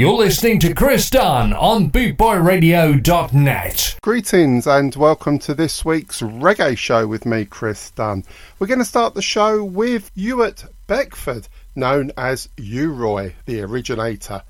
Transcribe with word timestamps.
You're 0.00 0.14
listening 0.14 0.58
to 0.60 0.72
Chris 0.72 1.10
Dunn 1.10 1.52
on 1.52 1.90
BootboyRadio.net. 1.90 3.98
Greetings 4.00 4.66
and 4.66 4.96
welcome 4.96 5.38
to 5.40 5.52
this 5.52 5.84
week's 5.84 6.22
reggae 6.22 6.78
show 6.78 7.06
with 7.06 7.26
me, 7.26 7.44
Chris 7.44 7.90
Dunn. 7.90 8.24
We're 8.58 8.66
going 8.66 8.78
to 8.78 8.84
start 8.86 9.12
the 9.12 9.20
show 9.20 9.62
with 9.62 10.10
Ewart 10.14 10.64
Beckford, 10.86 11.48
known 11.76 12.12
as 12.16 12.48
U-Roy, 12.56 13.34
the 13.44 13.60
originator. 13.60 14.42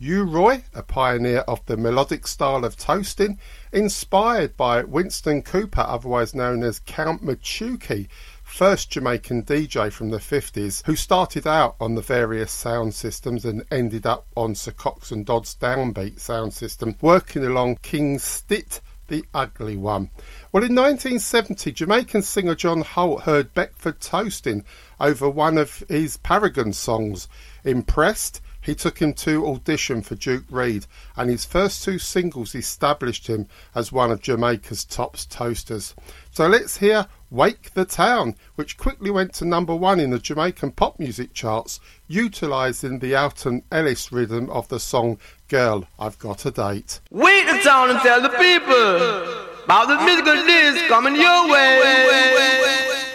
U-Roy, 0.00 0.64
a 0.74 0.82
pioneer 0.82 1.44
of 1.46 1.64
the 1.66 1.76
melodic 1.76 2.26
style 2.26 2.64
of 2.64 2.76
toasting, 2.76 3.38
inspired 3.72 4.56
by 4.56 4.82
Winston 4.82 5.42
Cooper, 5.42 5.84
otherwise 5.86 6.34
known 6.34 6.64
as 6.64 6.80
Count 6.80 7.24
Machuki, 7.24 8.08
first 8.56 8.90
Jamaican 8.90 9.42
DJ 9.42 9.92
from 9.92 10.08
the 10.08 10.16
50s 10.16 10.82
who 10.86 10.96
started 10.96 11.46
out 11.46 11.76
on 11.78 11.94
the 11.94 12.00
various 12.00 12.50
sound 12.50 12.94
systems 12.94 13.44
and 13.44 13.62
ended 13.70 14.06
up 14.06 14.26
on 14.34 14.54
Sir 14.54 14.72
Coxsone 14.72 15.26
Dodd's 15.26 15.54
downbeat 15.54 16.18
sound 16.18 16.54
system, 16.54 16.96
working 17.02 17.44
along 17.44 17.76
King 17.82 18.18
Stitt 18.18 18.80
the 19.08 19.26
ugly 19.34 19.76
one. 19.76 20.08
Well, 20.52 20.62
in 20.62 20.74
1970, 20.74 21.70
Jamaican 21.70 22.22
singer 22.22 22.54
John 22.54 22.80
Holt 22.80 23.24
heard 23.24 23.52
Beckford 23.52 24.00
toasting 24.00 24.64
over 24.98 25.28
one 25.28 25.58
of 25.58 25.84
his 25.90 26.16
Paragon 26.16 26.72
songs. 26.72 27.28
Impressed, 27.62 28.40
he 28.62 28.74
took 28.74 28.98
him 28.98 29.12
to 29.12 29.46
audition 29.46 30.02
for 30.02 30.14
Duke 30.14 30.46
Reid, 30.50 30.86
and 31.14 31.30
his 31.30 31.44
first 31.44 31.84
two 31.84 31.98
singles 31.98 32.54
established 32.54 33.26
him 33.26 33.48
as 33.74 33.92
one 33.92 34.10
of 34.10 34.22
Jamaica's 34.22 34.84
top 34.84 35.16
toasters. 35.28 35.94
So 36.30 36.48
let's 36.48 36.78
hear 36.78 37.06
Wake 37.30 37.74
the 37.74 37.84
Town, 37.84 38.36
which 38.54 38.76
quickly 38.76 39.10
went 39.10 39.34
to 39.34 39.44
number 39.44 39.74
one 39.74 39.98
in 39.98 40.10
the 40.10 40.18
Jamaican 40.18 40.72
pop 40.72 40.98
music 41.00 41.34
charts, 41.34 41.80
utilising 42.06 43.00
the 43.00 43.16
Alton 43.16 43.64
Ellis 43.72 44.12
rhythm 44.12 44.48
of 44.50 44.68
the 44.68 44.78
song 44.78 45.18
Girl, 45.48 45.88
I've 45.98 46.18
Got 46.18 46.46
a 46.46 46.52
Date. 46.52 47.00
Wake 47.10 47.46
the 47.46 47.58
town 47.64 47.90
and 47.90 47.98
tell 48.00 48.20
the 48.22 48.28
people 48.28 49.64
about 49.64 49.88
the 49.88 50.04
musical 50.04 50.34
disc 50.46 50.86
coming 50.86 51.16
your 51.16 51.50
way. 51.50 53.05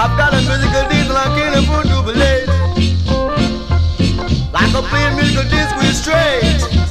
I've 0.00 0.16
got 0.16 0.32
a 0.32 0.36
musical 0.42 0.88
disc 0.88 1.10
like 1.10 1.42
in 1.42 1.54
a 1.54 1.62
food 1.66 1.86
jubilee. 1.88 2.46
Like 4.52 4.72
a 4.72 4.82
plain 4.82 5.16
musical 5.16 5.42
disc 5.50 5.74
with 5.74 5.96
straight. 5.96 6.87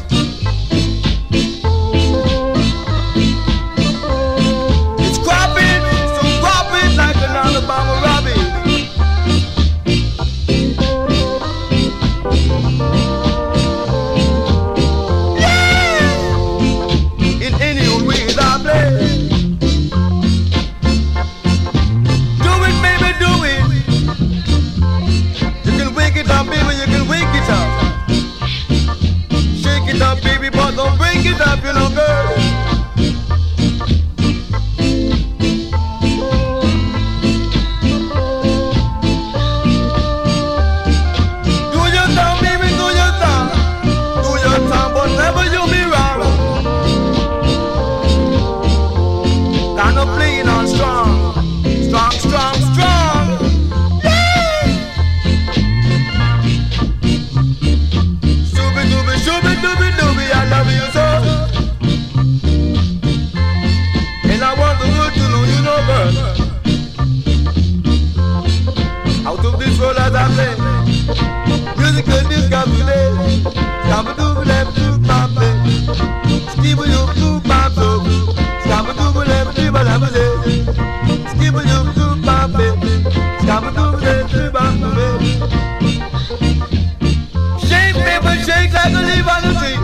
Shake 88.47 88.74
like 88.74 88.94
a 88.94 89.02
leaf 89.02 89.28
on 89.28 89.41
the 89.44 89.52
tree. 89.59 89.78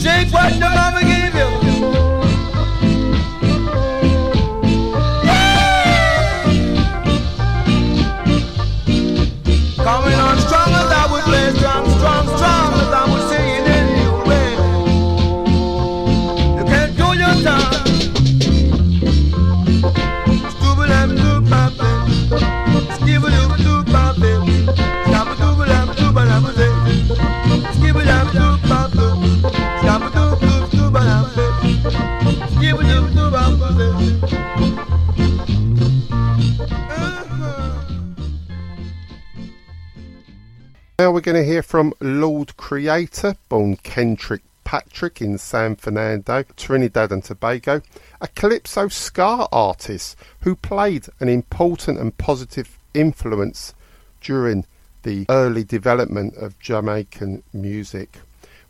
Shake 0.00 0.30
what 0.32 0.52
the 0.52 0.68
mama 0.68 1.00
gave 1.00 1.13
going 41.24 41.42
to 41.42 41.50
hear 41.50 41.62
from 41.62 41.94
Lord 42.02 42.54
Creator, 42.58 43.36
born 43.48 43.76
Kendrick 43.76 44.42
Patrick 44.64 45.22
in 45.22 45.38
San 45.38 45.74
Fernando, 45.74 46.42
Trinidad 46.54 47.12
and 47.12 47.24
Tobago, 47.24 47.80
a 48.20 48.28
calypso 48.28 48.88
ska 48.88 49.48
artist 49.50 50.18
who 50.40 50.54
played 50.54 51.06
an 51.20 51.30
important 51.30 51.98
and 51.98 52.14
positive 52.18 52.78
influence 52.92 53.72
during 54.20 54.66
the 55.02 55.24
early 55.30 55.64
development 55.64 56.36
of 56.36 56.58
Jamaican 56.58 57.42
music. 57.54 58.18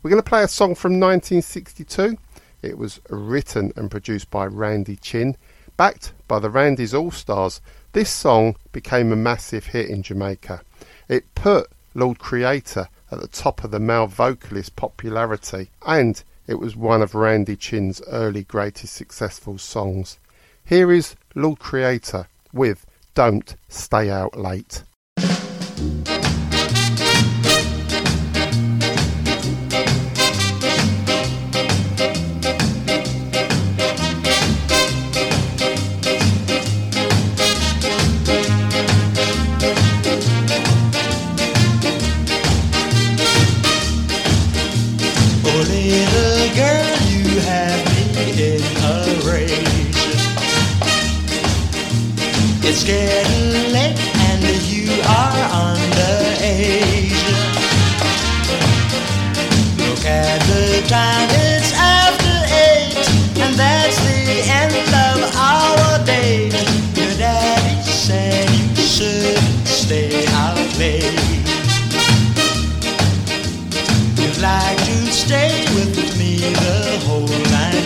We're 0.01 0.11
going 0.11 0.23
to 0.23 0.29
play 0.29 0.43
a 0.43 0.47
song 0.47 0.75
from 0.75 0.93
1962. 0.93 2.17
It 2.61 2.77
was 2.77 3.01
written 3.09 3.73
and 3.75 3.91
produced 3.91 4.31
by 4.31 4.45
Randy 4.45 4.95
Chin, 4.95 5.35
backed 5.75 6.13
by 6.29 6.39
the 6.39 6.49
Randy's 6.49 6.93
All 6.93 7.11
Stars. 7.11 7.59
This 7.91 8.09
song 8.09 8.55
became 8.71 9.11
a 9.11 9.17
massive 9.17 9.65
hit 9.65 9.89
in 9.89 10.03
Jamaica. 10.03 10.61
It 11.09 11.25
put 11.35 11.69
Lord 11.95 12.19
Creator 12.19 12.89
at 13.09 13.21
the 13.21 13.27
top 13.27 13.63
of 13.63 13.71
the 13.71 13.79
male 13.79 14.05
vocalist 14.05 14.75
popularity, 14.75 15.71
and 15.87 16.21
it 16.45 16.55
was 16.55 16.75
one 16.75 17.01
of 17.01 17.15
Randy 17.15 17.55
Chin's 17.55 18.01
early 18.07 18.43
greatest 18.43 18.93
successful 18.93 19.57
songs. 19.57 20.19
Here 20.65 20.91
is 20.91 21.15
Lord 21.33 21.59
Creator 21.59 22.27
with 22.51 22.85
Don't 23.13 23.55
Stay 23.69 24.09
Out 24.09 24.37
Late. 24.37 24.83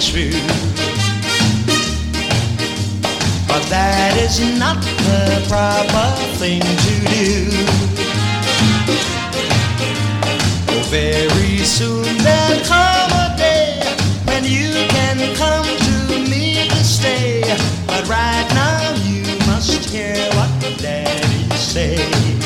Through. 0.02 0.32
But 3.48 3.64
that 3.68 4.16
is 4.16 4.40
not 4.58 4.82
the 4.82 5.44
proper 5.50 6.08
thing 6.40 6.62
to 6.62 6.96
do. 7.12 7.50
Oh, 10.72 10.84
very 10.90 11.58
soon 11.66 12.06
there'll 12.24 12.64
come 12.64 13.12
a 13.12 13.36
day 13.36 13.82
when 14.24 14.46
you 14.46 14.72
can 14.88 15.36
come 15.36 15.68
to 15.68 16.30
me 16.32 16.70
to 16.70 16.84
stay. 16.84 17.42
But 17.86 18.08
right 18.08 18.48
now 18.54 18.96
you 19.04 19.24
must 19.48 19.90
hear 19.90 20.16
what 20.36 20.78
daddy 20.80 21.50
say. 21.56 22.39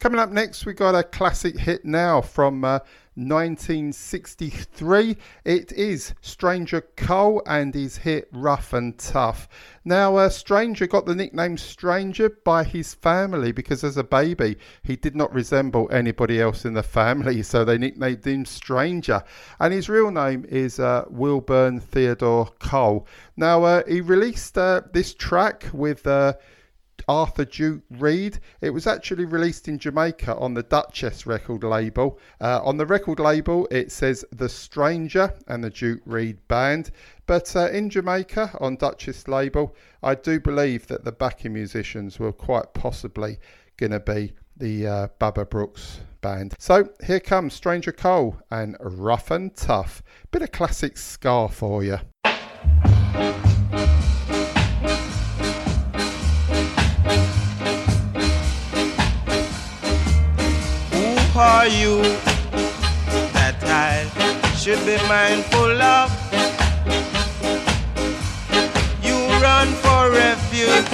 Coming 0.00 0.20
up 0.20 0.30
next, 0.30 0.64
we 0.64 0.74
got 0.74 0.94
a 0.94 1.02
classic 1.02 1.58
hit 1.58 1.84
now 1.84 2.20
from 2.20 2.64
uh, 2.64 2.78
1963. 3.16 5.16
It 5.44 5.72
is 5.72 6.14
Stranger 6.20 6.82
Cole 6.94 7.42
and 7.46 7.74
his 7.74 7.96
hit 7.96 8.28
Rough 8.30 8.72
and 8.72 8.96
Tough. 8.96 9.48
Now, 9.84 10.14
uh, 10.14 10.28
Stranger 10.28 10.86
got 10.86 11.04
the 11.04 11.16
nickname 11.16 11.58
Stranger 11.58 12.30
by 12.44 12.62
his 12.62 12.94
family 12.94 13.50
because 13.50 13.82
as 13.82 13.96
a 13.96 14.04
baby 14.04 14.56
he 14.84 14.94
did 14.94 15.16
not 15.16 15.34
resemble 15.34 15.88
anybody 15.90 16.40
else 16.40 16.64
in 16.64 16.74
the 16.74 16.84
family, 16.84 17.42
so 17.48 17.64
they 17.64 17.76
nicknamed 17.76 18.24
him 18.24 18.44
Stranger. 18.44 19.24
And 19.58 19.74
his 19.74 19.88
real 19.88 20.12
name 20.12 20.46
is 20.48 20.78
uh, 20.78 21.06
Wilburn 21.10 21.80
Theodore 21.80 22.46
Cole. 22.60 23.08
Now, 23.36 23.64
uh, 23.64 23.82
he 23.88 24.00
released 24.00 24.56
uh, 24.56 24.82
this 24.92 25.12
track 25.12 25.66
with. 25.72 26.06
Arthur 27.08 27.46
Duke 27.46 27.82
Reid. 27.90 28.38
It 28.60 28.70
was 28.70 28.86
actually 28.86 29.24
released 29.24 29.66
in 29.66 29.78
Jamaica 29.78 30.36
on 30.36 30.54
the 30.54 30.62
Duchess 30.62 31.26
record 31.26 31.64
label. 31.64 32.18
Uh, 32.40 32.60
on 32.62 32.76
the 32.76 32.86
record 32.86 33.18
label, 33.18 33.66
it 33.70 33.90
says 33.90 34.24
The 34.30 34.48
Stranger 34.48 35.32
and 35.48 35.64
the 35.64 35.70
Duke 35.70 36.02
Reid 36.04 36.38
Band. 36.48 36.90
But 37.26 37.54
uh, 37.56 37.70
in 37.70 37.90
Jamaica, 37.90 38.56
on 38.60 38.76
Duchess 38.76 39.26
label, 39.26 39.74
I 40.02 40.14
do 40.14 40.38
believe 40.38 40.86
that 40.86 41.04
the 41.04 41.12
backing 41.12 41.54
musicians 41.54 42.18
were 42.18 42.32
quite 42.32 42.74
possibly 42.74 43.38
going 43.78 43.92
to 43.92 44.00
be 44.00 44.34
the 44.56 44.86
uh, 44.86 45.08
Baba 45.18 45.44
Brooks 45.44 46.00
band. 46.20 46.54
So 46.58 46.90
here 47.04 47.20
comes 47.20 47.54
Stranger 47.54 47.92
Cole 47.92 48.36
and 48.50 48.76
Rough 48.80 49.30
and 49.30 49.54
Tough. 49.54 50.02
Bit 50.30 50.42
of 50.42 50.52
classic 50.52 50.96
ska 50.96 51.48
for 51.48 51.84
you. 51.84 51.98
Are 61.40 61.68
you 61.68 62.02
that 63.32 63.62
I 63.62 64.02
should 64.56 64.84
be 64.84 64.96
mindful 65.06 65.80
of? 65.80 66.10
You 69.00 69.14
run 69.40 69.68
for 69.84 70.10
refuge 70.10 70.90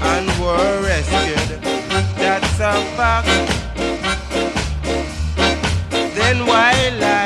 and 0.00 0.26
were 0.38 0.82
rescued. 0.86 1.60
That's 2.14 2.60
a 2.60 2.74
fact. 2.94 3.26
Then 6.14 6.46
why 6.46 6.72
lie 7.00 7.25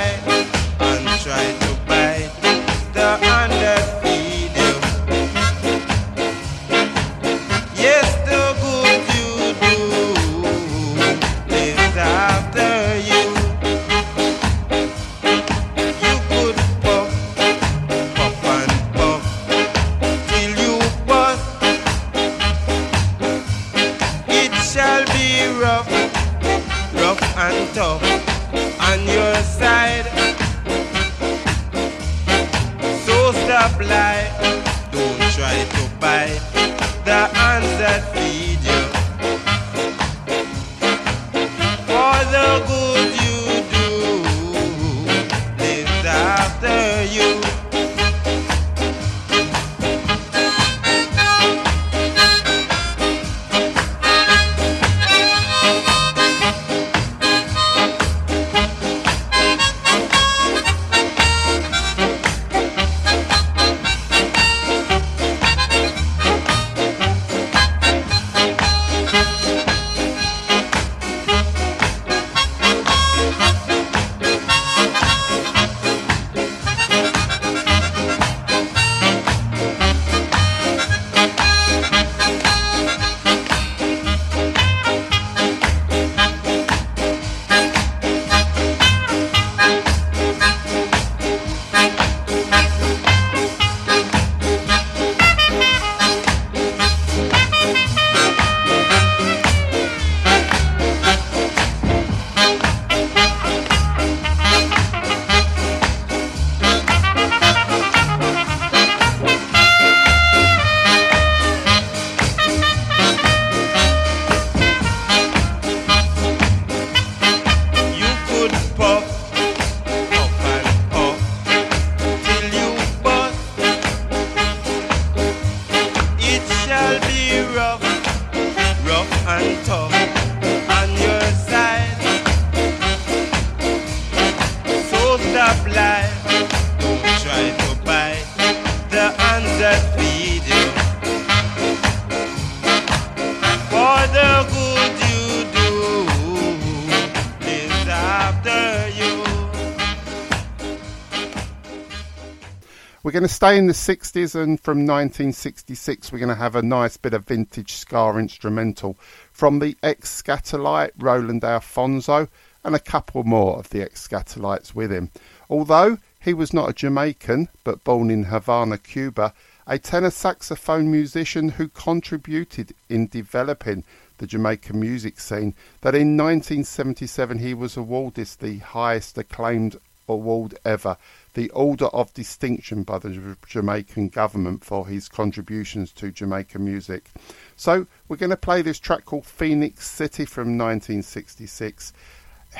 We're 153.11 153.15
going 153.15 153.23
to 153.25 153.35
stay 153.35 153.59
in 153.59 153.67
the 153.67 153.73
60s, 153.73 154.37
and 154.37 154.61
from 154.61 154.87
1966, 154.87 156.13
we're 156.13 156.21
going 156.21 156.29
to 156.29 156.37
have 156.37 156.55
a 156.55 156.63
nice 156.63 156.97
bit 156.97 157.13
of 157.13 157.27
vintage 157.27 157.73
ska 157.73 158.17
instrumental 158.17 158.97
from 159.33 159.59
the 159.59 159.77
ex 159.83 160.23
Skatalite 160.23 160.93
Roland 160.97 161.43
Alphonso 161.43 162.29
and 162.63 162.77
a 162.77 162.79
couple 162.79 163.25
more 163.25 163.59
of 163.59 163.71
the 163.71 163.83
ex 163.83 164.07
Skatalites 164.07 164.77
with 164.77 164.93
him. 164.93 165.11
Although 165.49 165.99
he 166.21 166.33
was 166.33 166.53
not 166.53 166.71
a 166.71 166.73
Jamaican, 166.73 167.49
but 167.65 167.83
born 167.83 168.13
in 168.13 168.27
Havana, 168.27 168.79
Cuba, 168.79 169.35
a 169.67 169.77
tenor 169.77 170.13
saxophone 170.13 170.89
musician 170.89 171.49
who 171.49 171.67
contributed 171.67 172.75
in 172.89 173.09
developing 173.09 173.83
the 174.19 174.29
Jamaican 174.29 174.79
music 174.79 175.19
scene, 175.19 175.55
that 175.81 175.97
in 175.97 176.17
1977 176.17 177.41
he 177.41 177.55
was 177.55 177.77
awarded 177.77 178.29
the 178.39 178.59
highest 178.59 179.19
acclaimed 179.19 179.81
award 180.11 180.57
ever, 180.65 180.97
the 181.35 181.51
Order 181.51 181.87
of 181.87 182.13
Distinction 182.15 182.83
by 182.83 182.99
the 182.99 183.37
Jamaican 183.47 184.09
government 184.09 184.65
for 184.65 184.87
his 184.87 185.09
contributions 185.09 185.93
to 185.93 186.11
Jamaican 186.11 186.65
music. 186.65 187.11
So 187.57 187.87
we're 188.09 188.17
going 188.17 188.31
to 188.31 188.37
play 188.37 188.63
this 188.63 188.79
track 188.79 189.05
called 189.05 189.27
Phoenix 189.27 189.89
City 189.89 190.25
from 190.25 190.59
1966. 190.59 191.93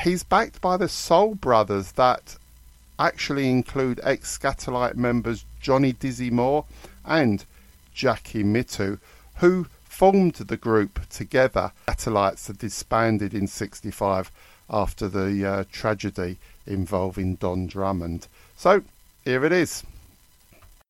He's 0.03 0.23
backed 0.23 0.61
by 0.61 0.77
the 0.77 0.89
Soul 0.89 1.35
Brothers 1.35 1.93
that 1.93 2.37
actually 2.99 3.51
include 3.51 3.99
ex 4.05 4.39
Skatalite 4.39 4.95
members 4.95 5.45
Johnny 5.61 5.93
Dizzy 5.93 6.31
Moore 6.31 6.65
and 7.05 7.45
Jackie 7.93 8.45
Mittoo, 8.45 8.99
who 9.37 9.67
formed 9.85 10.35
the 10.35 10.57
group 10.57 11.09
together. 11.09 11.73
Skatalites 11.89 12.49
are 12.49 12.55
disbanded 12.55 13.35
in 13.35 13.47
65 13.47 14.31
after 14.71 15.09
the 15.09 15.45
uh, 15.45 15.65
tragedy 15.73 16.39
involving 16.67 17.35
Don 17.35 17.67
Drummond. 17.67 18.29
So 18.61 18.83
here 19.25 19.47
it 19.47 19.53
is. 19.53 19.83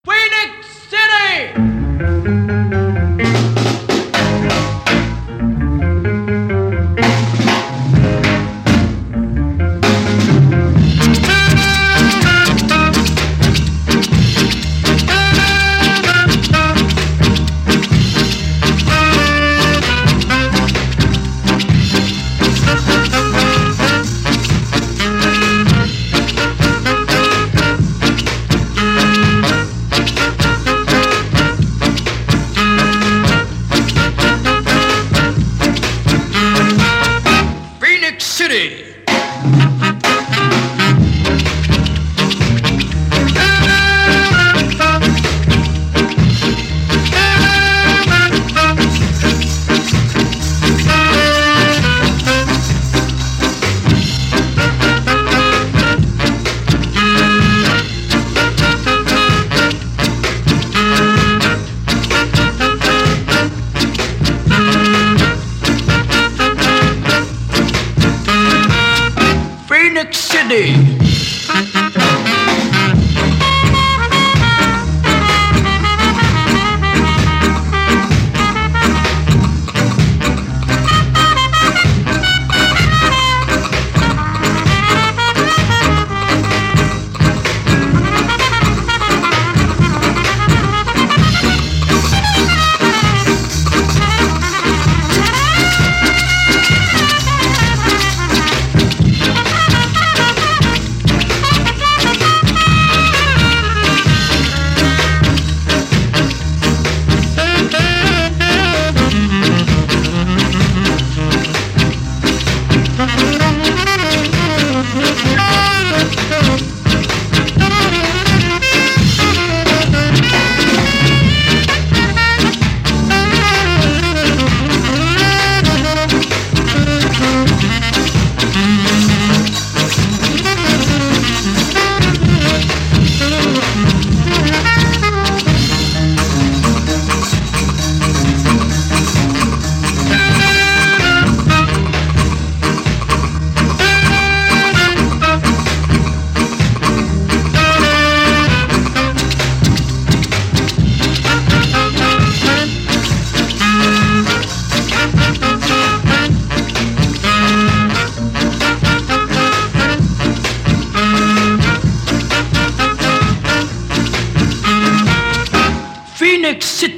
Phoenix 0.04 0.66
City! 0.90 1.52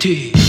Phoenix 0.02 0.41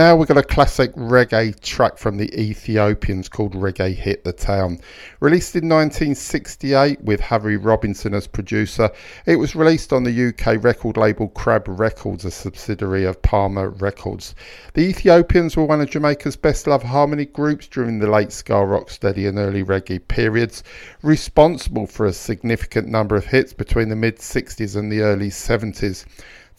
Now 0.00 0.16
we've 0.16 0.26
got 0.26 0.38
a 0.38 0.42
classic 0.42 0.94
reggae 0.94 1.60
track 1.60 1.98
from 1.98 2.16
the 2.16 2.34
Ethiopians 2.40 3.28
called 3.28 3.52
Reggae 3.52 3.94
Hit 3.94 4.24
the 4.24 4.32
Town. 4.32 4.78
Released 5.20 5.54
in 5.54 5.68
1968 5.68 7.02
with 7.02 7.20
Harry 7.20 7.58
Robinson 7.58 8.14
as 8.14 8.26
producer, 8.26 8.90
it 9.26 9.36
was 9.36 9.54
released 9.54 9.92
on 9.92 10.04
the 10.04 10.28
UK 10.28 10.64
record 10.64 10.96
label 10.96 11.28
Crab 11.28 11.68
Records, 11.68 12.24
a 12.24 12.30
subsidiary 12.30 13.04
of 13.04 13.20
Pama 13.20 13.68
Records. 13.68 14.34
The 14.72 14.88
Ethiopians 14.88 15.54
were 15.54 15.66
one 15.66 15.82
of 15.82 15.90
Jamaica's 15.90 16.34
best 16.34 16.66
loved 16.66 16.86
harmony 16.86 17.26
groups 17.26 17.66
during 17.66 17.98
the 17.98 18.10
late 18.10 18.32
ska 18.32 18.54
rocksteady 18.54 19.28
and 19.28 19.38
early 19.38 19.62
reggae 19.62 20.00
periods, 20.08 20.64
responsible 21.02 21.86
for 21.86 22.06
a 22.06 22.14
significant 22.14 22.88
number 22.88 23.16
of 23.16 23.26
hits 23.26 23.52
between 23.52 23.90
the 23.90 23.96
mid 23.96 24.16
60s 24.16 24.76
and 24.76 24.90
the 24.90 25.02
early 25.02 25.28
70s. 25.28 26.06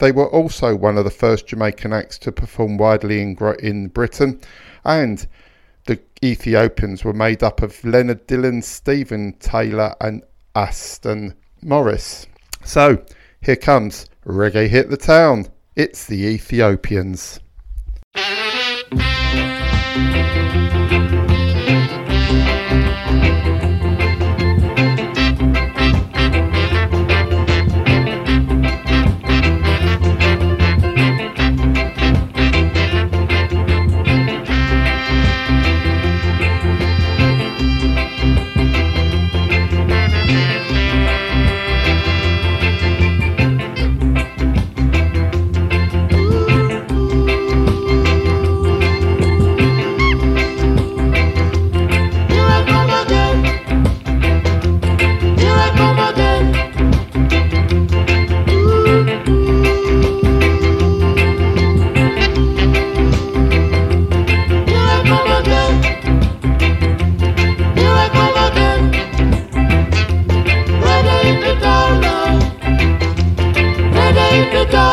They 0.02 0.10
were 0.10 0.28
also 0.30 0.74
one 0.74 0.98
of 0.98 1.04
the 1.04 1.12
first 1.12 1.46
Jamaican 1.46 1.92
acts 1.92 2.18
to 2.18 2.32
perform 2.32 2.76
widely 2.76 3.22
in, 3.22 3.36
in 3.60 3.86
Britain, 3.86 4.40
and 4.84 5.24
The 5.86 6.00
Ethiopians 6.24 7.04
were 7.04 7.12
made 7.12 7.44
up 7.44 7.62
of 7.62 7.84
Leonard 7.84 8.26
Dillon, 8.26 8.62
Stephen 8.62 9.34
Taylor, 9.38 9.94
and 10.00 10.24
Aston 10.56 11.34
Morris. 11.62 12.26
So 12.64 13.00
here 13.42 13.54
comes 13.54 14.06
Reggae 14.26 14.66
Hit 14.66 14.90
the 14.90 14.96
Town. 14.96 15.46
It's 15.76 16.06
the 16.06 16.26
Ethiopians. 16.26 17.38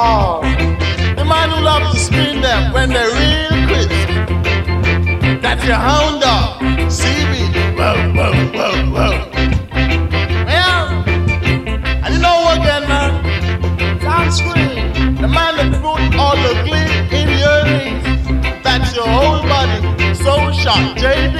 all. 0.00 0.40
The 1.20 1.24
man 1.24 1.50
who 1.50 1.60
loves 1.60 1.92
to 1.92 1.98
spin 2.00 2.40
them 2.40 2.72
when 2.72 2.88
they're 2.88 3.14
real 3.20 3.56
crisp. 3.68 4.08
That's 5.44 5.64
your 5.66 5.80
hound 5.88 6.22
dog, 6.22 6.60
CB. 6.98 7.34
Whoa, 7.78 7.96
whoa, 8.16 8.32
whoa, 8.56 8.72
whoa. 8.94 9.12
Yeah. 10.54 11.04
And 12.04 12.14
you 12.14 12.20
know 12.26 12.38
again, 12.54 12.84
then, 12.88 12.88
man? 12.92 14.00
John 14.00 14.32
Screen, 14.32 15.16
the 15.22 15.28
man 15.28 15.52
that 15.58 15.70
put 15.84 16.00
all 16.22 16.36
the 16.46 16.54
glee 16.66 16.92
in 17.18 17.28
your 17.42 17.60
knees. 17.68 18.04
That's 18.64 18.96
your 18.96 19.08
whole 19.16 19.42
body, 19.52 19.78
soul 20.14 20.50
shot, 20.62 20.96
JB. 20.96 21.39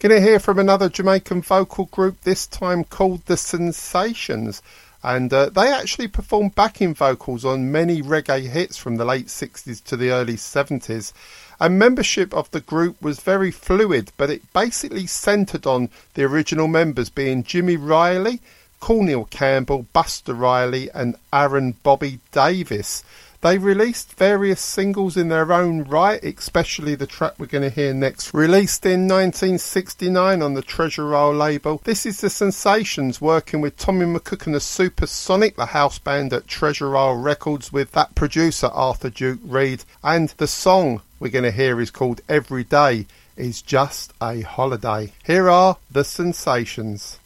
Gonna 0.00 0.18
hear 0.18 0.40
from 0.40 0.58
another 0.58 0.88
Jamaican 0.88 1.42
vocal 1.42 1.84
group, 1.84 2.22
this 2.22 2.46
time 2.46 2.84
called 2.84 3.26
The 3.26 3.36
Sensations. 3.36 4.62
And 5.02 5.32
uh, 5.32 5.48
they 5.48 5.72
actually 5.72 6.08
performed 6.08 6.54
backing 6.54 6.94
vocals 6.94 7.44
on 7.44 7.72
many 7.72 8.02
reggae 8.02 8.48
hits 8.48 8.76
from 8.76 8.96
the 8.96 9.04
late 9.04 9.26
60s 9.26 9.82
to 9.84 9.96
the 9.96 10.10
early 10.10 10.34
70s. 10.34 11.12
And 11.58 11.78
membership 11.78 12.34
of 12.34 12.50
the 12.50 12.60
group 12.60 13.00
was 13.00 13.20
very 13.20 13.50
fluid, 13.50 14.12
but 14.16 14.30
it 14.30 14.52
basically 14.52 15.06
centred 15.06 15.66
on 15.66 15.90
the 16.14 16.24
original 16.24 16.68
members 16.68 17.10
being 17.10 17.42
Jimmy 17.42 17.76
Riley, 17.76 18.40
Cornel 18.80 19.26
Campbell, 19.26 19.86
Buster 19.92 20.34
Riley, 20.34 20.90
and 20.92 21.16
Aaron 21.32 21.72
Bobby 21.82 22.20
Davis. 22.32 23.04
They 23.42 23.56
released 23.56 24.12
various 24.12 24.60
singles 24.60 25.16
in 25.16 25.28
their 25.28 25.50
own 25.50 25.84
right, 25.84 26.22
especially 26.22 26.94
the 26.94 27.06
track 27.06 27.34
we're 27.38 27.46
going 27.46 27.62
to 27.62 27.74
hear 27.74 27.94
next. 27.94 28.34
Released 28.34 28.84
in 28.84 29.08
1969 29.08 30.42
on 30.42 30.52
the 30.52 30.60
Treasure 30.60 31.14
Isle 31.14 31.32
label, 31.34 31.80
this 31.84 32.04
is 32.04 32.20
The 32.20 32.28
Sensations 32.28 33.18
working 33.18 33.62
with 33.62 33.78
Tommy 33.78 34.04
McCook 34.04 34.44
and 34.44 34.54
the 34.54 34.60
Supersonic, 34.60 35.56
the 35.56 35.66
house 35.66 35.98
band 35.98 36.34
at 36.34 36.48
Treasure 36.48 36.94
Isle 36.94 37.14
Records 37.14 37.72
with 37.72 37.92
that 37.92 38.14
producer 38.14 38.66
Arthur 38.66 39.08
Duke 39.08 39.40
Reid. 39.42 39.84
And 40.04 40.28
the 40.36 40.46
song 40.46 41.00
we're 41.18 41.30
going 41.30 41.44
to 41.44 41.50
hear 41.50 41.80
is 41.80 41.90
called 41.90 42.20
Every 42.28 42.64
Day 42.64 43.06
is 43.38 43.62
Just 43.62 44.12
a 44.20 44.42
Holiday. 44.42 45.14
Here 45.24 45.48
are 45.48 45.78
The 45.90 46.04
Sensations. 46.04 47.18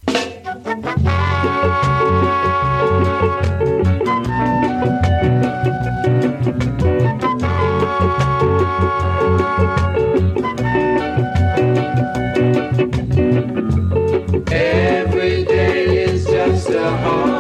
Every 14.51 15.45
day 15.45 16.05
is 16.05 16.27
just 16.27 16.71
a 16.71 16.91
home. 16.99 17.34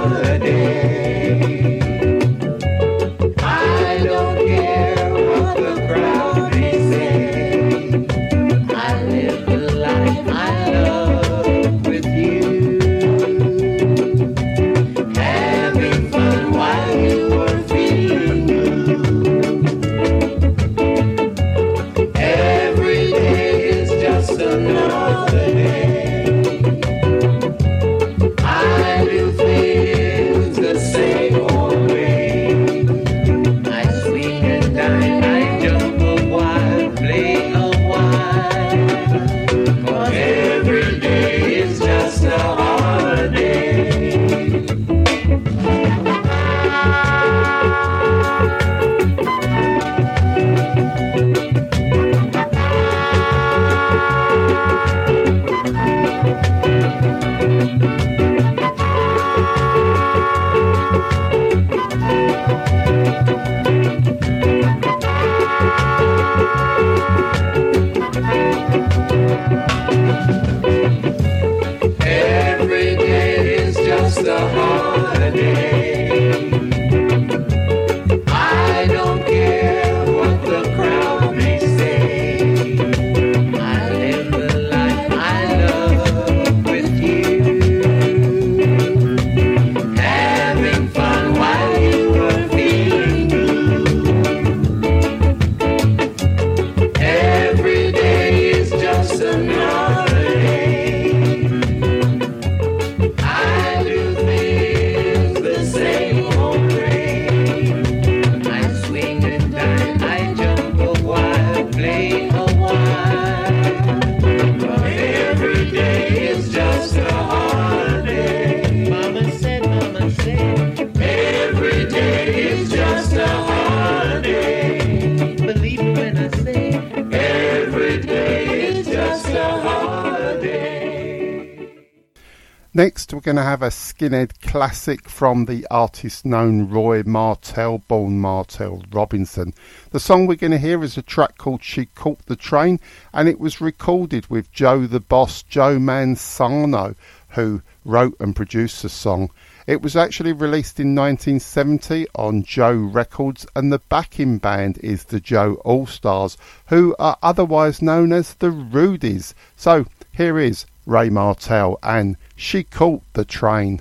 Going 133.24 133.36
to 133.36 133.42
have 133.42 133.62
a 133.62 133.68
skinhead 133.68 134.38
classic 134.42 135.08
from 135.08 135.46
the 135.46 135.66
artist 135.70 136.26
known 136.26 136.68
Roy 136.68 137.02
Martel, 137.04 137.78
born 137.78 138.20
Martel 138.20 138.82
Robinson. 138.92 139.54
The 139.92 139.98
song 139.98 140.26
we're 140.26 140.34
going 140.34 140.50
to 140.50 140.58
hear 140.58 140.84
is 140.84 140.98
a 140.98 141.02
track 141.02 141.38
called 141.38 141.64
She 141.64 141.86
Caught 141.86 142.26
the 142.26 142.36
Train, 142.36 142.80
and 143.14 143.26
it 143.26 143.40
was 143.40 143.62
recorded 143.62 144.26
with 144.26 144.52
Joe 144.52 144.86
the 144.86 145.00
Boss, 145.00 145.42
Joe 145.42 145.78
Mansano, 145.78 146.96
who 147.30 147.62
wrote 147.86 148.14
and 148.20 148.36
produced 148.36 148.82
the 148.82 148.90
song. 148.90 149.30
It 149.66 149.80
was 149.80 149.96
actually 149.96 150.34
released 150.34 150.78
in 150.78 150.94
1970 150.94 152.06
on 152.14 152.42
Joe 152.42 152.74
Records, 152.74 153.46
and 153.56 153.72
the 153.72 153.78
backing 153.88 154.36
band 154.36 154.76
is 154.82 155.04
the 155.04 155.18
Joe 155.18 155.54
All 155.64 155.86
Stars, 155.86 156.36
who 156.66 156.94
are 156.98 157.16
otherwise 157.22 157.80
known 157.80 158.12
as 158.12 158.34
the 158.34 158.50
Rudies. 158.50 159.32
So 159.56 159.86
here 160.12 160.38
is 160.38 160.66
Ray 160.86 161.08
Martell 161.08 161.78
and 161.82 162.16
She 162.36 162.62
Caught 162.62 163.02
the 163.14 163.24
Train. 163.24 163.80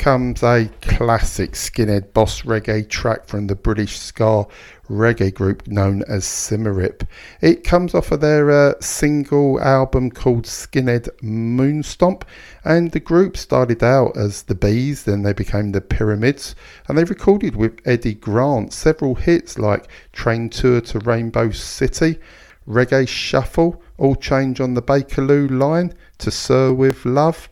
Comes 0.00 0.42
a 0.42 0.70
classic 0.80 1.52
skinhead 1.52 2.14
boss 2.14 2.40
reggae 2.40 2.88
track 2.88 3.26
from 3.26 3.48
the 3.48 3.54
British 3.54 3.98
ska 3.98 4.46
reggae 4.88 5.32
group 5.32 5.68
known 5.68 6.02
as 6.08 6.24
Symarip. 6.24 7.06
It 7.42 7.64
comes 7.64 7.94
off 7.94 8.10
of 8.10 8.22
their 8.22 8.50
uh, 8.50 8.72
single 8.80 9.60
album 9.60 10.10
called 10.10 10.44
Skinhead 10.46 11.10
Moonstomp, 11.22 12.22
and 12.64 12.92
the 12.92 12.98
group 12.98 13.36
started 13.36 13.84
out 13.84 14.16
as 14.16 14.44
the 14.44 14.54
Bees, 14.54 15.02
then 15.02 15.22
they 15.22 15.34
became 15.34 15.72
the 15.72 15.82
Pyramids, 15.82 16.54
and 16.88 16.96
they 16.96 17.04
recorded 17.04 17.54
with 17.54 17.78
Eddie 17.84 18.14
Grant 18.14 18.72
several 18.72 19.16
hits 19.16 19.58
like 19.58 19.86
Train 20.14 20.48
Tour 20.48 20.80
to 20.80 20.98
Rainbow 21.00 21.50
City, 21.50 22.18
Reggae 22.66 23.06
Shuffle, 23.06 23.82
All 23.98 24.16
Change 24.16 24.62
on 24.62 24.72
the 24.72 24.82
Bakerloo 24.82 25.50
Line, 25.50 25.92
To 26.16 26.30
Sir 26.30 26.72
with 26.72 27.04
Love, 27.04 27.50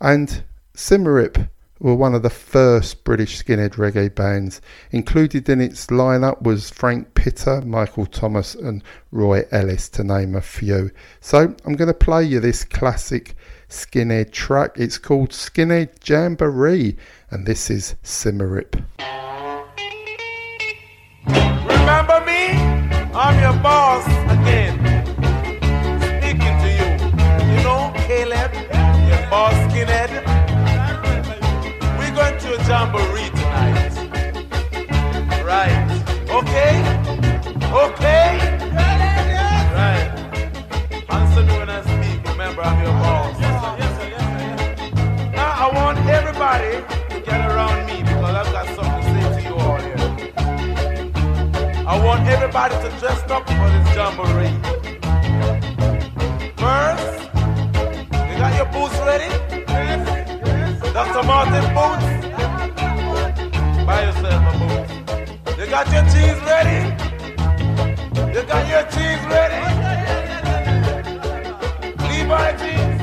and 0.00 0.44
Symarip 0.76 1.48
were 1.80 1.94
one 1.94 2.14
of 2.14 2.22
the 2.22 2.30
first 2.30 3.04
British 3.04 3.42
skinhead 3.42 3.72
reggae 3.72 4.14
bands. 4.14 4.60
Included 4.90 5.48
in 5.48 5.60
its 5.60 5.86
lineup 5.86 6.42
was 6.42 6.70
Frank 6.70 7.14
Pitter, 7.14 7.60
Michael 7.62 8.06
Thomas, 8.06 8.54
and 8.54 8.82
Roy 9.10 9.44
Ellis, 9.50 9.88
to 9.90 10.04
name 10.04 10.34
a 10.34 10.40
few. 10.40 10.90
So 11.20 11.54
I'm 11.64 11.74
going 11.74 11.88
to 11.88 11.94
play 11.94 12.24
you 12.24 12.40
this 12.40 12.64
classic 12.64 13.36
skinhead 13.68 14.30
track. 14.30 14.72
It's 14.76 14.98
called 14.98 15.30
Skinhead 15.30 16.08
Jamboree, 16.08 16.96
and 17.30 17.46
this 17.46 17.70
is 17.70 17.96
Symarip. 18.04 18.82
Remember 21.26 22.20
me? 22.24 22.50
I'm 23.14 23.40
your 23.40 23.62
boss 23.62 24.13
Okay? 37.84 38.38
Right. 39.76 40.08
Answer 41.10 41.42
me 41.44 41.52
when 41.58 41.68
I 41.68 41.82
speak. 41.82 42.26
Remember, 42.30 42.62
I'm 42.62 42.82
your 42.82 42.94
boss. 42.94 43.38
Now, 45.36 45.50
I 45.64 45.70
want 45.74 45.98
everybody 46.08 46.80
to 47.12 47.20
get 47.20 47.40
around 47.46 47.84
me 47.86 48.02
because 48.02 48.34
I've 48.40 48.52
got 48.56 48.66
something 48.74 49.02
to 49.02 49.08
say 49.12 49.24
to 49.34 49.40
you 49.48 49.54
all 49.56 49.76
here. 49.76 50.02
I 51.86 51.94
want 52.02 52.26
everybody 52.26 52.74
to 52.74 52.88
dress 52.98 53.20
up 53.30 53.46
for 53.46 53.68
this 53.74 53.86
jamboree. 53.94 54.56
First, 56.56 57.18
you 58.28 58.34
got 58.40 58.52
your 58.56 58.68
boots 58.72 58.98
ready? 59.04 59.28
Yes. 59.68 60.80
Dr. 60.94 61.22
Martin 61.26 61.66
boots? 61.76 62.06
Buy 63.84 63.98
yourself 64.06 64.42
a. 64.48 65.60
You 65.60 65.66
got 65.66 65.86
your 65.92 66.04
cheese 66.04 66.40
ready? 66.48 67.13
You 68.34 68.42
got 68.42 68.68
your 68.68 68.82
cheese 68.90 69.24
ready? 69.30 69.62
Levi 72.02 72.52
cheese? 72.58 72.98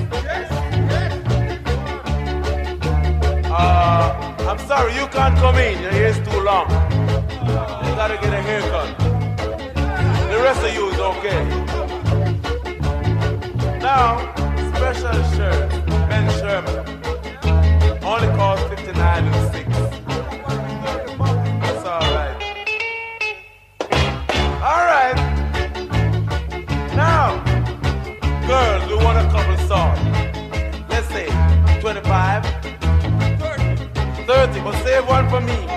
Uh, 3.50 4.36
I'm 4.50 4.60
sorry, 4.67 4.94
you 4.94 5.08
can't 5.08 5.38
come 5.38 5.56
in. 5.56 5.82
Your 5.82 5.91
hair's 5.91 6.17
too 6.17 6.38
long. 6.41 6.70
You 7.48 7.96
gotta 7.96 8.17
get 8.17 8.34
a 8.34 8.41
haircut. 8.41 8.98
The 10.32 10.39
rest 10.44 10.65
of 10.65 10.74
you 10.74 10.89
is 10.89 11.00
okay. 11.00 11.44
Now, 13.80 14.34
special 14.76 15.24
shirt, 15.32 15.70
Ben 16.10 16.30
Sherman. 16.39 18.04
Only 18.04 18.28
cost 18.36 18.67
59 18.67 19.28
and 19.28 19.54
6. 19.54 20.01
For 35.32 35.39
me. 35.39 35.71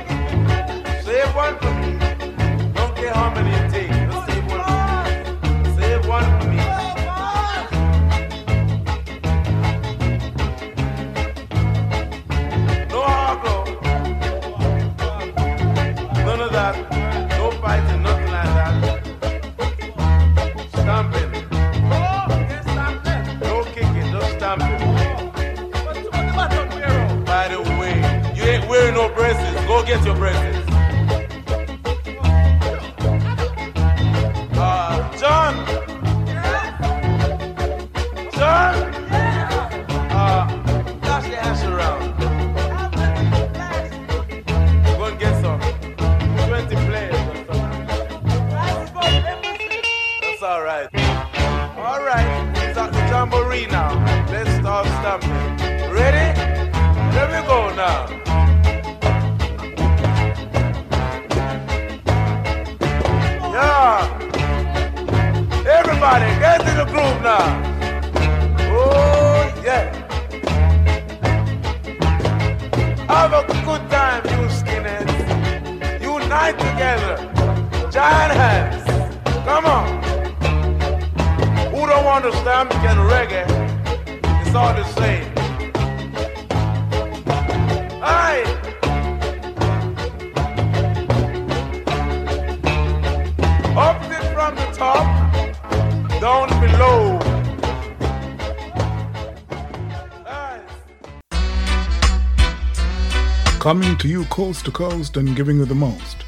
To 104.05 104.11
you 104.11 104.27
coast 104.27 104.67
to 104.67 104.71
coast 104.71 105.17
and 105.17 105.35
giving 105.35 105.57
you 105.57 105.65
the 105.65 105.75
most. 105.75 106.27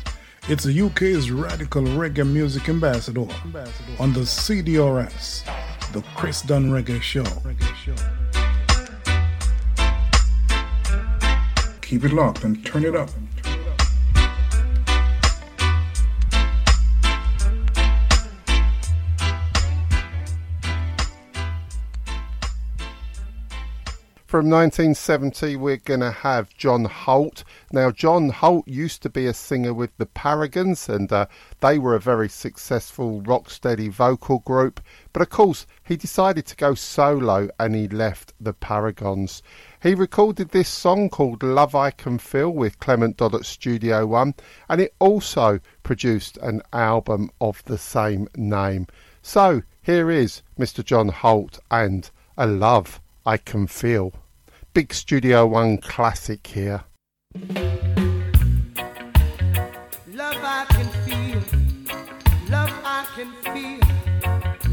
It's 0.49 0.65
the 0.65 0.81
UK's 0.81 1.31
radical 1.31 1.83
reggae 1.83 2.27
music 2.27 2.71
ambassador 2.71 3.29
on 3.99 4.15
the 4.15 4.21
CDRS, 4.21 5.45
the 5.93 6.01
Chris 6.15 6.41
Dunn 6.41 6.71
Reggae 6.71 7.03
Show. 7.03 7.25
Keep 11.83 12.05
it 12.05 12.15
locked 12.15 12.45
and 12.45 12.65
turn 12.65 12.87
it 12.87 12.97
up. 12.97 13.11
From 24.27 24.51
1970, 24.51 25.55
we're 25.55 25.77
going 25.77 26.01
to 26.01 26.11
have 26.11 26.53
John 26.57 26.85
Holt. 26.85 27.45
Now, 27.71 27.93
John 27.93 28.31
Holt 28.31 28.67
used 28.67 29.01
to 29.03 29.09
be 29.09 29.25
a 29.27 29.33
singer 29.33 29.73
with 29.73 29.97
the 29.99 30.07
Paragons, 30.07 30.89
and 30.89 31.12
uh, 31.12 31.27
they 31.61 31.79
were 31.79 31.95
a 31.95 32.01
very 32.01 32.29
successful 32.29 33.23
rocksteady 33.23 33.89
vocal 33.89 34.41
group. 34.41 34.81
But 35.12 35.23
of 35.23 35.31
course, 35.31 35.65
he 35.85 35.95
decided 35.95 36.45
to 36.47 36.57
go 36.57 36.75
solo 36.75 37.49
and 37.61 37.77
he 37.77 37.87
left 37.87 38.35
the 38.41 38.53
Paragons. 38.53 39.43
He 39.81 39.95
recorded 39.95 40.49
this 40.49 40.69
song 40.69 41.09
called 41.09 41.45
Love 41.45 41.77
I 41.77 41.93
Can 41.93 42.19
Feel 42.19 42.51
with 42.51 42.81
Clement 42.81 43.19
Dodd 43.19 43.37
at 43.37 43.47
Studio 43.47 44.07
One, 44.09 44.35
and 44.69 44.81
it 44.81 44.93
also 44.99 45.61
produced 45.85 46.37
an 46.39 46.62
album 46.73 47.31
of 47.41 47.62
the 47.67 47.79
same 47.79 48.27
name. 48.35 48.89
So, 49.23 49.62
here 49.83 50.11
is 50.11 50.43
Mr. 50.59 50.85
John 50.85 51.11
Holt 51.11 51.61
and 51.71 52.11
A 52.37 52.49
Love 52.49 53.01
I 53.29 53.39
Can 53.39 53.67
Feel. 53.67 54.12
Big 54.73 54.95
Studio 54.95 55.49
One 55.49 55.79
classic 55.79 56.47
here. 56.47 56.85
Love 60.15 60.39
I 60.45 60.65
can 60.69 60.87
feel, 61.05 61.43
love 62.49 62.73
I 62.85 63.05
can 63.17 63.33
feel, 63.43 63.81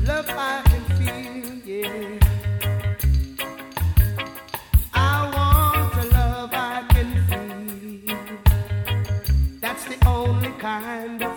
love 0.06 0.30
I 0.30 0.62
can 0.66 0.84
feel, 1.00 1.54
yeah. 1.66 2.20
I 4.94 5.32
want 5.36 5.96
a 5.96 6.06
love 6.16 6.52
I 6.54 6.86
can 6.89 7.10
feel. 8.06 8.18
That's 9.62 9.86
the 9.86 9.98
only 10.06 10.52
kind 10.60 11.24
of 11.24 11.33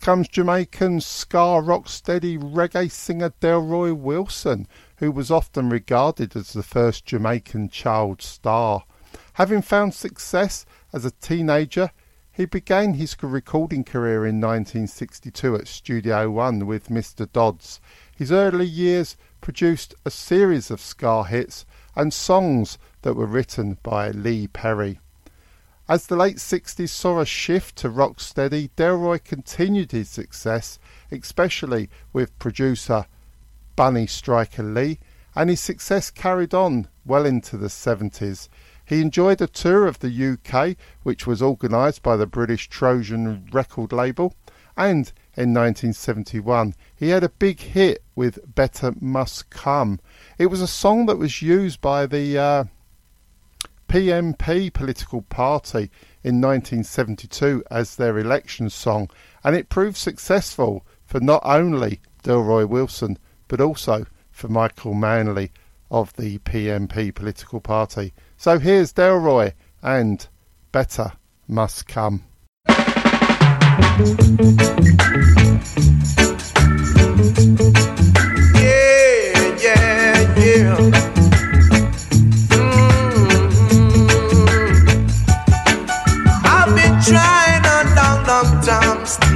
comes 0.00 0.28
Jamaican 0.28 1.02
ska 1.02 1.60
rocksteady 1.60 2.38
reggae 2.38 2.90
singer 2.90 3.34
Delroy 3.40 3.94
Wilson, 3.94 4.66
who 4.96 5.12
was 5.12 5.30
often 5.30 5.68
regarded 5.68 6.34
as 6.34 6.54
the 6.54 6.62
first 6.62 7.04
Jamaican 7.04 7.68
child 7.68 8.22
star. 8.22 8.84
Having 9.34 9.62
found 9.62 9.92
success 9.92 10.64
as 10.92 11.04
a 11.04 11.10
teenager, 11.10 11.90
he 12.32 12.46
began 12.46 12.94
his 12.94 13.14
recording 13.20 13.84
career 13.84 14.24
in 14.26 14.40
1962 14.40 15.56
at 15.56 15.68
Studio 15.68 16.30
One 16.30 16.64
with 16.64 16.88
Mr. 16.88 17.30
Dodds. 17.30 17.78
His 18.16 18.32
early 18.32 18.66
years 18.66 19.18
produced 19.42 19.94
a 20.06 20.10
series 20.10 20.70
of 20.70 20.80
ska 20.80 21.24
hits 21.24 21.66
and 21.94 22.14
songs 22.14 22.78
that 23.02 23.16
were 23.16 23.26
written 23.26 23.76
by 23.82 24.10
Lee 24.10 24.46
Perry. 24.46 24.98
As 25.90 26.06
the 26.06 26.14
late 26.14 26.36
60s 26.36 26.88
saw 26.88 27.18
a 27.18 27.26
shift 27.26 27.74
to 27.78 27.88
rocksteady, 27.88 28.70
Delroy 28.76 29.18
continued 29.24 29.90
his 29.90 30.08
success, 30.08 30.78
especially 31.10 31.90
with 32.12 32.38
producer 32.38 33.06
Bunny 33.74 34.06
Striker 34.06 34.62
Lee, 34.62 35.00
and 35.34 35.50
his 35.50 35.58
success 35.58 36.12
carried 36.12 36.54
on 36.54 36.86
well 37.04 37.26
into 37.26 37.56
the 37.56 37.66
70s. 37.66 38.48
He 38.84 39.00
enjoyed 39.00 39.40
a 39.40 39.48
tour 39.48 39.88
of 39.88 39.98
the 39.98 40.38
UK, 40.38 40.76
which 41.02 41.26
was 41.26 41.42
organised 41.42 42.04
by 42.04 42.16
the 42.16 42.24
British 42.24 42.68
Trojan 42.68 43.48
record 43.50 43.90
label, 43.90 44.36
and 44.76 45.12
in 45.36 45.52
1971 45.52 46.76
he 46.94 47.08
had 47.08 47.24
a 47.24 47.30
big 47.30 47.58
hit 47.58 48.04
with 48.14 48.54
Better 48.54 48.92
Must 49.00 49.50
Come. 49.50 49.98
It 50.38 50.46
was 50.46 50.60
a 50.60 50.68
song 50.68 51.06
that 51.06 51.18
was 51.18 51.42
used 51.42 51.80
by 51.80 52.06
the 52.06 52.38
uh, 52.38 52.64
PNP 53.90 54.72
political 54.72 55.22
party 55.22 55.90
in 56.22 56.40
1972 56.40 57.64
as 57.72 57.96
their 57.96 58.18
election 58.18 58.70
song, 58.70 59.10
and 59.42 59.56
it 59.56 59.68
proved 59.68 59.96
successful 59.96 60.86
for 61.04 61.18
not 61.18 61.42
only 61.44 62.00
Delroy 62.22 62.68
Wilson 62.68 63.18
but 63.48 63.60
also 63.60 64.06
for 64.30 64.46
Michael 64.46 64.94
Manley 64.94 65.50
of 65.90 66.14
the 66.14 66.38
PNP 66.38 67.12
political 67.12 67.60
party. 67.60 68.12
So 68.36 68.60
here's 68.60 68.92
Delroy 68.92 69.54
and 69.82 70.24
Better 70.70 71.14
Must 71.48 71.88
Come. 71.88 72.22
Yeah, 78.54 79.56
yeah, 79.58 80.38
yeah. 80.38 81.19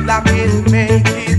Still 0.05 0.11
I 0.11 0.21
make 0.71 1.07
it. 1.07 1.39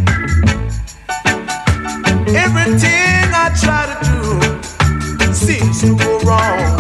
Everything 2.36 3.30
I 3.34 3.50
try 3.62 3.86
to 3.92 3.98
do 4.10 5.34
seems 5.34 5.82
to 5.82 5.96
go 5.96 6.20
wrong. 6.22 6.80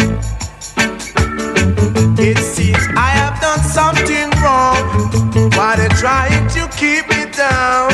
It 2.17 2.37
seems 2.37 2.83
I 2.97 3.09
have 3.21 3.39
done 3.39 3.59
something 3.59 4.29
wrong. 4.41 4.83
Why 5.55 5.75
they 5.75 5.89
trying 5.95 6.47
to 6.55 6.67
keep 6.75 7.07
me 7.09 7.31
down? 7.31 7.91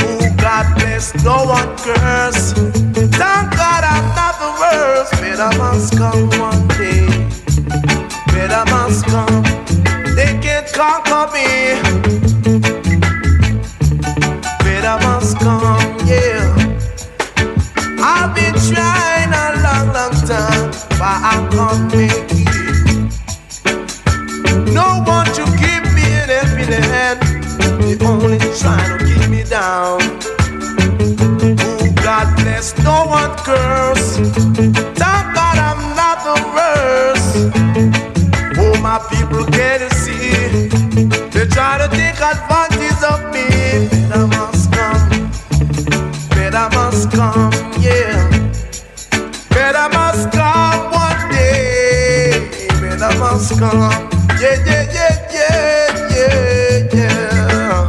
Oh, 0.00 0.34
God 0.36 0.74
bless, 0.76 1.14
no 1.24 1.44
one 1.46 1.70
curse. 1.78 2.52
Thank 2.52 3.46
God 3.56 3.82
I'm 3.94 4.06
not 4.18 4.34
the 4.42 4.50
worst. 4.60 5.12
Better 5.20 5.56
must 5.58 5.96
come 5.96 6.30
one 6.40 6.66
day. 6.68 7.06
Better 8.32 8.64
must 8.70 9.06
come. 9.06 9.42
They 10.16 10.38
can't 10.42 10.66
conquer 10.72 11.32
me. 11.32 12.03
Advantage 42.24 43.02
of 43.12 43.20
me. 43.32 43.46
Better 43.88 44.26
must 44.26 44.72
come. 44.72 45.08
Better 46.30 46.68
must 46.74 47.10
come, 47.10 47.52
yeah. 47.80 48.13
Yeah, 53.34 54.54
yeah, 54.64 54.84
yeah, 54.94 55.28
yeah, 55.32 56.08
yeah, 56.14 56.94
yeah. 56.94 57.88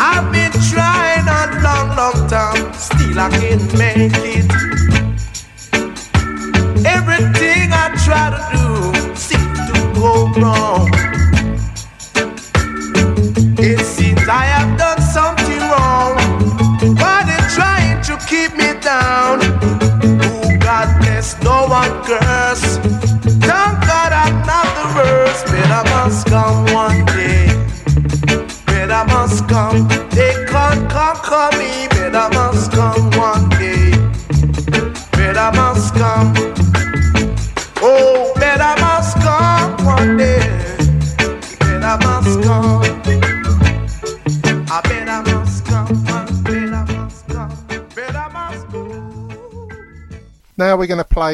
I've 0.00 0.32
been 0.32 0.52
trying 0.70 1.28
a 1.28 1.60
long, 1.60 1.94
long 1.94 2.26
time, 2.26 2.72
still 2.72 3.20
I 3.20 3.28
can't 3.28 3.74
make. 3.76 4.21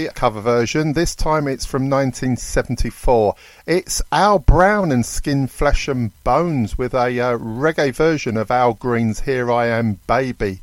Cover 0.07 0.41
version. 0.41 0.93
This 0.93 1.15
time 1.15 1.49
it's 1.49 1.67
from 1.67 1.91
1974. 1.91 3.35
It's 3.67 4.01
Al 4.13 4.39
Brown 4.39 4.93
and 4.93 5.05
Skin, 5.05 5.47
Flesh 5.47 5.89
and 5.89 6.13
Bones 6.23 6.79
with 6.79 6.95
a 6.95 7.21
uh, 7.21 7.39
reggae 7.39 7.93
version 7.93 8.37
of 8.37 8.51
Al 8.51 8.75
Green's 8.75 9.21
Here 9.21 9.51
I 9.51 9.67
Am 9.67 9.99
Baby. 10.07 10.61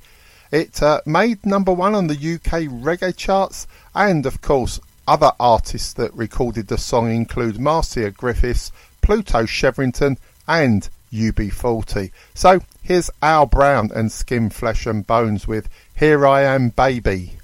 It 0.51 0.81
uh, 0.81 1.01
made 1.05 1.45
number 1.45 1.73
one 1.73 1.95
on 1.95 2.07
the 2.07 2.13
UK 2.13 2.69
reggae 2.69 3.15
charts, 3.15 3.67
and 3.93 4.25
of 4.25 4.41
course, 4.41 4.79
other 5.07 5.33
artists 5.39 5.91
that 5.93 6.13
recorded 6.13 6.67
the 6.67 6.77
song 6.77 7.13
include 7.13 7.59
Marcia 7.59 8.11
Griffiths, 8.11 8.71
Pluto 9.01 9.43
Shervington, 9.43 10.17
and 10.47 10.87
UB40. 11.11 12.11
So 12.33 12.61
here's 12.81 13.09
Al 13.21 13.45
Brown 13.45 13.91
and 13.93 14.11
Skin, 14.11 14.49
Flesh 14.49 14.85
and 14.85 15.05
Bones 15.05 15.47
with 15.47 15.69
Here 15.95 16.25
I 16.25 16.41
Am 16.43 16.69
Baby. 16.69 17.34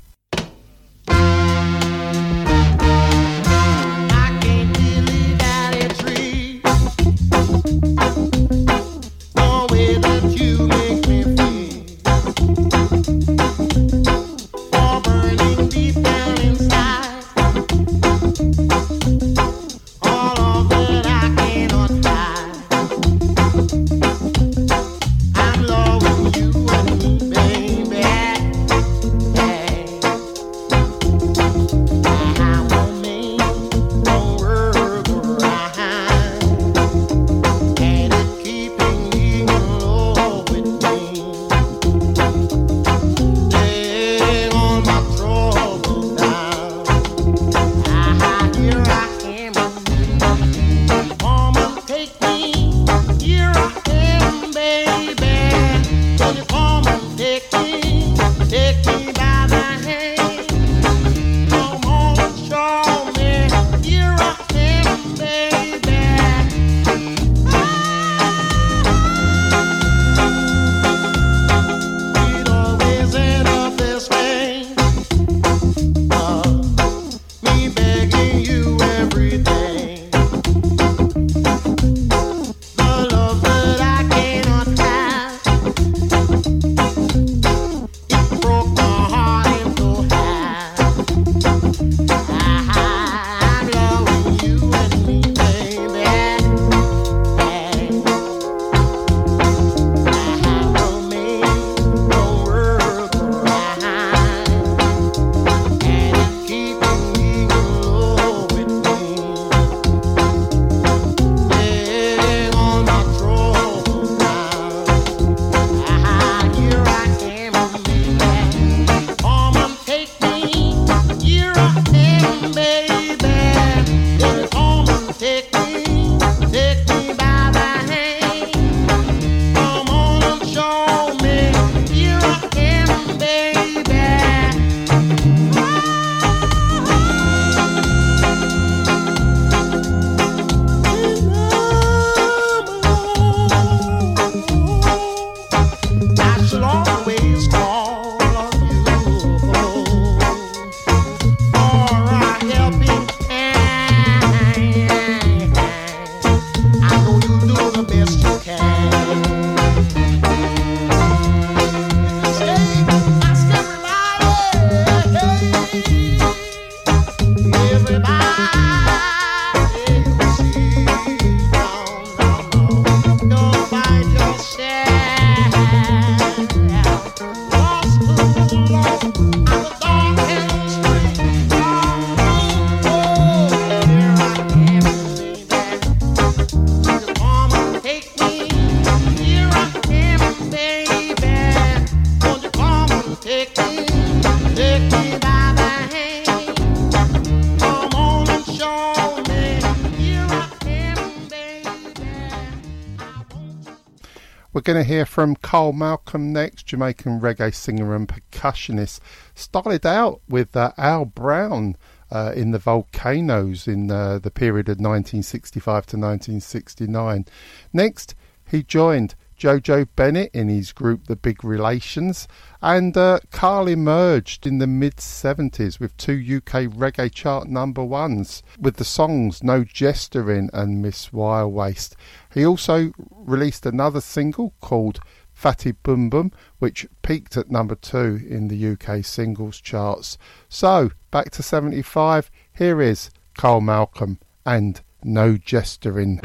going 204.74 204.86
to 204.86 204.90
hear 204.90 205.06
from 205.06 205.36
Carl 205.36 205.74
Malcolm 205.74 206.32
next, 206.32 206.66
Jamaican 206.66 207.20
reggae 207.20 207.54
singer 207.54 207.94
and 207.94 208.08
percussionist. 208.08 209.02
Started 209.36 209.86
out 209.86 210.22
with 210.30 210.56
uh, 210.56 210.72
Al 210.78 211.04
Brown 211.04 211.76
uh, 212.10 212.32
in 212.38 212.52
the 212.52 212.58
Volcanoes 212.58 213.68
in 213.68 213.92
uh, 213.92 214.20
the 214.20 214.32
period 214.32 214.70
of 214.70 214.78
1965 214.78 215.64
to 215.88 215.98
1969. 215.98 217.26
Next, 217.74 218.16
he 218.50 218.64
joined 218.64 219.16
Jojo 219.42 219.88
Bennett 219.96 220.30
in 220.36 220.50
his 220.50 220.72
group 220.72 221.08
The 221.08 221.16
Big 221.16 221.44
Relations, 221.44 222.28
and 222.62 222.96
uh, 222.96 223.22
Carl 223.32 223.68
emerged 223.68 224.46
in 224.46 224.60
the 224.60 224.68
mid 224.68 224.98
70s 224.98 225.80
with 225.80 225.98
two 225.98 226.14
UK 226.14 226.70
reggae 226.70 227.12
chart 227.12 227.48
number 227.48 227.84
ones 227.84 228.44
with 228.60 228.76
the 228.76 228.86
songs 228.86 229.42
No 229.42 229.64
Jestering 229.64 230.52
and 230.54 230.80
Miss 230.80 231.12
Wire 231.12 231.48
Waist. 231.48 231.96
He 232.32 232.46
also 232.46 232.92
released 233.10 233.66
another 233.66 234.00
single 234.00 234.54
called 234.62 235.00
Fatty 235.34 235.72
Boom 235.72 236.12
Boom, 236.12 236.32
which 236.60 236.86
peaked 237.02 237.36
at 237.36 237.50
number 237.50 237.74
two 237.74 238.24
in 238.30 238.48
the 238.48 238.74
UK 238.74 239.04
singles 239.04 239.60
charts. 239.60 240.20
So, 240.50 240.92
back 241.10 241.32
to 241.32 241.42
75, 241.42 242.30
here 242.56 242.80
is 242.80 243.10
Carl 243.36 243.62
Malcolm 243.62 244.20
and 244.46 244.82
No 245.04 245.36
Jestering. 245.38 246.22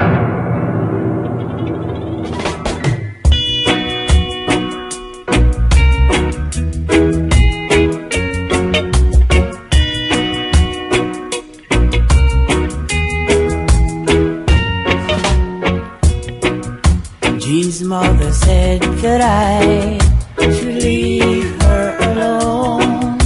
Mother 17.87 18.33
said 18.33 18.81
that 19.01 19.21
I 19.21 19.97
should 20.51 20.83
leave 20.83 21.61
her 21.61 21.97
alone. 22.11 23.17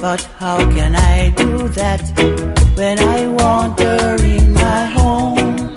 But 0.00 0.22
how 0.38 0.58
can 0.58 0.94
I 0.94 1.30
do 1.30 1.68
that 1.80 2.02
when 2.76 3.00
I 3.00 3.26
want 3.26 3.80
her 3.80 4.16
in 4.22 4.52
my 4.52 4.84
home? 4.98 5.74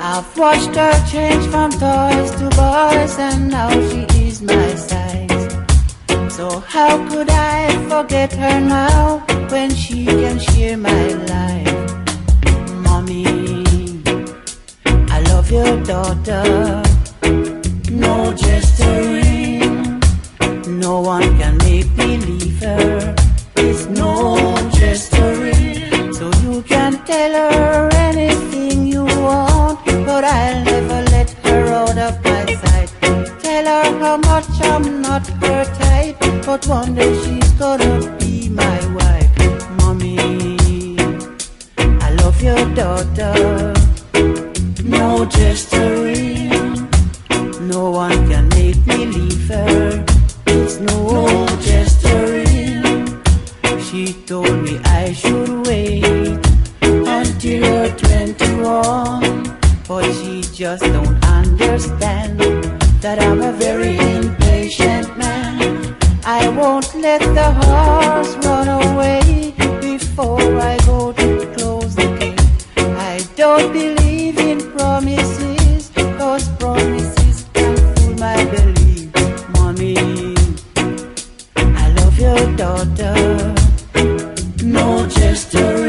I've 0.00 0.36
watched 0.36 0.74
her 0.74 0.96
change 1.06 1.46
from 1.52 1.70
toys 1.70 2.30
to 2.40 2.46
boys 2.62 3.14
and 3.18 3.50
now 3.50 3.70
she 3.70 4.02
is 4.26 4.42
my 4.42 4.74
size. 4.74 5.46
So 6.34 6.58
how 6.74 7.08
could 7.08 7.30
I 7.30 7.68
forget 7.88 8.32
her 8.32 8.60
now 8.60 9.18
when 9.50 9.72
she 9.72 10.04
can 10.04 10.38
share 10.40 10.76
my 10.76 11.04
life? 11.34 11.74
Mommy, 12.86 13.24
I 15.14 15.20
love 15.30 15.48
your 15.52 15.76
daughter. 15.84 16.91
No 18.02 18.32
jestering, 18.32 20.00
no 20.66 21.00
one 21.00 21.28
can 21.38 21.56
make 21.58 21.92
her. 22.62 23.14
It's 23.56 23.86
no 23.86 24.36
jestering, 24.70 26.12
so 26.12 26.30
you 26.44 26.62
can 26.62 26.92
tell 27.04 27.32
her 27.32 27.88
anything 27.92 28.86
you 28.86 29.04
want, 29.04 29.84
but 30.06 30.24
I'll 30.24 30.64
never 30.64 31.00
let 31.14 31.30
her 31.44 31.62
out 31.80 31.98
of 31.98 32.14
my 32.24 32.44
sight. 32.62 32.90
Tell 33.42 33.64
her 33.74 33.98
how 34.04 34.16
much 34.18 34.48
I'm 34.72 35.02
not 35.02 35.26
her 35.42 35.64
type, 35.82 36.18
but 36.46 36.66
one 36.66 36.94
day 36.94 37.12
she's 37.22 37.52
gonna 37.52 38.16
be 38.18 38.48
my 38.48 38.78
wife. 38.98 39.30
Mommy, 39.78 40.96
I 42.06 42.08
love 42.20 42.40
your 42.42 42.64
daughter. 42.74 43.74
No 44.84 45.24
jestering. 45.26 46.21
No 47.82 47.90
one 47.90 48.28
can 48.30 48.48
make 48.50 48.80
me 48.86 49.06
leave 49.06 49.48
her. 49.48 50.04
It's 50.46 50.78
no 50.78 51.46
jestering. 51.66 53.02
She 53.86 54.12
told 54.24 54.56
me 54.62 54.78
I 55.00 55.12
should 55.12 55.66
wait 55.66 56.04
until 56.80 57.58
you're 57.66 57.92
21. 57.96 59.58
But 59.88 60.04
she 60.12 60.42
just 60.54 60.84
don't 60.94 61.18
understand 61.24 62.38
that 63.02 63.16
I'm 63.20 63.42
a 63.42 63.52
very 63.52 63.96
impatient 63.96 65.18
man. 65.18 65.96
I 66.24 66.48
won't 66.50 66.94
let 66.94 67.20
the 67.38 67.48
horse 67.62 68.32
run 68.46 68.68
away 68.68 69.54
before 69.80 70.60
I 70.72 70.78
go 70.86 71.12
to 71.12 71.52
close 71.56 71.96
the 71.96 72.08
gate. 72.20 72.40
I 73.10 73.18
don't 73.34 73.72
believe 73.72 74.01
your 82.22 82.56
daughter. 82.56 83.14
No 84.62 85.06
jestering, 85.08 85.81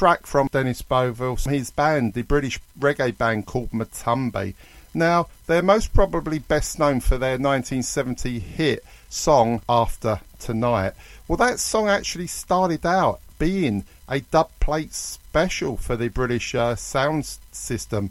track 0.00 0.24
from 0.24 0.48
Dennis 0.50 0.80
Bovell, 0.80 1.46
his 1.46 1.70
band, 1.70 2.14
the 2.14 2.22
British 2.22 2.58
reggae 2.78 3.18
band 3.18 3.44
called 3.44 3.70
Matumbi. 3.70 4.54
Now, 4.94 5.28
they're 5.46 5.60
most 5.60 5.92
probably 5.92 6.38
best 6.38 6.78
known 6.78 7.00
for 7.00 7.18
their 7.18 7.32
1970 7.32 8.38
hit 8.38 8.82
song 9.10 9.60
After 9.68 10.22
Tonight. 10.38 10.94
Well, 11.28 11.36
that 11.36 11.60
song 11.60 11.90
actually 11.90 12.28
started 12.28 12.86
out 12.86 13.20
being 13.38 13.84
a 14.08 14.20
dub 14.20 14.48
plate 14.58 14.94
special 14.94 15.76
for 15.76 15.96
the 15.96 16.08
British 16.08 16.54
uh, 16.54 16.76
sound 16.76 17.36
system, 17.52 18.08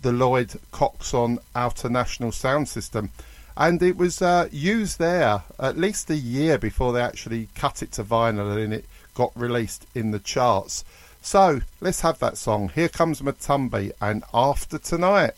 the 0.00 0.12
Lloyd 0.12 0.58
Coxon 0.72 1.40
Outer 1.54 1.90
National 1.90 2.32
Sound 2.32 2.70
System. 2.70 3.10
And 3.54 3.82
it 3.82 3.98
was 3.98 4.22
uh, 4.22 4.48
used 4.50 4.98
there 4.98 5.42
at 5.60 5.76
least 5.76 6.08
a 6.08 6.16
year 6.16 6.56
before 6.56 6.94
they 6.94 7.02
actually 7.02 7.48
cut 7.54 7.82
it 7.82 7.92
to 7.92 8.02
vinyl 8.02 8.56
and 8.56 8.72
it 8.72 8.86
got 9.12 9.32
released 9.36 9.84
in 9.94 10.12
the 10.12 10.20
charts. 10.20 10.84
So 11.30 11.60
let's 11.82 12.00
have 12.00 12.18
that 12.20 12.38
song. 12.38 12.70
Here 12.74 12.88
comes 12.88 13.20
Matumbi 13.20 13.92
and 14.00 14.24
After 14.32 14.78
Tonight. 14.78 15.34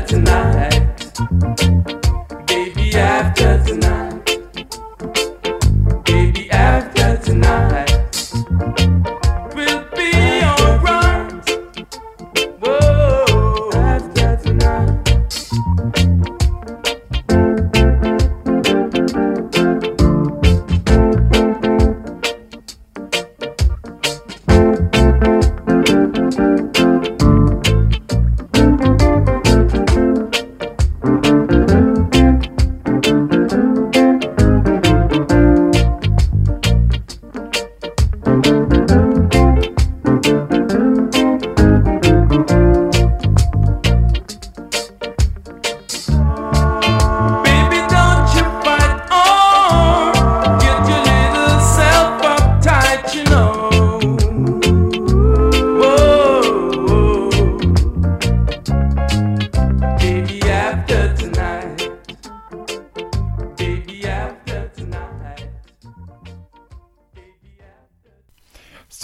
tonight. 0.00 1.81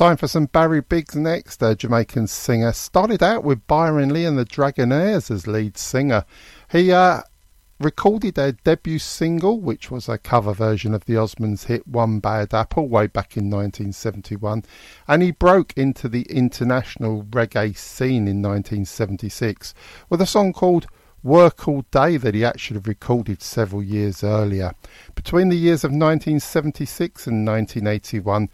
Time 0.08 0.16
for 0.16 0.26
some 0.26 0.46
Barry 0.46 0.80
Biggs 0.80 1.14
next, 1.14 1.62
a 1.62 1.74
Jamaican 1.74 2.28
singer. 2.28 2.72
Started 2.72 3.22
out 3.22 3.44
with 3.44 3.66
Byron 3.66 4.08
Lee 4.08 4.24
and 4.24 4.38
the 4.38 4.46
Dragonaires 4.46 5.30
as 5.30 5.46
lead 5.46 5.76
singer. 5.76 6.24
He 6.70 6.90
uh, 6.90 7.20
recorded 7.78 8.34
their 8.34 8.52
debut 8.52 9.00
single, 9.00 9.60
which 9.60 9.90
was 9.90 10.08
a 10.08 10.16
cover 10.16 10.54
version 10.54 10.94
of 10.94 11.04
the 11.04 11.12
Osmonds 11.12 11.66
hit 11.66 11.86
One 11.86 12.20
Bad 12.20 12.54
Apple 12.54 12.88
way 12.88 13.06
back 13.06 13.36
in 13.36 13.50
1971, 13.50 14.64
and 15.06 15.22
he 15.22 15.30
broke 15.30 15.74
into 15.76 16.08
the 16.08 16.22
international 16.30 17.24
reggae 17.24 17.76
scene 17.76 18.26
in 18.26 18.40
1976 18.40 19.74
with 20.08 20.22
a 20.22 20.26
song 20.26 20.54
called 20.54 20.86
Work 21.22 21.66
All 21.66 21.84
Day 21.90 22.16
that 22.16 22.34
he 22.34 22.44
actually 22.44 22.80
recorded 22.80 23.42
several 23.42 23.82
years 23.82 24.22
earlier. 24.22 24.72
Between 25.16 25.48
the 25.48 25.56
years 25.56 25.82
of 25.82 25.90
1976 25.90 27.26
and 27.26 27.46
1981, 27.46 28.48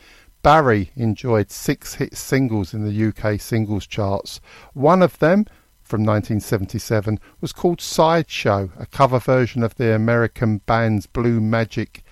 Barry 0.44 0.90
enjoyed 0.94 1.50
six 1.50 1.94
hit 1.94 2.14
singles 2.14 2.74
in 2.74 2.84
the 2.84 3.06
UK 3.06 3.40
singles 3.40 3.86
charts. 3.86 4.42
One 4.74 5.00
of 5.00 5.18
them, 5.18 5.46
from 5.82 6.04
1977, 6.04 7.18
was 7.40 7.54
called 7.54 7.80
Sideshow, 7.80 8.70
a 8.78 8.84
cover 8.84 9.18
version 9.18 9.62
of 9.62 9.76
the 9.76 9.94
American 9.94 10.58
band's 10.66 11.06
Blue 11.06 11.40
Magic 11.40 12.04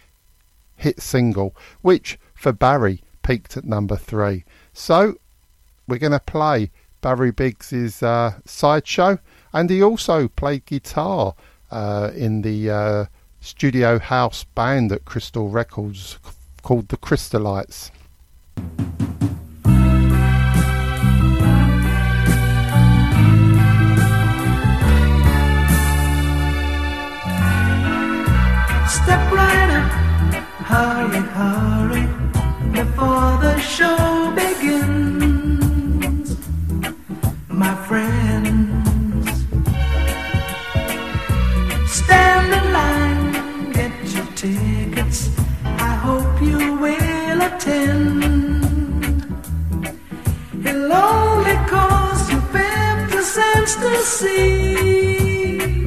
hit 0.76 1.02
single, 1.02 1.54
which, 1.82 2.18
for 2.32 2.54
Barry, 2.54 3.02
peaked 3.22 3.58
at 3.58 3.66
number 3.66 3.96
three. 3.96 4.46
So, 4.72 5.18
we're 5.86 5.98
going 5.98 6.12
to 6.12 6.18
play 6.18 6.70
Barry 7.02 7.32
Biggs's 7.32 8.02
uh, 8.02 8.38
Sideshow, 8.46 9.18
and 9.52 9.68
he 9.68 9.82
also 9.82 10.28
played 10.28 10.64
guitar 10.64 11.34
uh, 11.70 12.12
in 12.16 12.40
the 12.40 12.70
uh, 12.70 13.04
studio 13.40 13.98
house 13.98 14.44
band 14.44 14.90
at 14.90 15.04
Crystal 15.04 15.50
Records 15.50 16.18
called 16.62 16.88
the 16.88 16.96
Crystalites. 16.96 17.90
Step 28.88 29.32
right 29.32 29.70
up, 29.78 29.90
hurry, 30.70 31.22
hurry, 31.36 32.06
before 32.72 33.38
the 33.40 33.58
show 33.58 34.11
cents 53.24 53.76
to 53.76 53.96
see 54.02 55.86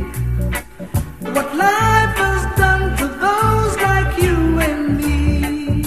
what 1.34 1.56
life 1.56 2.16
has 2.24 2.44
done 2.58 2.96
to 2.98 3.08
those 3.08 3.76
like 3.88 4.12
you 4.24 4.38
and 4.68 4.98
me. 4.98 5.84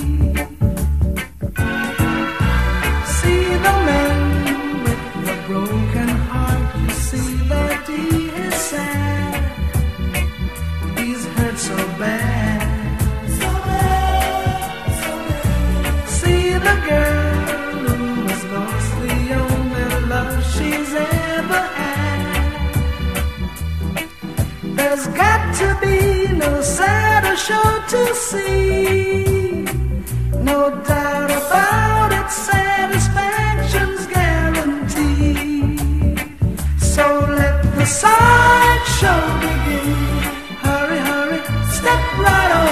See 3.16 3.46
the 3.66 3.74
man 3.88 4.18
with 4.84 5.02
the 5.26 5.36
broken 5.46 6.08
heart, 6.28 6.76
you 6.82 6.90
see 6.90 7.34
that 7.48 7.88
he 7.88 8.28
is 8.44 8.54
sad. 8.54 9.34
He's 10.98 11.24
hurt 11.36 11.58
so 11.58 11.76
bad. 12.02 13.00
So 13.40 13.50
bad, 13.68 14.92
so 15.02 15.12
bad. 15.28 16.08
See 16.08 16.52
the 16.52 16.76
girl 16.88 17.17
There's 24.78 25.06
got 25.08 25.42
to 25.56 25.68
be 25.80 26.28
no 26.44 26.62
sadder 26.62 27.36
show 27.36 27.68
to 27.92 28.14
see. 28.14 29.64
No 30.50 30.70
doubt 30.90 31.30
about 31.40 32.12
it, 32.12 32.30
satisfaction's 32.30 34.06
guaranteed. 34.06 35.80
So 36.78 37.04
let 37.40 37.56
the 37.76 37.86
sideshow 38.00 39.20
begin. 39.42 39.96
Hurry, 40.64 41.00
hurry, 41.10 41.40
step 41.78 42.02
right 42.24 42.52
on 42.60 42.67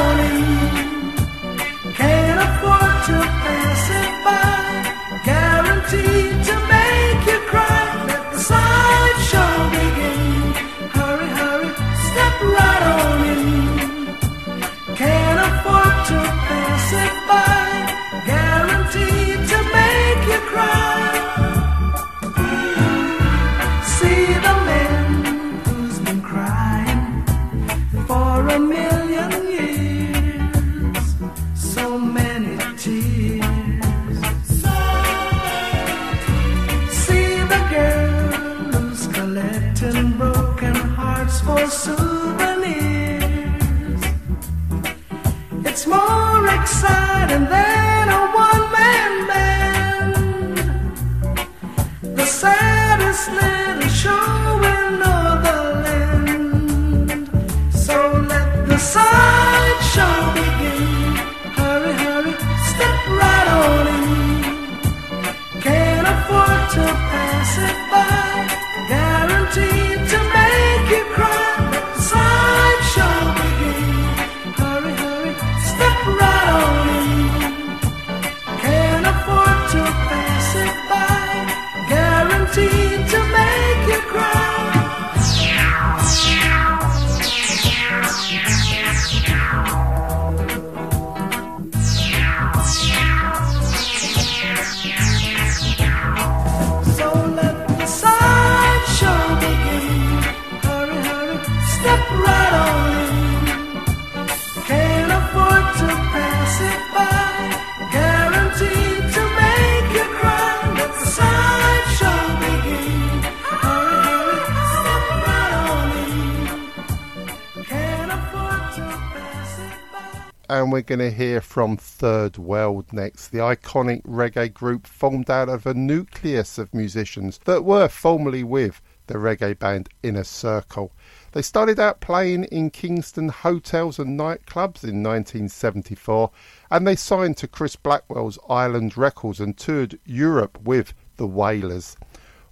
we're 120.77 120.83
going 120.83 120.99
to 120.99 121.11
hear 121.11 121.41
from 121.41 121.79
Third 121.79 122.37
World 122.37 122.93
next, 122.93 123.29
the 123.29 123.39
iconic 123.39 124.03
reggae 124.03 124.53
group 124.53 124.87
formed 124.87 125.31
out 125.31 125.49
of 125.49 125.65
a 125.65 125.73
nucleus 125.73 126.59
of 126.59 126.75
musicians 126.75 127.41
that 127.47 127.65
were 127.65 127.89
formerly 127.89 128.45
with 128.45 128.83
the 129.07 129.15
reggae 129.15 129.59
band 129.59 129.89
Inner 130.03 130.23
Circle. 130.23 130.93
They 131.33 131.41
started 131.41 131.81
out 131.81 132.03
playing 132.03 132.45
in 132.45 132.69
Kingston 132.69 133.31
hotels 133.31 133.99
and 133.99 134.21
nightclubs 134.21 134.85
in 134.85 135.03
1974 135.03 136.31
and 136.71 136.87
they 136.87 136.95
signed 136.95 137.39
to 137.39 137.49
Chris 137.49 137.75
Blackwell's 137.75 138.39
Island 138.47 138.99
Records 138.99 139.41
and 139.41 139.57
toured 139.57 139.99
Europe 140.05 140.59
with 140.63 140.93
the 141.17 141.27
Wailers. 141.27 141.97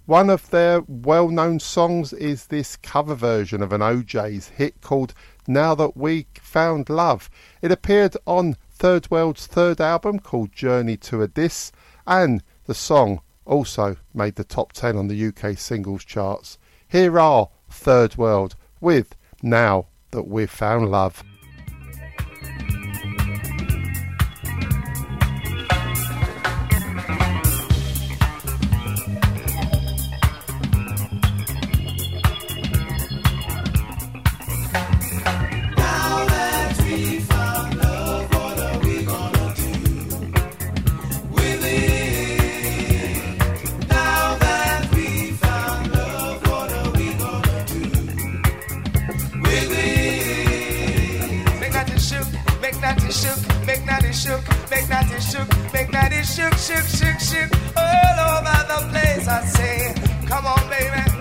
One 0.07 0.31
of 0.31 0.49
their 0.49 0.81
well 0.87 1.29
known 1.29 1.59
songs 1.59 2.11
is 2.11 2.47
this 2.47 2.75
cover 2.75 3.13
version 3.13 3.61
of 3.61 3.71
an 3.71 3.83
O'Jays 3.83 4.47
hit 4.47 4.81
called 4.81 5.13
Now 5.47 5.75
That 5.75 5.95
We 5.95 6.27
Found 6.41 6.89
Love. 6.89 7.29
It 7.61 7.71
appeared 7.71 8.15
on 8.25 8.55
Third 8.71 9.09
World's 9.09 9.47
third 9.47 9.79
album 9.79 10.19
called 10.19 10.51
Journey 10.51 10.97
to 10.97 11.23
Addis 11.23 11.71
and 12.07 12.43
the 12.65 12.73
song 12.73 13.21
also 13.45 13.97
made 14.13 14.35
the 14.35 14.43
top 14.43 14.73
10 14.73 14.97
on 14.97 15.07
the 15.07 15.27
UK 15.27 15.57
singles 15.57 16.03
charts. 16.03 16.57
Here 16.87 17.19
are 17.19 17.49
Third 17.69 18.17
World 18.17 18.55
with 18.81 19.15
Now 19.41 19.87
That 20.11 20.27
We've 20.27 20.49
Found 20.49 20.89
Love. 20.89 21.23
It 55.15 55.23
shook, 55.23 55.47
make 55.73 55.91
that 55.91 56.11
it 56.11 56.25
shook, 56.25 56.53
shook, 56.59 56.85
shook, 56.97 57.19
shook. 57.19 57.49
All 57.77 58.17
over 58.35 58.57
the 58.71 58.79
place, 58.91 59.27
I 59.27 59.45
say, 59.45 59.95
come 60.27 60.45
on, 60.45 60.61
baby, 60.69 61.14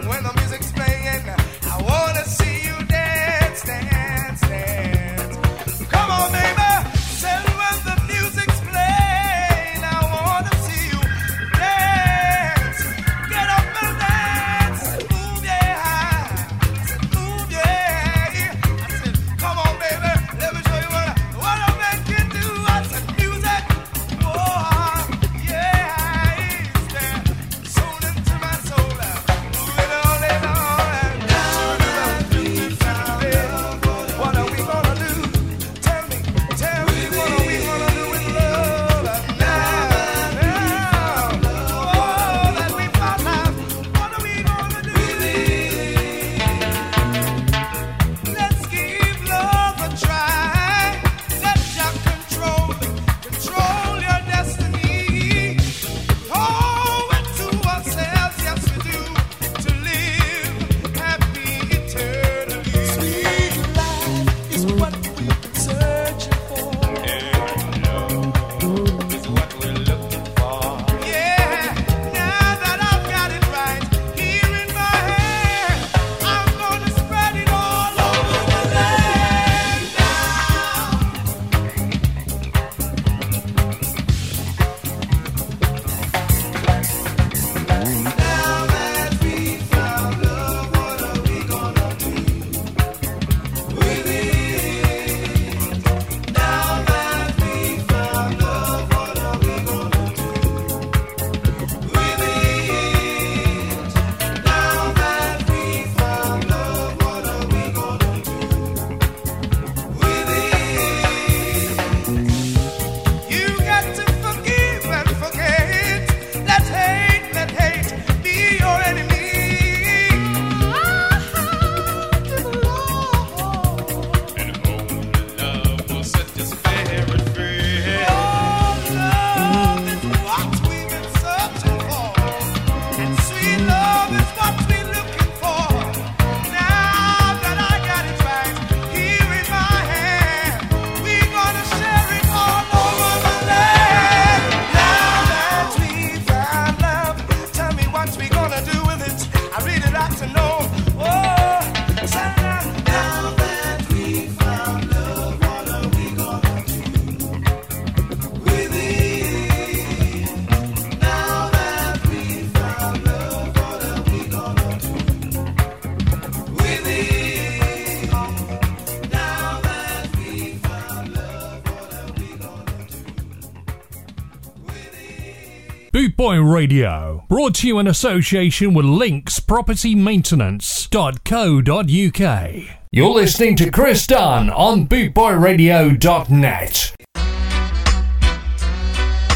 Radio, 176.64 177.26
brought 177.28 177.56
to 177.56 177.66
you 177.66 177.78
in 177.78 177.86
association 177.86 178.72
with 178.72 178.86
Links 178.86 179.38
Property 179.38 179.94
Maintenance.co.uk. 179.94 182.52
You're 182.90 183.10
listening 183.10 183.56
to 183.56 183.70
Chris 183.70 184.06
Dunn 184.06 184.48
on 184.48 184.88
bootboyradio.net. 184.88 186.94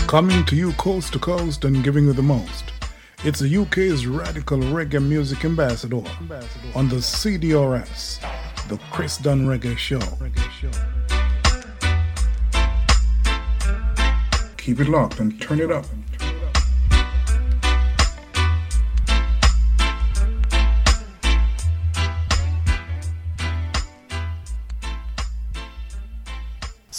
Coming 0.09 0.43
to 0.47 0.57
you 0.57 0.73
coast 0.73 1.13
to 1.13 1.19
coast 1.19 1.67
and 1.67 1.85
giving 1.85 2.07
you 2.07 2.15
the 2.15 2.23
most. 2.23 2.73
It's 3.23 3.41
the 3.41 3.59
UK's 3.59 4.07
radical 4.07 4.61
reggae 4.61 5.07
music 5.07 5.45
ambassador 5.45 6.03
on 6.75 6.89
the 6.89 6.97
CDRS, 6.97 8.21
the 8.69 8.79
Chris 8.91 9.19
Dunn 9.19 9.47
Reggae 9.47 9.77
Show. 9.77 10.01
Keep 14.57 14.81
it 14.81 14.89
locked 14.89 15.21
and 15.21 15.39
turn 15.43 15.61
it 15.61 15.71
up. 15.71 15.85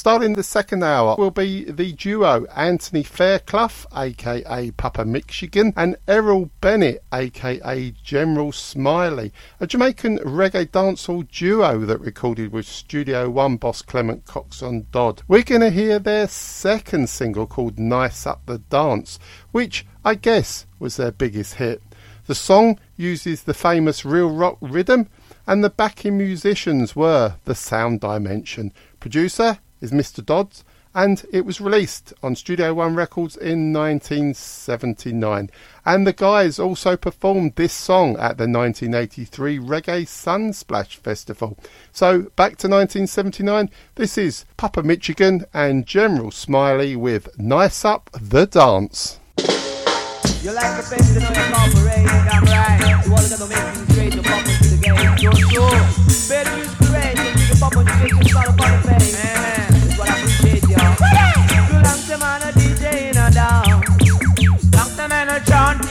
Starting 0.09 0.33
the 0.33 0.41
second 0.41 0.81
hour 0.81 1.15
will 1.19 1.29
be 1.29 1.65
the 1.65 1.91
duo 1.91 2.45
Anthony 2.55 3.03
Fairclough, 3.03 3.85
aka 3.95 4.71
Papa 4.71 5.05
Michigan, 5.05 5.71
and 5.77 5.97
Errol 6.07 6.49
Bennett, 6.61 7.03
aka 7.13 7.91
General 8.03 8.51
Smiley, 8.51 9.31
a 9.59 9.67
Jamaican 9.67 10.17
reggae 10.17 10.65
dancehall 10.65 11.29
duo 11.29 11.85
that 11.85 11.99
recorded 11.99 12.51
with 12.51 12.65
Studio 12.65 13.29
One 13.29 13.57
boss 13.57 13.83
Clement 13.83 14.25
Cox 14.25 14.61
Coxsone 14.61 14.85
Dodd. 14.91 15.21
We're 15.27 15.43
going 15.43 15.61
to 15.61 15.69
hear 15.69 15.99
their 15.99 16.27
second 16.27 17.07
single 17.07 17.45
called 17.45 17.77
Nice 17.77 18.25
Up 18.25 18.41
the 18.47 18.57
Dance, 18.57 19.19
which 19.51 19.85
I 20.03 20.15
guess 20.15 20.65
was 20.79 20.97
their 20.97 21.11
biggest 21.11 21.53
hit. 21.53 21.83
The 22.25 22.33
song 22.33 22.79
uses 22.97 23.43
the 23.43 23.53
famous 23.53 24.03
real 24.03 24.31
rock 24.31 24.57
rhythm, 24.59 25.07
and 25.45 25.63
the 25.63 25.69
backing 25.69 26.17
musicians 26.17 26.95
were 26.95 27.35
the 27.45 27.53
Sound 27.53 28.01
Dimension. 28.01 28.73
Producer 28.99 29.59
is 29.81 29.91
Mr. 29.91 30.25
Dodds, 30.25 30.63
and 30.95 31.23
it 31.31 31.45
was 31.45 31.61
released 31.61 32.13
on 32.23 32.35
Studio 32.35 32.73
One 32.73 32.95
Records 32.95 33.37
in 33.37 33.71
1979. 33.71 35.51
And 35.85 36.07
the 36.07 36.13
guys 36.13 36.57
also 36.59 36.97
performed 36.97 37.53
this 37.55 37.73
song 37.73 38.13
at 38.13 38.37
the 38.37 38.47
1983 38.47 39.59
Reggae 39.59 40.05
Sunsplash 40.05 40.95
Festival. 40.95 41.57
So 41.91 42.23
back 42.35 42.57
to 42.57 42.67
1979, 42.67 43.69
this 43.95 44.17
is 44.17 44.45
Papa 44.57 44.83
Michigan 44.83 45.45
and 45.53 45.85
General 45.85 46.31
Smiley 46.31 46.95
with 46.95 47.39
Nice 47.39 47.85
Up 47.85 48.09
the 48.13 48.45
Dance. 48.45 49.19
You 50.41 50.53
like 50.53 50.77
the 50.77 50.83
damn 52.29 52.43
right. 52.45 53.05
You 53.05 53.11
make 53.47 53.57
things 53.85 54.07
into 54.07 54.21
the 54.69 54.77
game. 54.81 54.95
Yo, 55.17 55.31
so, 55.31 56.33
better 56.33 56.57
use 56.57 56.73
great, 56.75 57.15
the 57.15 57.55
the. 57.55 57.69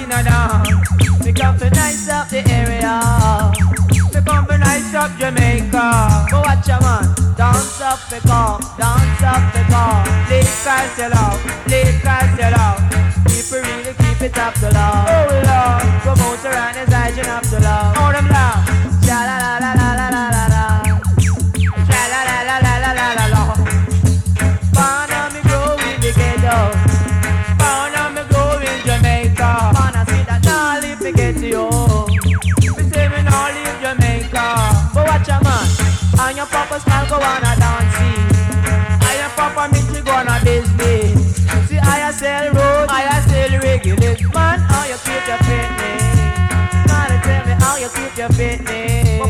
In 0.08 0.20
a 0.20 0.22
down. 0.24 0.64
We 1.24 1.32
come 1.32 1.58
to 1.58 1.70
nice 1.70 2.08
up 2.08 2.28
the 2.28 2.40
area. 2.48 3.52
We 4.14 4.20
come 4.22 4.46
to 4.46 4.58
nice 4.58 4.94
up 4.94 5.10
Jamaica. 5.18 6.26
Go 6.30 6.40
watch 6.40 6.68
your 6.68 6.80
man. 6.80 7.04
Dance 7.36 7.80
up 7.80 8.00
the 8.08 8.20
car, 8.26 8.58
dance 8.78 9.22
up 9.22 9.52
the 9.52 9.62
car. 9.72 10.04
Sell 10.98 11.14
out, 11.14 11.38
play 11.66 11.98
cry, 12.00 12.26
sell 12.36 12.54
out. 12.54 12.78
People 13.28 13.60
really 13.60 13.94
keep 13.94 14.20
it 14.22 14.38
up 14.38 14.54
to 14.54 14.70
love. 14.70 15.06
Oh 15.08 15.26
Lord, 15.46 15.86
promoter 16.02 16.54
and 16.56 16.76
his 16.76 16.92
agent 16.92 17.28
up 17.28 17.44
love. 17.52 17.96
Oh 17.96 18.02
love. 18.02 18.07
A 43.84 43.94
sell. 43.94 44.16
Man, 44.34 44.58
how 44.70 44.84
you 44.86 44.98
keep 45.04 45.24
your 45.26 45.38
fitness? 45.46 46.04
Man, 46.88 47.10
tell 47.22 47.42
me 47.46 47.54
how 47.62 47.76
you 47.76 47.88
keep 47.94 48.16
your 48.16 48.30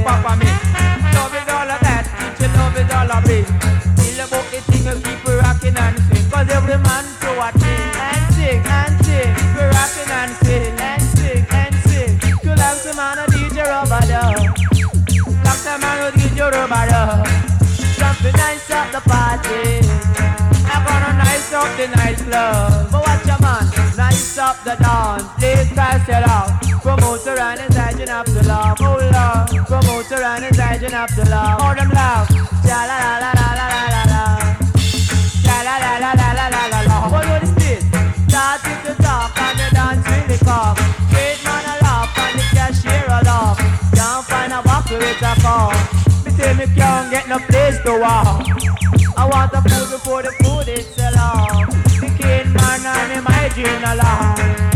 papa 0.05 0.37
me, 0.37 0.49
love 1.15 1.35
all 1.53 1.71
of 1.71 1.81
that. 1.85 2.05
You 2.41 2.49
love 2.57 2.79
all 2.91 3.11
of 3.13 3.25
you 4.87 4.95
keep 5.03 5.27
rocking 5.27 5.77
and 5.77 5.97
every 6.51 6.79
man 6.79 7.05
to 7.21 7.29
a. 7.37 7.53
And 7.99 8.25
sing, 8.35 8.63
and 8.65 8.95
sing. 9.05 9.33
Rocking 9.57 10.11
and 10.11 10.33
and 10.81 11.03
sing, 11.03 11.47
and 11.51 11.75
sing. 11.87 12.13
You 12.43 12.55
like 12.55 12.79
some 12.81 12.97
man 12.97 13.19
DJ 13.31 13.65
at 18.71 18.93
the 18.93 19.01
party. 19.09 19.83
I'm 20.71 20.85
gonna 20.87 21.13
nice 21.19 21.53
up 21.53 21.71
the 21.77 21.87
nightclub. 21.97 22.91
But 22.93 23.01
watch 23.07 23.27
your 23.27 23.38
up 24.39 24.57
the 24.65 24.75
dance. 24.83 25.23
Please 25.39 25.71
pass 25.75 26.09
it 26.09 26.25
out. 26.27 26.51
Promoter 26.83 27.39
and 27.39 27.61
his 27.61 27.77
agent 27.77 28.11
up 28.11 28.27
to 28.27 28.43
love. 28.47 28.77
Oh 28.81 28.99
love. 29.13 29.49
Promoter 29.67 30.23
and 30.23 30.45
his 30.45 30.59
agent 30.59 30.95
up 30.95 31.11
to 31.15 31.25
love. 31.31 31.61
Oh 31.63 31.75
them 31.75 31.91
love. 31.91 32.27
Ja 32.67 32.83
la 32.91 32.97
la 32.99 33.15
la 33.23 33.31
la 33.39 33.47
la 33.55 33.67
la 33.71 33.81
la 33.95 34.03
la. 34.13 34.23
Ja 35.47 35.57
la 35.67 35.75
la 35.85 35.93
la 36.03 36.13
la 36.21 36.29
la 36.39 36.47
la 36.49 36.63
la 36.67 36.81
la. 36.89 36.97
What 37.13 37.27
was 37.31 37.55
this? 37.63 37.85
Started 38.27 38.79
to 38.87 38.93
talk 39.03 39.39
and 39.39 39.59
the 39.59 39.69
dance 39.75 40.07
really 40.11 40.39
cock. 40.43 40.79
Straight 41.09 41.39
man 41.45 41.65
a 41.73 41.75
laugh 41.87 42.19
and 42.19 42.39
the 42.39 42.47
cashier 42.57 43.05
a 43.07 43.21
laugh. 43.23 43.59
Can't 43.95 44.25
find 44.27 44.53
a 44.53 44.63
buckle 44.63 44.99
with 44.99 45.23
a 45.23 45.35
car. 45.43 45.73
Me 46.25 46.31
say 46.33 46.55
me 46.55 46.67
can't 46.75 47.11
get 47.11 47.29
no 47.29 47.39
place 47.51 47.79
to 47.87 47.93
walk. 47.99 48.43
I 49.17 49.25
want 49.31 49.53
the 49.53 49.63
food 49.69 49.91
before 49.95 50.23
the 50.23 50.33
food 50.43 50.69
is 50.69 50.87
sell 50.95 51.18
marginalized 53.65 54.68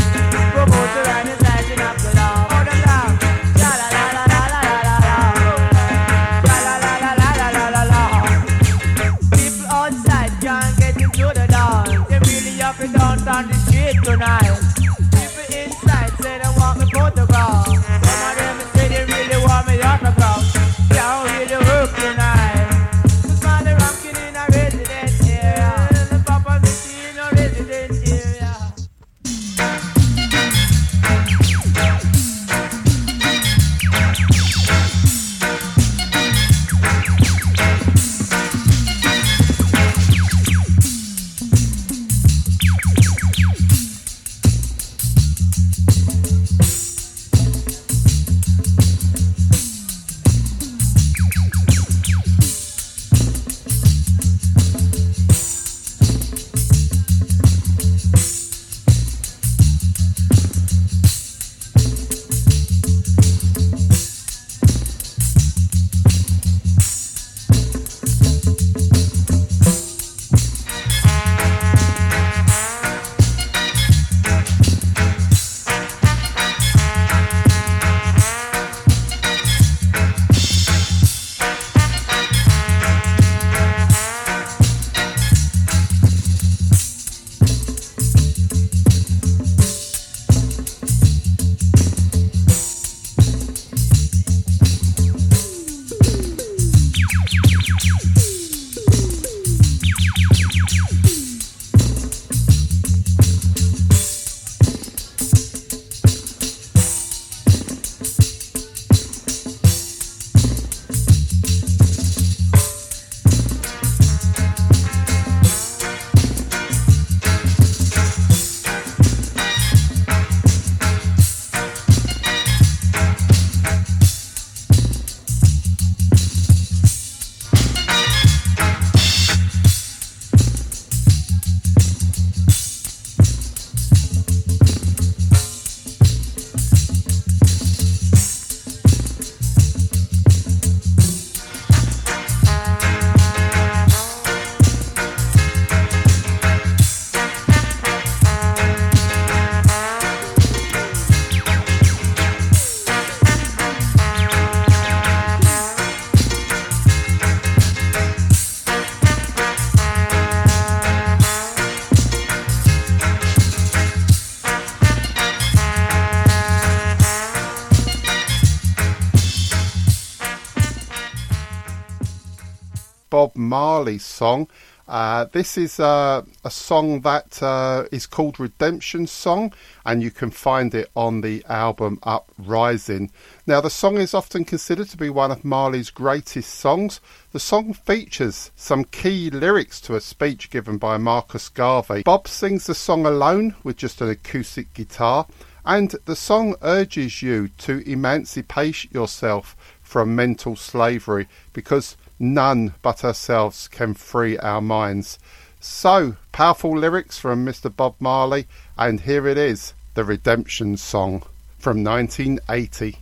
Marley 173.53 173.99
song. 173.99 174.49
Uh, 174.89 175.27
this 175.33 175.59
is 175.59 175.79
uh, 175.79 176.23
a 176.43 176.51
song 176.51 177.03
that 177.03 177.43
uh, 177.43 177.85
is 177.93 178.07
called 178.07 178.41
Redemption 178.41 179.07
Song, 179.07 179.53
and 179.85 180.03
you 180.03 180.11
can 180.11 180.31
find 180.31 180.75
it 180.75 180.91
on 180.97 181.21
the 181.21 181.45
album 181.51 181.99
Uprising. 182.03 183.11
Now, 183.47 183.61
the 183.61 183.69
song 183.69 183.99
is 183.99 184.15
often 184.15 184.47
considered 184.47 184.89
to 184.89 184.97
be 184.97 185.11
one 185.11 185.31
of 185.31 185.45
Marley's 185.45 185.91
greatest 185.91 186.55
songs. 186.55 186.99
The 187.33 187.41
song 187.41 187.75
features 187.75 188.51
some 188.57 188.85
key 188.85 189.29
lyrics 189.29 189.83
to 189.83 189.97
a 189.97 190.01
speech 190.01 190.49
given 190.49 190.79
by 190.79 190.97
Marcus 190.97 191.51
Garvey. 191.51 192.05
Bob 192.05 192.29
sings 192.29 192.65
the 192.65 192.75
song 192.75 193.05
alone 193.05 193.55
with 193.63 193.77
just 193.77 194.01
an 194.01 194.09
acoustic 194.09 194.73
guitar, 194.73 195.27
and 195.67 195.95
the 196.07 196.17
song 196.17 196.55
urges 196.63 197.21
you 197.21 197.49
to 197.59 197.87
emancipate 197.87 198.91
yourself 198.95 199.55
from 199.83 200.17
mental 200.17 200.57
slavery 200.57 201.29
because 201.53 201.99
none 202.23 202.73
but 202.81 203.05
ourselves 203.05 203.69
can 203.69 203.93
free 203.93 204.39
our 204.39 204.63
minds. 204.63 205.19
So, 205.61 206.17
powerful 206.31 206.77
lyrics 206.79 207.19
from 207.19 207.45
Mr. 207.45 207.75
Bob 207.75 207.97
Marley, 207.99 208.47
and 208.79 209.01
here 209.01 209.27
it 209.27 209.37
is 209.37 209.75
the 209.95 210.05
Redemption 210.05 210.77
Song 210.77 211.23
from 211.59 211.85
1980. 211.85 213.02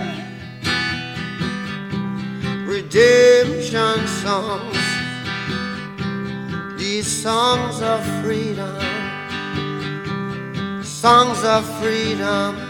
redemption 2.93 4.05
songs. 4.07 4.77
These 6.77 7.07
songs 7.07 7.81
of 7.81 8.03
freedom, 8.21 8.75
songs 10.83 11.41
of 11.43 11.63
freedom. 11.79 12.67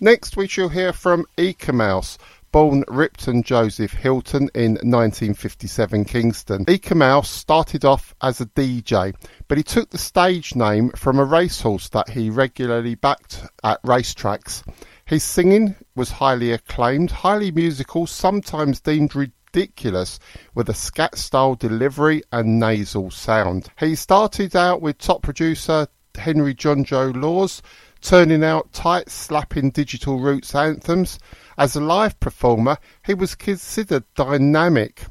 Next, 0.00 0.36
we 0.36 0.48
shall 0.48 0.70
hear 0.70 0.92
from 0.92 1.26
Eek-A-Mouse, 1.36 2.18
born 2.52 2.84
Ripton 2.86 3.42
Joseph 3.42 3.92
Hylton 3.92 4.50
in 4.54 4.72
1957 4.72 6.04
Kingston. 6.04 6.66
Eek-A-Mouse 6.68 7.30
started 7.30 7.84
off 7.84 8.14
as 8.20 8.40
a 8.40 8.46
DJ, 8.46 9.14
but 9.48 9.56
he 9.56 9.64
took 9.64 9.88
the 9.88 9.98
stage 9.98 10.54
name 10.54 10.90
from 10.90 11.18
a 11.18 11.24
racehorse 11.24 11.88
that 11.88 12.10
he 12.10 12.28
regularly 12.28 12.94
backed 12.94 13.46
at 13.64 13.82
racetracks. 13.82 14.62
His 15.06 15.24
singing 15.24 15.74
was 15.96 16.10
highly 16.10 16.52
acclaimed, 16.52 17.10
highly 17.10 17.50
musical, 17.50 18.06
sometimes 18.06 18.80
deemed 18.80 19.16
ridiculous, 19.16 20.18
with 20.54 20.68
a 20.68 20.74
scat 20.74 21.16
style 21.16 21.54
delivery 21.54 22.22
and 22.32 22.60
nasal 22.60 23.10
sound. 23.10 23.70
He 23.80 23.94
started 23.94 24.54
out 24.54 24.82
with 24.82 24.98
top 24.98 25.22
producer 25.22 25.86
Henry 26.14 26.54
Junjo 26.54 27.16
Lawes, 27.16 27.62
turning 28.02 28.44
out 28.44 28.72
tight, 28.72 29.08
slapping 29.08 29.70
digital 29.70 30.18
roots 30.18 30.54
anthems, 30.54 31.18
As 31.58 31.76
a 31.76 31.80
live 31.80 32.18
performer, 32.18 32.78
he 33.04 33.14
was 33.14 33.34
considered 33.34 34.04
dynamic, 34.14 35.04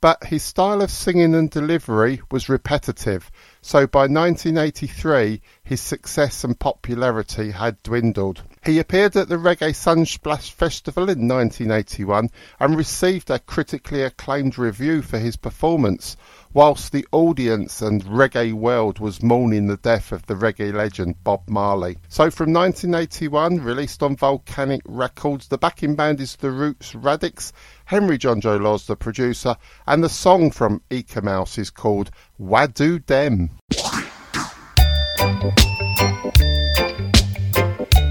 but 0.00 0.24
his 0.24 0.42
style 0.42 0.82
of 0.82 0.90
singing 0.90 1.34
and 1.34 1.50
delivery 1.50 2.22
was 2.30 2.48
repetitive, 2.48 3.30
so 3.62 3.86
by 3.86 4.06
1983 4.06 5.40
his 5.62 5.80
success 5.80 6.44
and 6.44 6.58
popularity 6.58 7.50
had 7.50 7.82
dwindled. 7.82 8.42
He 8.64 8.78
appeared 8.78 9.16
at 9.16 9.28
the 9.28 9.36
Reggae 9.36 9.70
Sunsplash 9.70 10.50
Festival 10.52 11.04
in 11.04 11.28
1981 11.28 12.28
and 12.58 12.76
received 12.76 13.30
a 13.30 13.38
critically 13.38 14.02
acclaimed 14.02 14.58
review 14.58 15.00
for 15.00 15.18
his 15.18 15.36
performance, 15.36 16.16
whilst 16.52 16.92
the 16.92 17.06
audience 17.12 17.80
and 17.80 18.04
reggae 18.04 18.52
world 18.52 18.98
was 18.98 19.22
mourning 19.22 19.66
the 19.66 19.76
death 19.76 20.12
of 20.12 20.26
the 20.26 20.34
reggae 20.34 20.74
legend 20.74 21.22
Bob 21.22 21.48
Marley. 21.48 21.96
So 22.08 22.30
from 22.30 22.52
1981, 22.52 23.62
released 23.62 24.02
on 24.02 24.16
Volcano 24.16 24.78
Records, 24.84 25.48
the 25.48 25.58
backing 25.58 25.94
band 25.94 26.20
is 26.20 26.36
The 26.36 26.50
Roots 26.50 26.92
Radics, 26.92 27.52
Henry 27.90 28.18
Junjo 28.18 28.62
Lawes 28.62 28.86
the 28.86 28.94
producer, 28.94 29.56
and 29.88 30.04
the 30.04 30.08
song 30.08 30.52
from 30.52 30.80
Eek-A-Mouse 30.90 31.58
is 31.58 31.70
called 31.70 32.12
Wa-Do-Dem. 32.38 33.50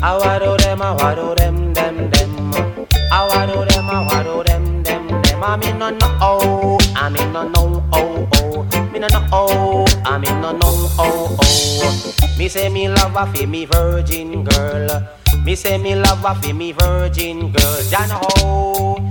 I 0.01 0.19
wado 0.19 0.57
them, 0.57 0.81
I 0.81 0.97
wado 0.97 1.33
them, 1.37 1.73
them, 1.73 2.11
them. 2.11 2.53
I 3.09 3.29
wado 3.31 3.65
them, 3.69 3.89
I 3.89 4.05
wado 4.11 4.45
them, 4.45 4.83
them, 4.83 5.07
them. 5.07 5.43
I 5.45 5.55
mean 5.55 5.79
no 5.79 5.91
no 5.91 6.17
oh, 6.19 6.77
I 6.97 7.07
mean 7.07 7.31
no 7.31 7.47
no 7.47 7.81
oh 7.93 8.27
oh. 8.33 8.89
Me 8.91 8.99
no 8.99 9.07
no 9.07 9.27
oh, 9.31 9.85
I 10.03 10.17
mean 10.17 10.41
no 10.41 10.51
no 10.51 10.59
oh 10.99 11.37
oh. 11.39 12.35
Me 12.37 12.49
say 12.49 12.67
me 12.67 12.89
love 12.89 13.15
a 13.15 13.25
fi 13.31 13.45
me 13.45 13.63
virgin 13.63 14.43
girl. 14.43 15.07
Me 15.45 15.55
say 15.55 15.77
me 15.77 15.95
love 15.95 16.25
a 16.25 16.35
fi 16.35 16.51
me 16.51 16.73
virgin 16.73 17.53
girl. 17.53 17.81
Jana 17.89 18.19
ho, 18.21 19.08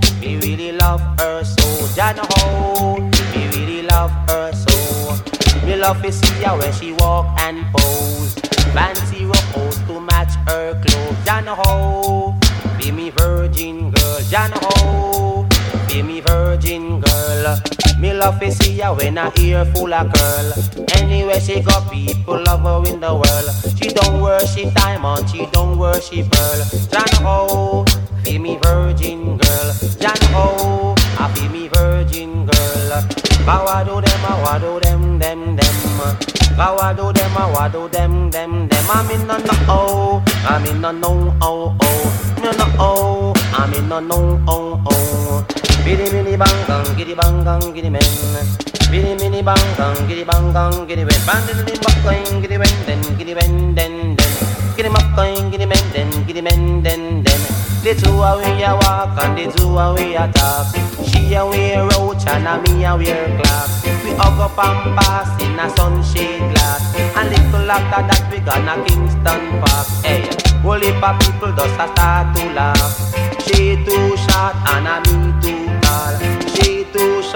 love 0.79 1.01
her 1.19 1.43
so. 1.43 1.87
Jana 1.95 2.23
ho, 2.31 2.97
me 2.99 3.47
really 3.53 3.81
love 3.83 4.11
her 4.29 4.51
so. 4.53 5.65
Me 5.65 5.75
love 5.75 6.01
to 6.01 6.11
see 6.11 6.43
her 6.43 6.57
when 6.57 6.73
she 6.73 6.93
walk 6.93 7.25
and 7.39 7.65
pose. 7.75 8.33
Fancy 8.73 9.25
rope 9.25 9.73
to 9.87 9.99
match 9.99 10.33
her 10.47 10.79
clothes. 10.81 11.25
Jana 11.25 11.55
ho, 11.55 12.35
be 12.77 12.91
me 12.91 13.09
virgin 13.09 13.91
girl. 13.91 14.19
Jana 14.29 14.57
ho, 14.61 15.47
be 15.87 16.01
me 16.01 16.21
virgin 16.21 17.01
girl. 17.01 17.59
Me 17.99 18.13
love 18.13 18.39
to 18.39 18.49
see 18.51 18.77
her 18.79 18.93
when 18.93 19.17
her 19.17 19.31
ear 19.37 19.65
full 19.75 19.93
of 19.93 20.11
curl. 20.13 20.53
Anywhere 20.95 21.39
she 21.41 21.61
go, 21.61 21.81
people 21.91 22.41
love 22.43 22.61
her 22.61 22.91
in 22.91 22.99
the 23.01 23.13
world. 23.13 23.77
She 23.77 23.89
don't 23.89 24.21
worship 24.21 24.73
diamond, 24.73 25.29
she 25.29 25.45
don't 25.51 25.77
worship 25.77 26.31
pearl. 26.31 26.63
Jana 26.91 27.15
ho, 27.27 27.85
be 28.23 28.37
me 28.39 28.57
virgin 28.63 29.37
girl. 29.37 29.73
Jana 29.99 30.25
ho, 30.31 30.95
I 31.19 31.31
be 31.35 31.47
me 31.49 31.67
virgin 31.67 32.45
girl. 32.45 33.01
Kawado 33.43 34.01
them, 34.05 34.25
I 34.25 34.43
wado 34.45 34.81
them, 34.81 35.19
them, 35.19 35.55
them. 35.57 35.75
Kawado 36.55 37.13
them, 37.13 37.37
I 37.37 37.53
wado 37.53 37.91
them, 37.91 38.29
them, 38.31 38.67
them. 38.69 38.85
I'm 38.89 39.09
in 39.11 39.27
no 39.27 39.37
no 39.37 39.53
oh, 39.67 40.23
I'm 40.47 40.65
in 40.65 40.81
no 40.81 40.91
no 40.91 41.37
oh 41.41 41.75
oh, 41.81 42.35
no 42.43 42.51
no 42.51 42.65
oh, 42.79 43.33
I'm 43.53 43.73
in 43.73 43.89
no 43.89 43.99
no 43.99 44.43
oh 44.47 44.83
oh. 44.87 45.68
Biddy 45.85 46.11
mini 46.11 46.35
bang 46.37 46.59
gang, 46.67 46.85
giddy 46.97 47.15
bang 47.15 47.43
gang, 47.43 47.73
giddy 47.73 47.89
men. 47.89 48.01
Biddy 48.91 49.15
mini 49.15 49.41
bang 49.41 49.65
gang, 49.77 50.07
giddy 50.07 50.23
bang 50.23 50.53
gang, 50.53 50.87
giddy 50.87 51.03
men. 51.03 51.21
Bandit 51.25 51.69
in 51.69 51.79
buck 51.81 51.97
going, 52.03 52.41
giddy 52.41 52.57
men, 52.57 52.75
then 52.85 53.01
giddy 53.17 53.33
men, 53.33 53.75
then 53.75 54.15
then. 54.15 54.33
Giddy 54.75 54.89
going, 55.15 55.49
giddy 55.51 55.65
men, 55.65 55.85
then 55.93 56.09
giddy 56.27 56.41
men, 56.41 56.83
then 56.83 57.23
then. 57.23 57.41
The 57.83 57.95
two 57.95 58.11
away 58.11 58.61
a 58.63 58.75
walk 58.75 59.17
and 59.23 59.37
the 59.37 59.45
two 59.55 59.77
away 59.77 60.15
a 60.15 60.27
talk. 60.33 60.67
She 61.07 61.33
a 61.33 61.45
wear 61.45 61.87
roach 61.87 62.27
and 62.27 62.45
a 62.45 62.59
me 62.61 62.83
a 62.83 62.95
wear 62.97 63.27
glass. 63.37 63.85
We 64.03 64.11
hug 64.19 64.39
up 64.39 64.59
and 64.59 64.99
pass 64.99 65.41
in 65.41 65.57
a 65.57 65.69
sunshade 65.77 66.53
glass. 66.53 66.83
And 67.15 67.29
little 67.29 67.71
after 67.71 68.03
that 68.03 68.27
we 68.31 68.39
gonna 68.39 68.83
Kingston 68.85 69.63
Park. 69.63 69.87
Hey, 70.03 70.27
whole 70.61 70.79
heap 70.79 71.01
of 71.01 71.19
people 71.19 71.51
just 71.55 71.79
a 71.79 71.87
start 71.95 72.35
to 72.35 72.53
laugh. 72.53 72.93
She 73.47 73.79
too 73.85 74.17
short 74.27 74.55
and 74.75 74.87
a 74.87 74.95
me 75.07 75.41
too 75.41 75.58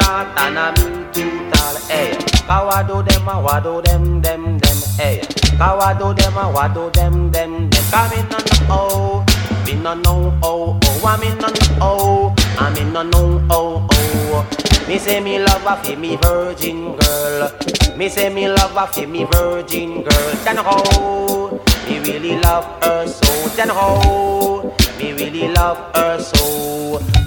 short 0.03 0.27
and 0.37 0.57
a 0.57 0.71
me 0.71 1.05
too 1.13 1.49
tall. 1.51 1.75
Hey, 1.87 2.11
eh. 2.11 2.17
kawado 2.47 3.05
them 3.07 3.27
a 3.27 3.35
wado 3.45 3.83
them 3.83 4.21
them 4.21 4.57
them. 4.59 4.77
Eh. 4.99 5.15
Hey, 5.15 5.19
kawado 5.57 6.15
them 6.15 6.37
a 6.37 6.51
wado 6.53 6.91
them 6.93 7.31
them 7.31 7.69
them. 7.69 7.83
Come 7.91 8.11
in 8.13 8.25
on 8.25 8.43
the 8.43 8.65
oh. 8.69 9.25
Me 9.65 9.75
no 9.75 9.93
know 9.93 10.37
oh 10.43 10.77
oh, 10.83 10.99
oh. 11.03 11.07
I 11.07 11.17
me 11.17 11.29
no 11.35 11.47
know 11.47 11.77
oh, 11.81 12.35
I 12.57 12.69
me 12.73 12.83
no 12.91 13.03
know 13.03 13.47
oh, 13.49 13.87
oh 13.91 14.45
oh. 14.45 14.87
Me 14.87 14.97
say 14.97 15.19
me 15.21 15.39
love 15.39 15.65
a 15.65 15.81
fi 15.81 15.95
me 15.95 16.17
virgin 16.17 16.97
girl. 16.97 17.51
Me 17.97 18.09
say 18.09 18.29
me 18.33 18.47
love 18.49 18.75
a 18.75 18.87
fi 18.87 19.05
me 19.05 19.23
virgin 19.25 20.03
girl. 20.03 20.31
Then 20.43 20.57
ho, 20.57 21.61
me 21.87 21.99
really 21.99 22.37
love 22.39 22.65
her 22.83 23.07
so. 23.07 23.47
Then 23.55 23.69
ho, 23.69 24.75
me 24.97 25.13
really 25.13 25.47
love 25.53 25.77
her 25.95 26.19
so. 26.19 26.72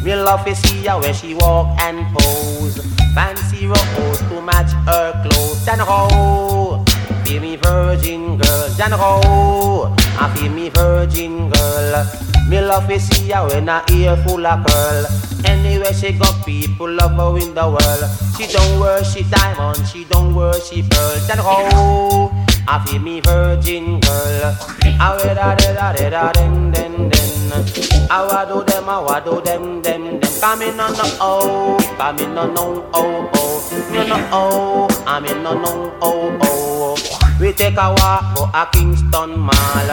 Me 0.05 0.15
love 0.15 0.45
to 0.45 0.55
see 0.55 0.87
her 0.87 1.01
when 1.01 1.15
she 1.15 1.35
walk 1.35 1.79
and 1.81 2.07
pose. 2.17 2.79
Fancy 3.15 3.67
rose 3.67 4.19
to 4.29 4.41
match 4.41 4.73
her 4.87 5.13
clothes. 5.23 5.65
Then 5.65 5.81
ho, 5.81 6.85
be 7.25 7.39
me 7.39 7.57
virgin 7.57 8.39
girl. 8.39 8.69
Ho, 8.79 9.95
I 10.19 10.35
feel 10.37 10.53
me 10.53 10.69
virgin 10.69 11.51
girl. 11.51 12.07
Me 12.49 12.61
love 12.61 12.87
to 12.89 13.01
see 13.01 13.31
her 13.31 13.49
when 13.49 13.67
her 13.67 13.83
ear 13.91 14.17
full 14.27 14.47
of 14.47 14.65
curl. 14.67 15.07
Anywhere 15.45 15.93
she 15.93 16.13
go, 16.13 16.27
people 16.45 16.91
love 16.91 17.13
her 17.13 17.39
in 17.43 17.55
the 17.55 17.67
world. 17.67 18.05
She 18.37 18.47
don't 18.53 18.79
worship 18.81 19.29
diamond, 19.31 19.87
she 19.89 20.05
don't 20.05 20.35
worship 20.35 20.89
pearl. 20.91 21.19
Then 21.27 21.39
ho, 21.39 22.31
I 22.69 22.85
feel 22.87 23.01
me 23.01 23.21
virgin 23.21 24.01
girl. 24.01 24.55
Ah, 25.01 25.15
I 25.15 25.17
wear 25.17 25.35
da 25.35 25.55
da 25.57 25.93
da 25.93 26.11
da 26.11 26.33
den 26.33 26.71
den 26.71 27.09
den. 27.11 27.26
I 27.53 28.27
wado 28.29 28.67
them, 28.67 28.89
I 28.89 29.03
wado 29.03 29.45
them 29.45 29.83
them 29.83 30.21
them. 30.21 30.21
Come 30.41 30.63
in 30.63 30.81
on 30.81 30.93
the 30.93 31.17
oh, 31.21 31.77
come 31.97 32.19
in 32.19 32.37
on 32.37 32.55
no 32.55 32.89
oh 32.93 33.31
oh. 33.35 33.91
Me 33.91 34.09
no 34.09 34.29
oh, 34.33 35.05
I'm 35.07 35.25
in 35.25 35.43
no 35.43 35.55
no 35.55 35.93
oh 36.03 36.39
oh. 36.43 37.26
We 37.39 37.53
take 37.53 37.77
a 37.77 37.95
walk 37.99 38.37
for 38.37 38.51
a 38.55 38.67
Kingston 38.73 39.39
Mall. 39.39 39.91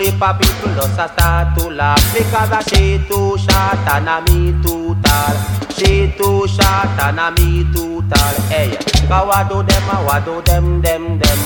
Heap 0.00 0.22
of 0.22 0.38
people 0.38 0.74
just 0.74 0.98
a 0.98 1.08
start 1.08 1.58
to 1.58 1.68
laugh 1.68 2.00
because 2.14 2.52
I 2.52 2.62
she 2.62 2.98
too 3.08 3.36
short 3.38 3.88
and 3.90 4.08
a 4.08 4.20
me 4.22 4.52
too 4.62 4.94
tall. 5.02 5.34
She 5.76 6.12
too 6.16 6.46
short 6.46 6.98
and 7.02 7.18
a 7.18 7.30
me 7.32 7.64
too 7.74 8.02
tall. 8.08 8.34
Hey, 8.48 8.70
kawado 9.08 9.66
them, 9.66 9.82
ah, 9.88 10.00
a 10.00 10.08
wado 10.08 10.44
them, 10.44 10.80
them, 10.80 11.18
them. 11.18 11.38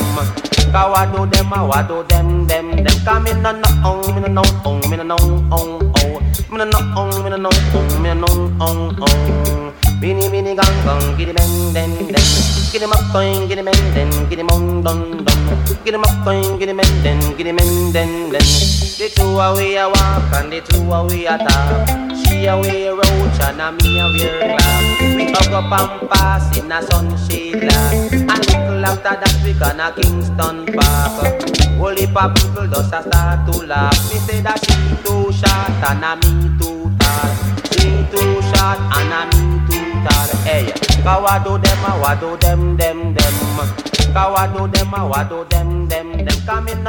Kawado 0.73 1.31
them, 1.33 1.53
ah, 1.53 1.65
a 1.65 1.69
wado 1.73 2.07
them, 2.09 2.47
them, 2.47 2.71
them. 2.77 3.05
Come 3.05 3.27
in 3.27 3.47
on 3.47 3.63
the 3.63 3.69
on, 3.83 4.23
me 4.23 4.29
no 4.29 4.43
on, 4.43 4.83
oh, 4.85 4.89
me 4.89 4.97
no 4.97 5.17
on, 5.17 5.53
on, 5.53 5.93
oh, 5.97 6.17
on. 6.17 6.59
Me 6.59 6.65
no 6.71 6.79
on, 6.79 7.15
oh, 7.15 7.23
me 7.23 7.31
no 7.31 7.49
on, 7.49 8.03
me 8.03 8.15
no 8.15 8.65
on, 8.65 9.03
on. 9.03 9.64
Bini 10.01 10.29
bini 10.29 10.55
gang 10.55 10.79
gang, 10.85 11.17
giddy 11.17 11.33
men 11.33 11.73
den 11.75 11.91
den. 12.13 12.55
Him 12.85 12.93
up 12.93 13.13
going, 13.13 13.49
him 13.49 13.65
men 13.65 13.75
den, 13.95 14.11
get 14.29 14.39
him 14.39 14.49
on 14.51 14.83
dun 14.83 15.25
dun. 15.25 15.41
Get 15.85 15.95
him 15.95 16.05
up 16.05 16.25
going, 16.25 16.61
him 16.61 16.77
men 16.77 17.03
den, 17.03 17.21
him 17.39 17.57
men 17.57 17.93
den 17.93 18.31
den. 18.31 18.43
The 18.99 19.09
two 19.15 19.39
away 19.39 19.77
a 19.77 19.89
walk 19.89 20.33
and 20.35 20.53
the 20.53 20.61
two 20.61 20.93
away 20.93 21.25
a 21.25 21.39
talk. 21.39 21.89
She 22.27 22.47
a 22.47 22.59
wear 22.59 22.95
roach 22.95 23.41
and 23.41 23.61
a 23.61 23.73
me 23.73 24.01
a 24.01 24.07
wear 24.13 24.57
glass. 24.59 25.01
We 25.01 25.33
hug 25.33 25.53
up 25.55 25.73
and 25.73 26.11
pass 26.11 26.59
in 26.59 26.71
a 26.71 26.83
sunshade 26.83 27.61
glass. 27.61 28.13
And 28.13 28.47
little 28.47 28.85
after 28.85 29.17
that 29.17 29.41
we 29.45 29.55
gonna 29.55 29.93
Kingston 29.97 30.67
Park. 30.75 31.43
Whole 31.79 31.97
heap 31.97 32.13
people 32.37 32.67
just 32.69 32.93
a 32.93 33.03
start 33.03 33.51
to 33.51 33.67
laugh. 33.67 34.13
Me 34.13 34.19
say 34.21 34.41
that 34.43 34.61
she 34.61 34.77
too 35.03 35.33
short 35.33 35.83
and 35.89 36.05
a 36.05 36.13
me 36.21 36.53
too 36.59 36.91
tall. 37.01 37.31
She 37.73 38.05
too 38.13 38.43
short 38.53 38.79
and 38.99 39.15
a 39.15 39.23
me 39.33 39.64
Hey, 40.45 40.67
them 40.67 41.23
wado 41.25 41.61
them 42.41 42.77
them 42.77 42.77
them. 42.77 43.15
Them 43.15 43.25
wado 44.13 45.49
them 45.51 45.89
them 45.89 46.19
them. 46.19 46.29
Come 46.45 46.69
in 46.69 46.85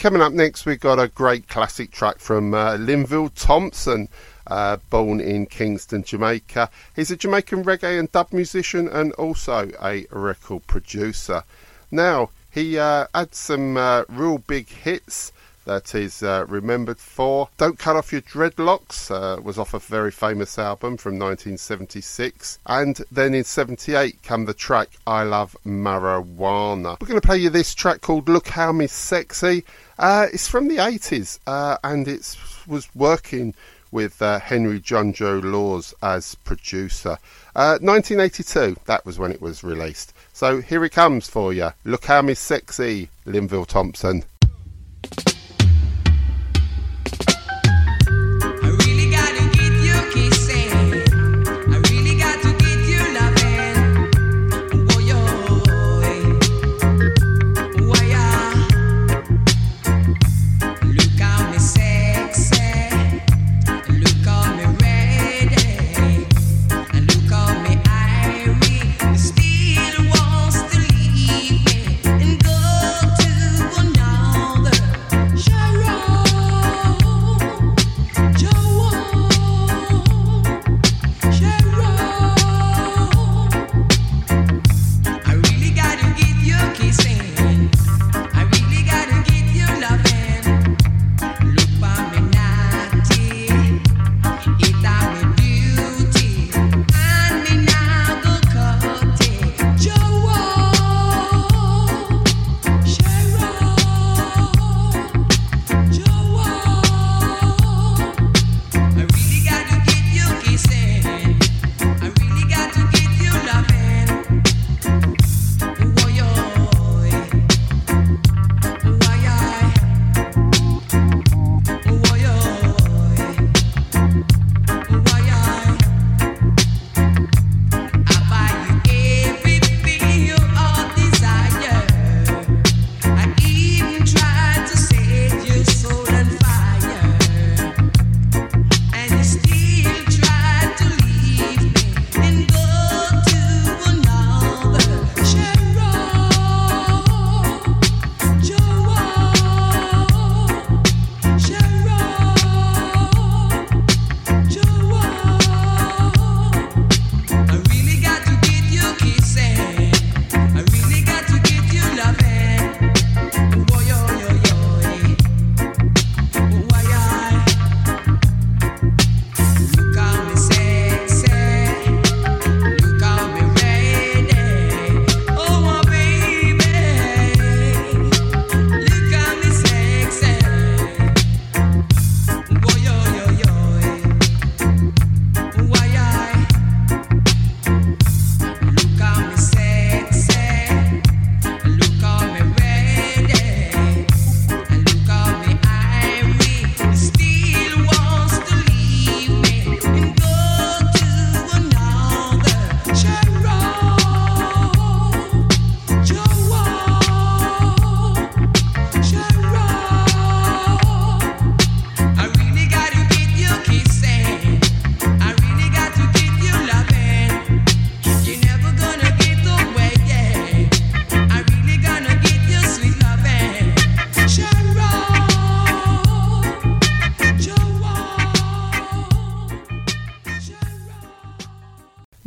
Coming 0.00 0.22
up 0.22 0.32
next, 0.32 0.66
we've 0.66 0.80
got 0.80 0.98
a 0.98 1.08
great 1.08 1.46
classic 1.46 1.92
track 1.92 2.18
from 2.18 2.54
uh, 2.54 2.76
Linval 2.78 3.30
Thompson, 3.34 4.08
uh, 4.46 4.78
born 4.88 5.20
in 5.20 5.46
Kingston, 5.46 6.02
Jamaica. 6.02 6.70
He's 6.96 7.10
a 7.10 7.16
Jamaican 7.16 7.64
reggae 7.64 7.98
and 7.98 8.10
dub 8.10 8.32
musician 8.32 8.88
and 8.88 9.12
also 9.12 9.70
a 9.80 10.06
record 10.10 10.66
producer. 10.66 11.44
Now, 11.90 12.30
he 12.50 12.78
uh, 12.78 13.06
had 13.14 13.34
some 13.34 13.76
uh, 13.76 14.04
real 14.08 14.38
big 14.38 14.68
hits 14.68 15.32
that 15.64 15.94
is 15.94 16.22
uh, 16.22 16.44
remembered 16.48 16.98
for. 16.98 17.48
Don't 17.56 17.78
Cut 17.78 17.96
Off 17.96 18.12
Your 18.12 18.22
Dreadlocks 18.22 19.10
uh, 19.10 19.40
was 19.40 19.58
off 19.58 19.74
a 19.74 19.78
very 19.78 20.10
famous 20.10 20.58
album 20.58 20.96
from 20.96 21.14
1976. 21.14 22.58
And 22.66 23.00
then 23.10 23.34
in 23.34 23.44
78 23.44 24.22
came 24.22 24.44
the 24.44 24.54
track 24.54 24.88
I 25.06 25.22
Love 25.22 25.56
Marijuana. 25.66 27.00
We're 27.00 27.08
going 27.08 27.20
to 27.20 27.26
play 27.26 27.38
you 27.38 27.50
this 27.50 27.74
track 27.74 28.00
called 28.00 28.28
Look 28.28 28.48
How 28.48 28.72
Me 28.72 28.86
Sexy. 28.86 29.64
Uh, 29.98 30.26
it's 30.32 30.48
from 30.48 30.68
the 30.68 30.76
80s 30.76 31.38
uh, 31.46 31.76
and 31.84 32.08
it 32.08 32.36
was 32.66 32.88
working 32.94 33.54
with 33.92 34.22
uh, 34.22 34.38
Henry 34.38 34.80
Junjo 34.80 35.42
Lawes 35.42 35.94
as 36.02 36.34
producer. 36.36 37.18
Uh, 37.56 37.78
1982, 37.80 38.76
that 38.86 39.04
was 39.04 39.18
when 39.18 39.32
it 39.32 39.42
was 39.42 39.64
released. 39.64 40.12
So 40.32 40.60
here 40.60 40.84
it 40.84 40.92
comes 40.92 41.28
for 41.28 41.52
you. 41.52 41.70
Look 41.84 42.04
how 42.04 42.22
me 42.22 42.34
sexy, 42.34 43.08
Linval 43.26 43.66
Thompson. 43.66 44.24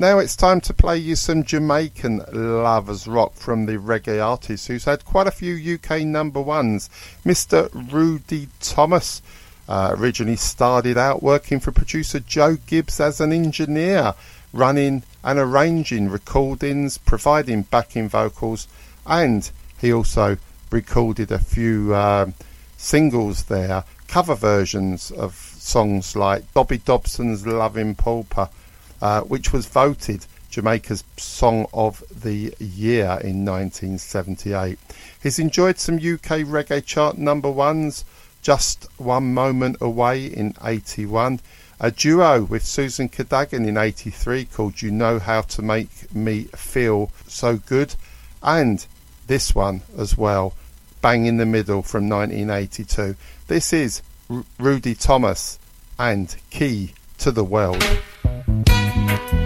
Now 0.04 0.20
it's 0.20 0.36
time 0.36 0.60
to 0.60 0.74
play 0.74 0.98
you 0.98 1.16
some 1.16 1.46
Jamaican 1.46 2.26
lovers 2.34 3.08
rock 3.08 3.36
from 3.36 3.68
the 3.68 3.78
reggae 3.78 4.22
artist 4.22 4.68
who's 4.68 4.84
had 4.84 5.06
quite 5.06 5.28
a 5.28 5.32
few 5.32 5.76
UK 5.76 6.02
number 6.02 6.42
ones. 6.42 6.90
Mr. 7.26 7.70
Ruddy 7.74 8.50
Thomas 8.60 9.22
uh, 9.70 9.96
originally 9.98 10.36
started 10.36 10.98
out 10.98 11.24
working 11.24 11.62
for 11.62 11.72
producer 11.72 12.20
Joe 12.20 12.58
Gibbs 12.68 13.00
as 13.00 13.22
an 13.22 13.32
engineer, 13.32 14.14
running 14.52 15.04
and 15.24 15.40
arranging 15.40 16.10
recordings, 16.10 16.98
providing 16.98 17.62
backing 17.62 18.10
vocals, 18.10 18.68
and 19.08 19.50
he 19.80 19.94
also 19.94 20.36
recorded 20.70 21.32
a 21.32 21.40
few 21.40 21.96
um, 21.96 22.34
singles 22.76 23.46
there, 23.46 23.86
cover 24.10 24.36
versions 24.36 25.12
of 25.12 25.34
songs 25.34 26.14
like 26.14 26.54
Dobby 26.54 26.80
Dobson's 26.80 27.48
Loving 27.48 27.96
Pauper 27.96 28.50
uh, 29.04 29.20
which 29.24 29.52
was 29.52 29.66
voted 29.66 30.26
Jamaica's 30.50 31.04
Song 31.18 31.68
of 31.74 32.02
the 32.10 32.56
Year 32.58 33.20
in 33.22 33.44
1978. 33.44 34.80
He's 35.22 35.40
enjoyed 35.40 35.78
some 35.78 35.96
UK 35.96 36.48
reggae 36.48 36.86
chart 36.86 37.18
number 37.18 37.52
ones, 37.52 38.06
Just 38.42 38.88
One 38.98 39.34
Moment 39.34 39.76
Away 39.82 40.28
in 40.28 40.56
81, 40.64 41.42
a 41.82 41.92
duo 41.92 42.44
with 42.44 42.66
Susan 42.66 43.10
Cadogan 43.10 43.66
in 43.66 43.76
83 43.76 44.46
called 44.46 44.82
You 44.82 44.92
Know 44.92 45.20
How 45.20 45.42
to 45.42 45.62
Make 45.62 46.16
Me 46.16 46.44
Feel 46.56 47.12
So 47.28 47.58
Good, 47.58 47.96
and 48.42 48.86
this 49.28 49.54
one 49.54 49.82
as 49.98 50.18
well, 50.18 50.54
Bang 51.02 51.26
in 51.26 51.36
the 51.36 51.46
Middle 51.46 51.84
from 51.84 52.08
1982. 52.08 53.18
This 53.48 53.74
is 53.74 54.02
R- 54.30 54.46
Ruddy 54.58 54.96
Thomas 54.96 55.60
and 56.00 56.34
Key 56.50 56.94
to 57.18 57.32
the 57.32 57.44
World. 57.44 57.84
Música 58.24 59.43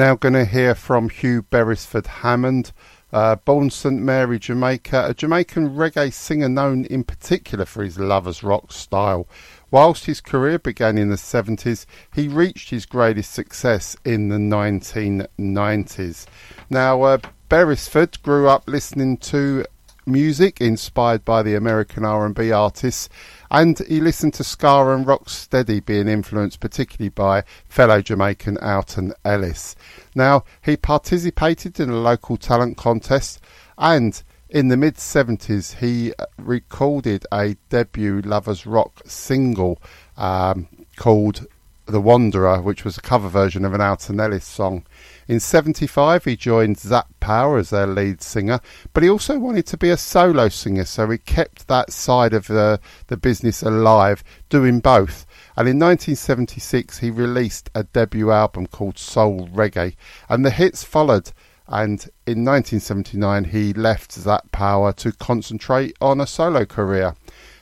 Now 0.00 0.14
going 0.14 0.32
to 0.32 0.46
hear 0.46 0.74
from 0.74 1.10
Hugh 1.10 1.42
Beresford 1.42 2.06
Hammond, 2.06 2.72
uh, 3.12 3.36
born 3.36 3.68
St 3.68 4.00
Mary, 4.00 4.38
Jamaica, 4.38 5.08
a 5.08 5.12
Jamaican 5.12 5.76
reggae 5.76 6.10
singer 6.10 6.48
known 6.48 6.86
in 6.86 7.04
particular 7.04 7.66
for 7.66 7.84
his 7.84 7.98
lovers 7.98 8.42
rock 8.42 8.72
style. 8.72 9.28
Whilst 9.70 10.06
his 10.06 10.22
career 10.22 10.58
began 10.58 10.96
in 10.96 11.10
the 11.10 11.16
70s, 11.16 11.84
he 12.14 12.28
reached 12.28 12.70
his 12.70 12.86
greatest 12.86 13.34
success 13.34 13.94
in 14.02 14.30
the 14.30 14.38
1990s. 14.38 16.24
Now, 16.70 17.02
uh, 17.02 17.18
Beresford 17.50 18.22
grew 18.22 18.48
up 18.48 18.66
listening 18.66 19.18
to 19.18 19.66
music 20.06 20.62
inspired 20.62 21.26
by 21.26 21.42
the 21.42 21.54
American 21.54 22.06
R&B 22.06 22.50
artists 22.50 23.10
and 23.50 23.78
he 23.80 24.00
listened 24.00 24.34
to 24.34 24.44
ska 24.44 24.94
and 24.94 25.06
rock 25.06 25.28
steady 25.28 25.80
being 25.80 26.08
influenced 26.08 26.60
particularly 26.60 27.08
by 27.08 27.42
fellow 27.68 28.00
Jamaican 28.00 28.58
Alton 28.58 29.12
Ellis. 29.24 29.74
Now 30.14 30.44
he 30.62 30.76
participated 30.76 31.80
in 31.80 31.90
a 31.90 31.96
local 31.96 32.36
talent 32.36 32.76
contest 32.76 33.40
and 33.76 34.22
in 34.48 34.68
the 34.68 34.76
mid 34.76 34.96
70s 34.96 35.78
he 35.78 36.12
uh, 36.14 36.26
recorded 36.38 37.26
a 37.32 37.56
debut 37.68 38.20
lovers 38.20 38.66
rock 38.66 39.02
single 39.06 39.80
um, 40.16 40.68
called 40.96 41.46
The 41.86 42.00
Wanderer 42.00 42.60
which 42.62 42.84
was 42.84 42.98
a 42.98 43.02
cover 43.02 43.28
version 43.28 43.64
of 43.64 43.74
an 43.74 43.80
Alton 43.80 44.20
Ellis 44.20 44.44
song. 44.44 44.84
In 45.30 45.38
75, 45.38 46.24
he 46.24 46.34
joined 46.34 46.80
Zap 46.80 47.06
Power 47.20 47.58
as 47.58 47.70
their 47.70 47.86
lead 47.86 48.20
singer, 48.20 48.58
but 48.92 49.04
he 49.04 49.08
also 49.08 49.38
wanted 49.38 49.64
to 49.66 49.76
be 49.76 49.88
a 49.88 49.96
solo 49.96 50.48
singer, 50.48 50.84
so 50.84 51.08
he 51.08 51.18
kept 51.18 51.68
that 51.68 51.92
side 51.92 52.34
of 52.34 52.48
the, 52.48 52.80
the 53.06 53.16
business 53.16 53.62
alive, 53.62 54.24
doing 54.48 54.80
both. 54.80 55.26
And 55.56 55.68
in 55.68 55.78
1976, 55.78 56.98
he 56.98 57.12
released 57.12 57.70
a 57.76 57.84
debut 57.84 58.32
album 58.32 58.66
called 58.66 58.98
Soul 58.98 59.46
Reggae, 59.54 59.94
and 60.28 60.44
the 60.44 60.50
hits 60.50 60.82
followed. 60.82 61.30
And 61.68 62.10
in 62.26 62.44
1979, 62.44 63.44
he 63.44 63.72
left 63.72 64.10
Zap 64.10 64.50
Power 64.50 64.92
to 64.94 65.12
concentrate 65.12 65.96
on 66.00 66.20
a 66.20 66.26
solo 66.26 66.64
career. 66.64 67.14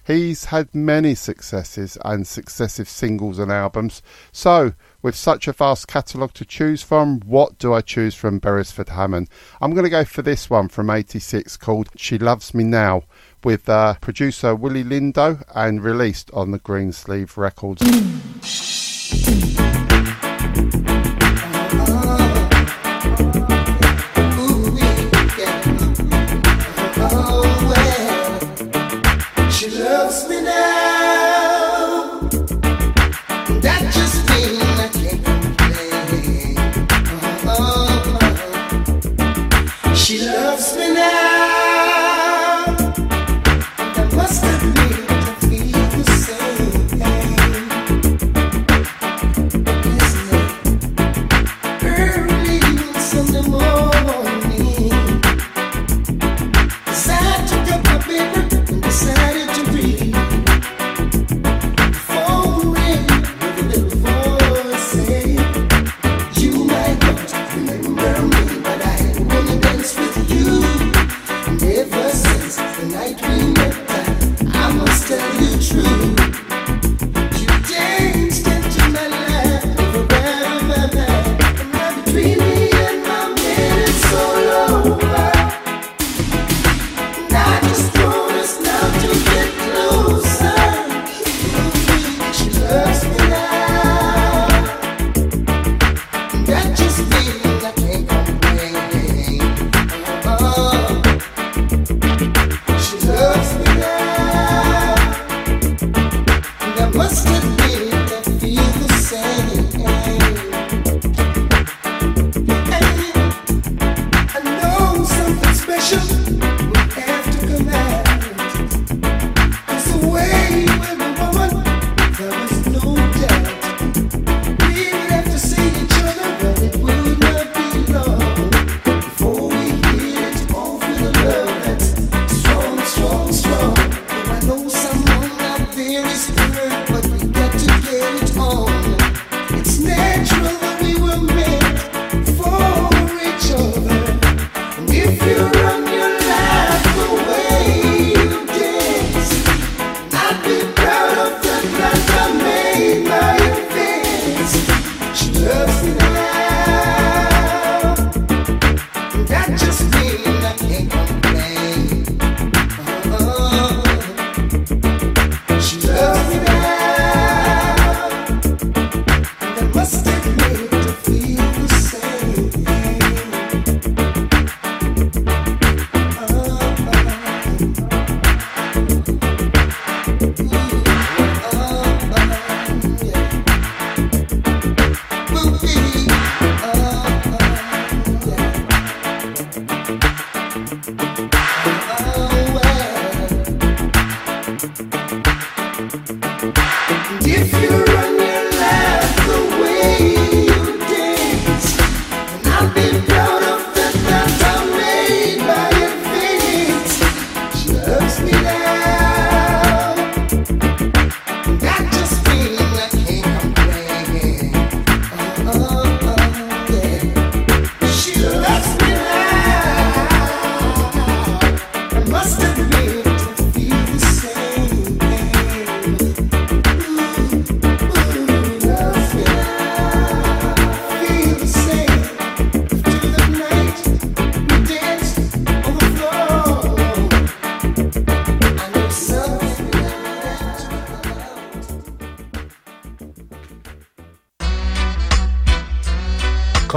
He's 0.08 0.46
had 0.46 0.74
many 0.74 1.14
successes 1.14 1.98
and 2.02 2.26
successive 2.26 2.88
singles 2.88 3.38
and 3.38 3.52
albums. 3.52 4.00
So, 4.32 4.72
with 5.02 5.14
such 5.14 5.46
a 5.46 5.52
vast 5.52 5.86
catalogue 5.86 6.32
to 6.32 6.46
choose 6.46 6.82
from, 6.82 7.20
what 7.26 7.58
do 7.58 7.74
I 7.74 7.82
choose 7.82 8.14
from 8.14 8.38
Beresford 8.38 8.88
Hammond? 8.88 9.28
I'm 9.60 9.72
going 9.72 9.84
to 9.84 9.90
go 9.90 10.06
for 10.06 10.22
this 10.22 10.48
one 10.48 10.68
from 10.68 10.88
86 10.88 11.58
called 11.58 11.90
She 11.94 12.16
Loves 12.16 12.54
Me 12.54 12.64
Now 12.64 13.02
with 13.44 13.68
uh, 13.68 13.96
producer 14.00 14.54
Willie 14.54 14.82
Lindo 14.82 15.44
and 15.54 15.84
released 15.84 16.30
on 16.32 16.52
the 16.52 16.58
Greensleeve 16.58 17.36
Records. 17.36 17.82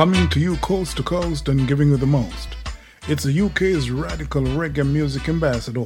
coming 0.02 0.28
to 0.30 0.40
you 0.40 0.56
coast 0.58 0.98
to 0.98 1.04
coast 1.04 1.48
and 1.48 1.68
giving 1.68 1.90
you 1.92 1.96
the 1.96 2.08
most. 2.08 2.56
It's 3.08 3.22
the 3.22 3.40
UK's 3.40 3.92
radical 3.92 4.42
reggae 4.42 4.84
music 4.84 5.30
ambassador, 5.30 5.86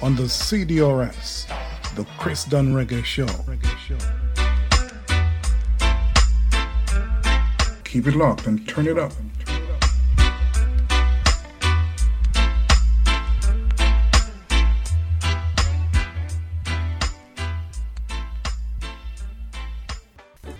on 0.00 0.16
the 0.16 0.22
CDRS, 0.22 1.46
the 1.94 2.06
Chris 2.16 2.44
Dunn 2.44 2.72
Reggae 2.72 3.04
show. 3.04 3.26
Keep 7.84 8.06
it 8.06 8.16
locked 8.16 8.46
and 8.46 8.66
turn 8.66 8.86
it 8.86 8.98
up. 8.98 9.12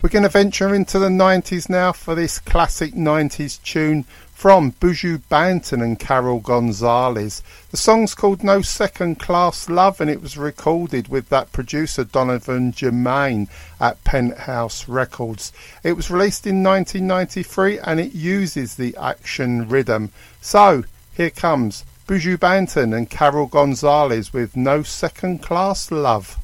We're 0.04 0.10
going 0.10 0.24
to 0.24 0.28
venture 0.28 0.74
into 0.74 0.98
the 0.98 1.08
90s 1.08 1.70
now 1.70 1.92
for 1.92 2.14
this 2.14 2.38
classic 2.38 2.92
90s 2.92 3.62
tune 3.62 4.02
from 4.34 4.72
Buju 4.72 5.22
Banton 5.30 5.82
and 5.82 5.98
Carol 5.98 6.40
Gonzales. 6.40 7.42
The 7.70 7.78
song's 7.78 8.14
called 8.14 8.44
No 8.44 8.60
Second 8.60 9.18
Class 9.18 9.70
Love 9.70 10.02
and 10.02 10.10
it 10.10 10.20
was 10.20 10.36
recorded 10.36 11.08
with 11.08 11.30
that 11.30 11.52
producer 11.52 12.04
Donovan 12.04 12.72
Germain 12.72 13.48
at 13.80 14.04
Penthouse 14.04 14.86
Records. 14.90 15.54
It 15.82 15.94
was 15.94 16.10
released 16.10 16.46
in 16.46 16.62
1993 16.62 17.78
and 17.78 17.98
it 17.98 18.12
uses 18.12 18.74
the 18.74 18.94
action 19.00 19.70
rhythm. 19.70 20.10
So 20.42 20.84
here 21.14 21.30
comes 21.30 21.82
Buju 22.06 22.36
Banton 22.36 22.94
and 22.94 23.08
Carol 23.08 23.46
Gonzales 23.46 24.34
with 24.34 24.54
No 24.54 24.82
Second 24.82 25.40
Class 25.40 25.90
Love. 25.90 26.43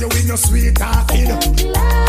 You 0.00 0.08
with 0.08 0.28
no 0.28 0.36
sweet 0.36 0.74
talking. 0.76 2.03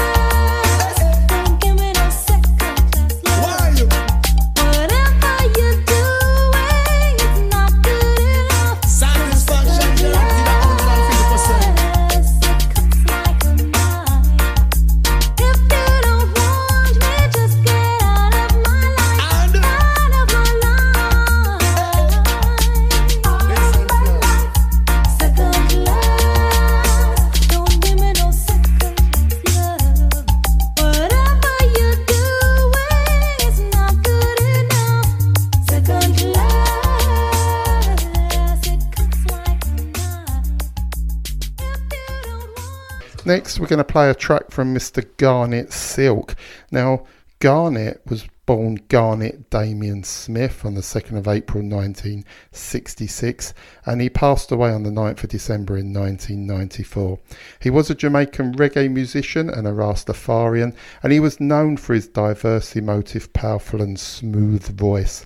Next, 43.56 43.62
we're 43.62 43.68
going 43.68 43.78
to 43.78 43.86
play 43.86 44.10
a 44.10 44.14
track 44.14 44.52
from 44.52 44.76
Mr. 44.76 45.08
Garnet 45.16 45.72
Silk. 45.72 46.36
Now, 46.72 47.06
Garnet 47.40 48.02
was 48.06 48.28
born 48.46 48.82
Garnet 48.90 49.50
Damien 49.50 50.04
Smith 50.04 50.66
on 50.66 50.74
the 50.74 50.82
2nd 50.82 51.18
of 51.18 51.26
April 51.26 51.64
1966 51.64 53.54
and 53.86 54.02
he 54.02 54.10
passed 54.10 54.52
away 54.52 54.72
on 54.72 54.84
the 54.84 54.90
9th 54.90 55.24
of 55.24 55.30
December 55.30 55.78
in 55.78 55.94
1994. 55.94 57.18
He 57.62 57.70
was 57.70 57.90
a 57.90 57.96
Jamaican 57.96 58.56
reggae 58.56 58.92
musician 58.92 59.50
and 59.50 59.66
a 59.66 59.72
Rastafarian 59.72 60.76
and 61.02 61.14
he 61.14 61.22
was 61.22 61.40
known 61.40 61.78
for 61.78 61.94
his 61.94 62.10
diverse, 62.10 62.76
emotive, 62.76 63.32
powerful 63.32 63.82
and 63.82 63.98
smooth 63.98 64.68
voice. 64.78 65.26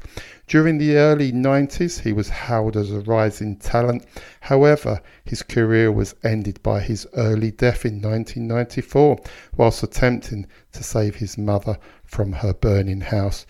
During 0.50 0.80
the 0.80 0.96
early 0.96 1.32
90s, 1.32 2.00
he 2.00 2.12
was 2.12 2.30
hailed 2.30 2.76
as 2.76 2.90
a 2.90 3.02
rising 3.02 3.58
talent. 3.58 4.08
However, 4.42 5.00
his 5.24 5.44
career 5.44 5.92
was 5.92 6.16
ended 6.24 6.64
by 6.64 6.80
his 6.80 7.06
early 7.16 7.52
death 7.52 7.86
in 7.86 8.02
1994 8.02 9.20
whilst 9.58 9.84
attempting 9.84 10.48
to 10.72 10.82
save 10.82 11.18
his 11.18 11.38
mother 11.38 11.78
from 12.04 12.32
her 12.32 12.52
burning 12.52 13.02
house. 13.02 13.46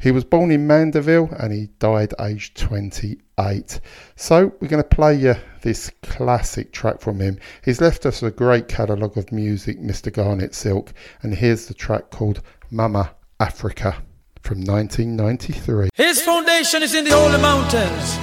He 0.00 0.10
was 0.10 0.24
born 0.24 0.50
in 0.50 0.66
Mandeville 0.66 1.30
and 1.38 1.52
he 1.52 1.68
died 1.78 2.12
aged 2.18 2.56
28. 2.56 3.78
So 4.16 4.52
we're 4.58 4.66
going 4.66 4.82
to 4.82 4.96
play 4.96 5.14
you 5.14 5.36
this 5.60 5.92
classic 6.02 6.72
track 6.72 7.00
from 7.00 7.20
him. 7.20 7.38
He's 7.64 7.80
left 7.80 8.04
us 8.04 8.20
a 8.20 8.32
great 8.32 8.66
catalogue 8.66 9.16
of 9.16 9.30
music, 9.30 9.78
Mr. 9.78 10.12
Garnet 10.12 10.56
Silk, 10.56 10.92
and 11.22 11.36
here's 11.36 11.66
the 11.66 11.74
track 11.74 12.10
called 12.10 12.42
Mama 12.68 13.14
Africa 13.38 14.02
from 14.42 14.58
1993. 14.64 15.90
His 15.94 16.20
foundation 16.20 16.82
is 16.82 16.94
in 16.94 17.04
the 17.04 17.12
holy 17.12 17.40
mountains. 17.40 18.18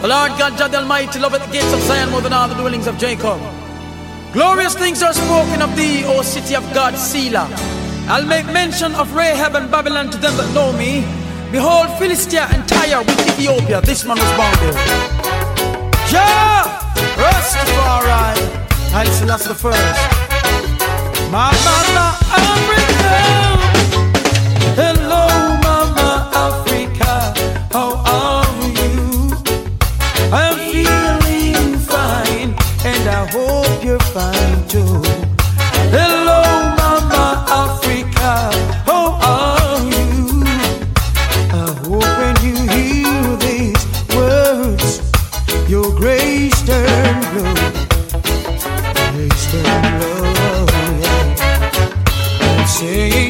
The 0.00 0.08
Lord 0.08 0.32
God, 0.38 0.58
God 0.58 0.74
Almighty, 0.74 1.18
loveth 1.18 1.44
the 1.46 1.52
gates 1.52 1.72
of 1.72 1.80
Zion 1.82 2.10
more 2.10 2.20
than 2.20 2.32
all 2.32 2.48
the 2.48 2.54
dwellings 2.54 2.86
of 2.86 2.98
Jacob. 2.98 3.40
Glorious 4.32 4.74
things 4.74 5.02
are 5.02 5.12
spoken 5.12 5.62
of 5.62 5.76
thee, 5.76 6.02
O 6.04 6.22
city 6.22 6.56
of 6.56 6.64
God, 6.74 6.96
Selah. 6.96 7.48
I'll 8.08 8.26
make 8.26 8.46
mention 8.46 8.94
of 8.94 9.14
Rahab 9.14 9.54
and 9.54 9.70
Babylon 9.70 10.10
to 10.10 10.18
them 10.18 10.36
that 10.36 10.52
know 10.54 10.72
me. 10.72 11.04
Behold, 11.52 11.88
Philistia 11.98 12.48
and 12.50 12.66
Tyre 12.68 13.00
with 13.00 13.28
Ethiopia. 13.28 13.80
This 13.80 14.04
man 14.04 14.18
was 14.18 14.32
born 14.36 14.52
there. 14.60 14.74
Yeah! 16.10 16.80
Rastafari. 17.16 18.34
Haile 18.92 19.12
Selassie 19.12 19.48
the 19.48 19.54
first. 19.54 19.80
My 21.30 21.50
mama, 21.64 22.16
Grace 52.84 53.23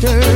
after 0.00 0.27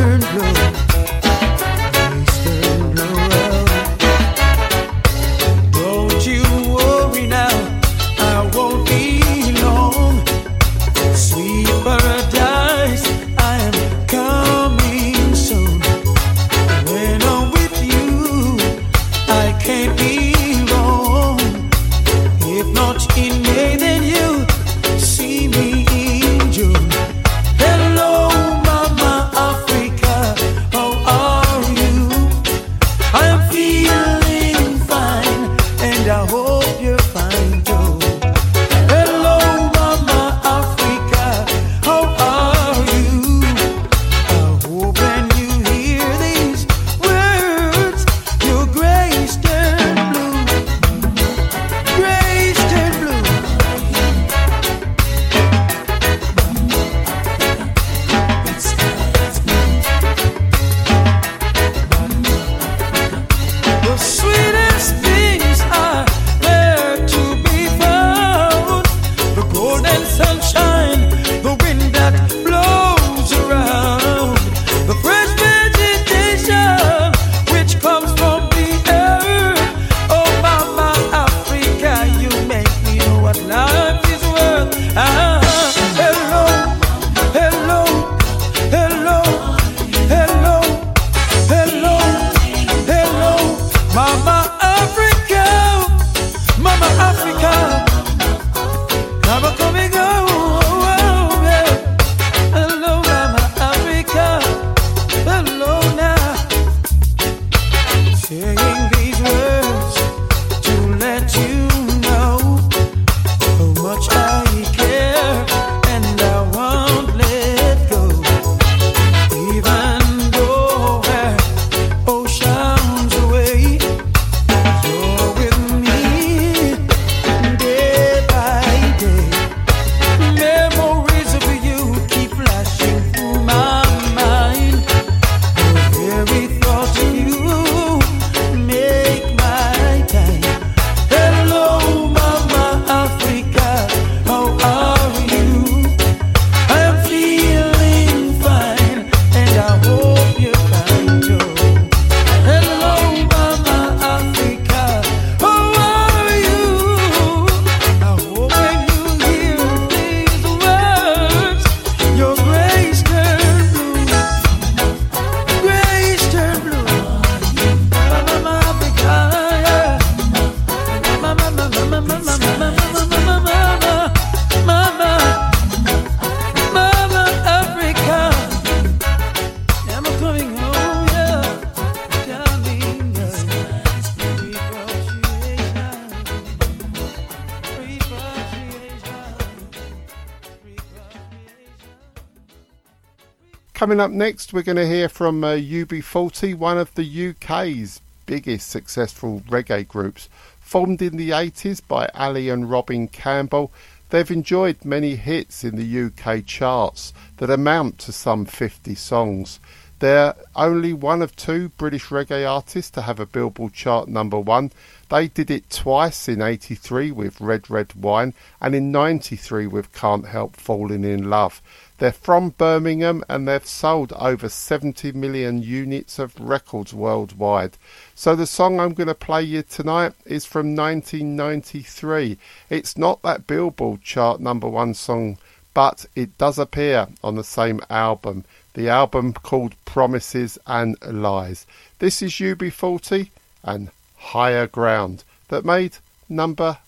up 194.02 194.10
next, 194.10 194.52
we're 194.52 194.62
going 194.62 194.76
to 194.76 194.86
hear 194.86 195.08
from 195.08 195.44
uh, 195.44 195.52
UB40, 195.52 196.56
one 196.56 196.76
of 196.76 196.92
the 196.96 197.30
UK's 197.30 198.00
biggest 198.26 198.68
successful 198.68 199.40
reggae 199.48 199.86
groups. 199.86 200.28
Formed 200.60 201.00
in 201.00 201.16
the 201.16 201.30
80s 201.30 201.80
by 201.86 202.10
Ali 202.12 202.48
and 202.48 202.68
Robin 202.68 203.06
Campbell, 203.06 203.70
they've 204.10 204.30
enjoyed 204.30 204.84
many 204.84 205.14
hits 205.14 205.62
in 205.62 205.76
the 205.76 206.06
UK 206.06 206.44
charts 206.44 207.12
that 207.36 207.48
amount 207.48 207.98
to 208.00 208.12
some 208.12 208.44
50 208.44 208.96
songs. 208.96 209.60
They're 210.00 210.34
only 210.54 210.92
one 210.92 211.22
of 211.22 211.34
two 211.36 211.70
British 211.70 212.06
reggae 212.06 212.48
artists 212.48 212.90
to 212.92 213.02
have 213.02 213.18
a 213.18 213.26
Billboard 213.26 213.72
chart 213.72 214.08
number 214.08 214.38
one. 214.38 214.70
They 215.08 215.28
did 215.28 215.50
it 215.50 215.68
twice 215.70 216.28
in 216.28 216.40
83 216.40 217.10
with 217.10 217.40
Red 217.40 217.68
Red 217.70 217.94
Wine 217.94 218.34
and 218.60 218.74
in 218.74 218.90
93 218.90 219.66
with 219.66 219.92
Can't 219.92 220.26
Help 220.26 220.56
Falling 220.56 221.04
in 221.04 221.28
Love. 221.28 221.60
They're 221.98 222.12
from 222.12 222.50
Birmingham 222.50 223.22
and 223.28 223.46
they've 223.46 223.66
sold 223.66 224.12
over 224.14 224.48
70 224.48 225.12
million 225.12 225.62
units 225.62 226.18
of 226.18 226.38
records 226.40 226.92
worldwide. 226.92 227.78
So 228.14 228.34
the 228.34 228.46
song 228.46 228.80
I'm 228.80 228.94
going 228.94 229.08
to 229.08 229.14
play 229.14 229.42
you 229.42 229.62
tonight 229.62 230.14
is 230.24 230.44
from 230.44 230.74
1993. 230.74 232.38
It's 232.70 232.96
not 232.96 233.22
that 233.22 233.46
Billboard 233.46 234.02
chart 234.02 234.40
number 234.40 234.68
one 234.68 234.94
song, 234.94 235.38
but 235.74 236.06
it 236.16 236.36
does 236.38 236.58
appear 236.58 237.08
on 237.22 237.36
the 237.36 237.44
same 237.44 237.80
album. 237.88 238.44
The 238.74 238.88
album 238.88 239.34
called 239.34 239.74
Promises 239.84 240.58
and 240.66 240.96
Lies. 241.06 241.66
This 241.98 242.22
is 242.22 242.32
UB40 242.32 243.28
and 243.62 243.90
Higher 244.16 244.66
Ground 244.66 245.24
that 245.48 245.66
made 245.66 245.98
number 246.26 246.78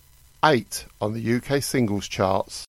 8 0.42 0.86
on 1.02 1.12
the 1.12 1.34
UK 1.36 1.62
singles 1.62 2.08
charts. 2.08 2.64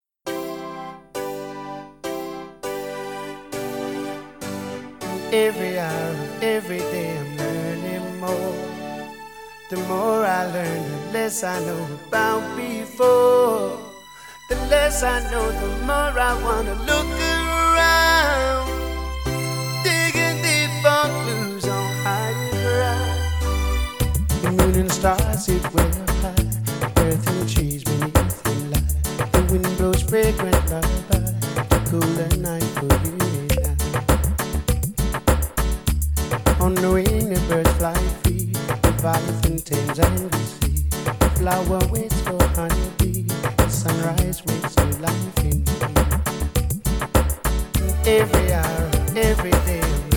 Every 5.33 5.77
hour, 5.77 6.15
every 6.41 6.79
day, 6.79 7.17
I'm 7.17 7.37
learning 7.37 8.19
more. 8.19 8.55
The 9.69 9.77
more 9.89 10.25
I 10.25 10.45
learn, 10.53 10.89
the 10.89 11.11
less 11.11 11.43
I 11.43 11.59
know 11.65 11.99
about 12.07 12.55
before. 12.55 13.77
The 14.47 14.55
less 14.69 15.03
I 15.03 15.19
know, 15.31 15.51
the 15.51 15.85
more 15.85 16.17
I 16.17 16.43
wanna 16.43 16.75
look 16.85 17.07
around. 17.07 17.40
And 24.77 24.89
the 24.89 24.93
stars 24.93 25.47
way 25.47 25.83
up 25.83 26.09
high. 26.21 26.47
Earth 27.03 27.27
and 27.27 27.49
trees 27.49 27.83
beneath 27.83 28.43
the 28.43 28.51
light. 28.71 28.93
The 29.31 29.41
wind 29.51 29.77
blows 29.77 30.01
fragrant 30.03 30.69
lullaby. 30.69 31.31
The 31.69 31.79
cooler 31.89 32.29
night 32.37 32.69
for 32.77 32.91
you 33.03 33.13
and 33.39 33.51
I. 36.59 36.63
On 36.63 36.73
the 36.75 36.89
wing, 36.91 37.33
the 37.33 37.39
birds 37.49 37.73
fly 37.73 37.95
free. 38.23 38.53
The 38.53 38.91
Leviathan 38.91 39.57
tames 39.59 39.99
and 39.99 40.31
the 40.31 40.37
sea. 40.37 40.85
The 41.19 41.29
flower 41.39 41.79
waits 41.91 42.21
for 42.21 42.41
honeybee. 42.55 43.23
The 43.57 43.67
sunrise 43.67 44.43
wakes 44.45 44.75
new 44.77 44.93
life 44.99 45.39
in 45.39 45.63
me. 45.63 45.93
Every 48.05 48.53
hour, 48.53 48.89
every 49.15 49.51
day, 49.67 50.10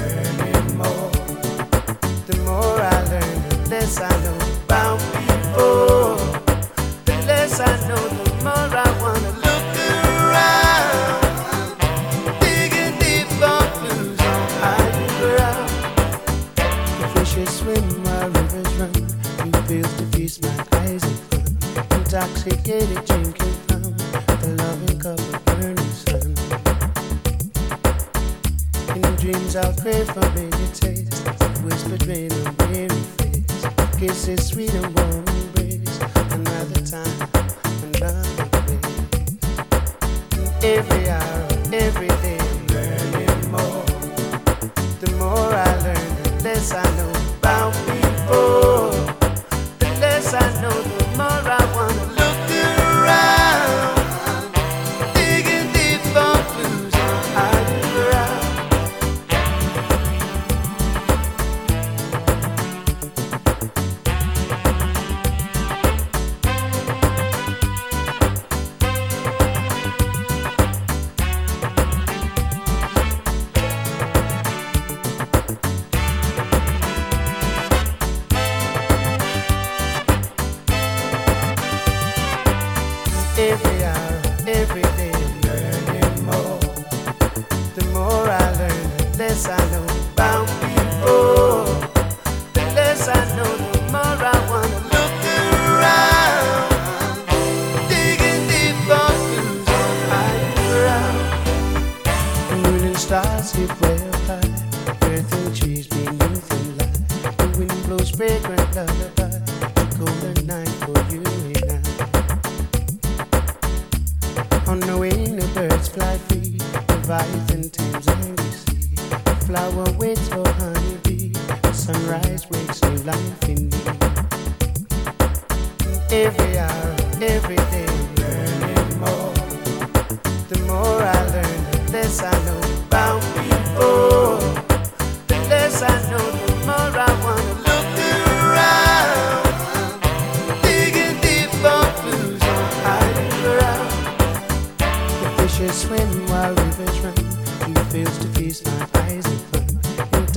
less 3.74 4.00
I 4.00 4.08
know 4.22 4.38
about 4.64 4.98
before. 5.12 6.16
The 7.06 7.14
less 7.26 7.54
I 7.58 7.72
know, 7.88 8.04
the 8.18 8.26
more 8.44 8.70
I 8.86 8.88
wanna 9.02 9.32
look 9.44 9.66
around. 10.22 11.18
Digging 12.44 12.94
deep 13.02 13.28
for 13.40 13.62
clues 13.78 14.20
on 14.32 14.42
higher 14.62 15.06
ground. 15.18 15.70
The 17.00 17.06
fishes 17.14 17.50
swim 17.58 17.86
while 18.04 18.30
rivers 18.36 18.72
run. 18.80 18.94
New 19.50 19.60
fields 19.66 19.94
to 19.98 20.04
feast 20.14 20.38
my 20.44 20.56
eyes 20.80 21.02
in 21.10 21.16
fun. 21.28 21.50
Intoxicated 21.98 23.02
drinking 23.10 23.56
from 23.66 23.82
the 24.42 24.50
loving 24.62 24.98
cup 25.04 25.20
of 25.34 25.40
burning 25.46 25.94
sun. 26.04 26.30
In 28.94 29.08
dreams 29.22 29.52
I'll 29.56 29.74
crave 29.82 30.08
familiar 30.16 30.70
taste. 30.82 31.26
Whispered 31.64 32.06
rain 32.06 32.32
on 32.32 32.54
face. 34.08 34.26
Kisses 34.26 34.48
sweet 34.48 34.74
and 34.74 34.94
warm 34.98 35.24
embrace. 35.28 35.98
Another 36.32 36.80
time, 36.80 37.28
another 37.82 38.46
place. 38.50 38.98
Every 40.62 41.08
hour, 41.08 41.48
every 41.72 42.08
day, 42.08 42.38
learning 42.68 43.50
more. 43.50 43.84
The 45.00 45.10
more 45.18 45.52
I 45.54 45.76
learn, 45.82 46.22
the 46.22 46.30
less 46.44 46.72
I 46.72 46.82
know 46.96 47.13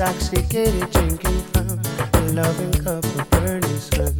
Intoxicated 0.08 0.90
drinking 0.92 1.42
from 1.52 1.68
the 1.68 2.32
loving 2.34 2.72
cup 2.72 3.04
of 3.04 3.30
burning 3.30 3.78
sun. 3.78 4.16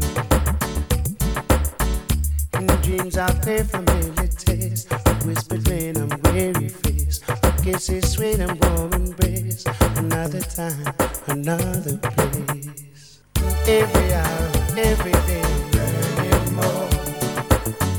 In 2.60 2.68
the 2.68 2.78
dreams 2.84 3.18
I 3.18 3.32
pray 3.40 3.64
familiar 3.64 4.28
taste. 4.28 4.92
Whispered 5.24 5.66
rain 5.70 5.96
on 5.96 6.10
weary 6.24 6.68
face. 6.68 7.22
Kisses 7.64 8.12
sweet 8.12 8.40
and 8.40 8.62
warm 8.66 8.92
embrace. 8.96 9.64
Another 9.96 10.42
time, 10.42 10.94
another 11.28 11.96
place. 11.96 13.22
Every 13.66 14.14
hour, 14.14 14.52
every 14.76 15.14
day, 15.14 15.42
I'm 15.42 15.72
learning 15.72 16.54
more. 16.54 16.90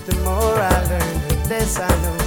The 0.05 0.20
more 0.24 0.60
I 0.60 0.85
learn, 0.90 1.28
the 1.28 1.48
less 1.48 1.81
I 1.81 1.89
know 2.02 2.18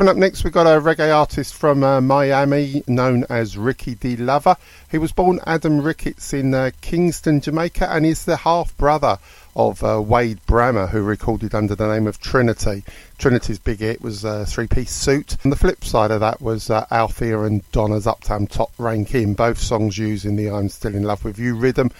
Coming 0.00 0.12
up 0.12 0.16
next, 0.16 0.44
we've 0.44 0.52
got 0.54 0.66
a 0.66 0.80
reggae 0.80 1.14
artist 1.14 1.52
from 1.52 1.84
uh, 1.84 2.00
Miami 2.00 2.82
known 2.86 3.26
as 3.28 3.58
Ricky 3.58 3.94
D. 3.96 4.16
Lover. 4.16 4.56
He 4.90 4.96
was 4.96 5.12
born 5.12 5.40
Adam 5.44 5.82
Ricketts 5.82 6.32
in 6.32 6.54
uh, 6.54 6.70
Kingston, 6.80 7.42
Jamaica, 7.42 7.92
and 7.92 8.06
is 8.06 8.24
the 8.24 8.38
half 8.38 8.74
brother 8.78 9.18
of 9.54 9.84
uh, 9.84 10.00
Wade 10.00 10.40
Brammer, 10.46 10.88
who 10.88 11.02
recorded 11.02 11.54
under 11.54 11.74
the 11.74 11.86
name 11.86 12.06
of 12.06 12.18
Trinity. 12.18 12.82
Trinity's 13.18 13.58
big 13.58 13.80
hit 13.80 14.00
was 14.00 14.24
a 14.24 14.46
three 14.46 14.68
piece 14.68 14.90
suit. 14.90 15.36
And 15.42 15.52
the 15.52 15.56
flip 15.56 15.84
side 15.84 16.10
of 16.10 16.20
that 16.20 16.40
was 16.40 16.70
uh, 16.70 16.86
Althea 16.90 17.38
and 17.42 17.70
Donna's 17.70 18.06
Uptown 18.06 18.46
Top 18.46 18.72
Ranking, 18.78 19.34
both 19.34 19.58
songs 19.58 19.98
using 19.98 20.34
the 20.34 20.48
I'm 20.48 20.70
Still 20.70 20.94
in 20.94 21.02
Love 21.02 21.24
with 21.26 21.38
You 21.38 21.56
rhythm. 21.56 21.90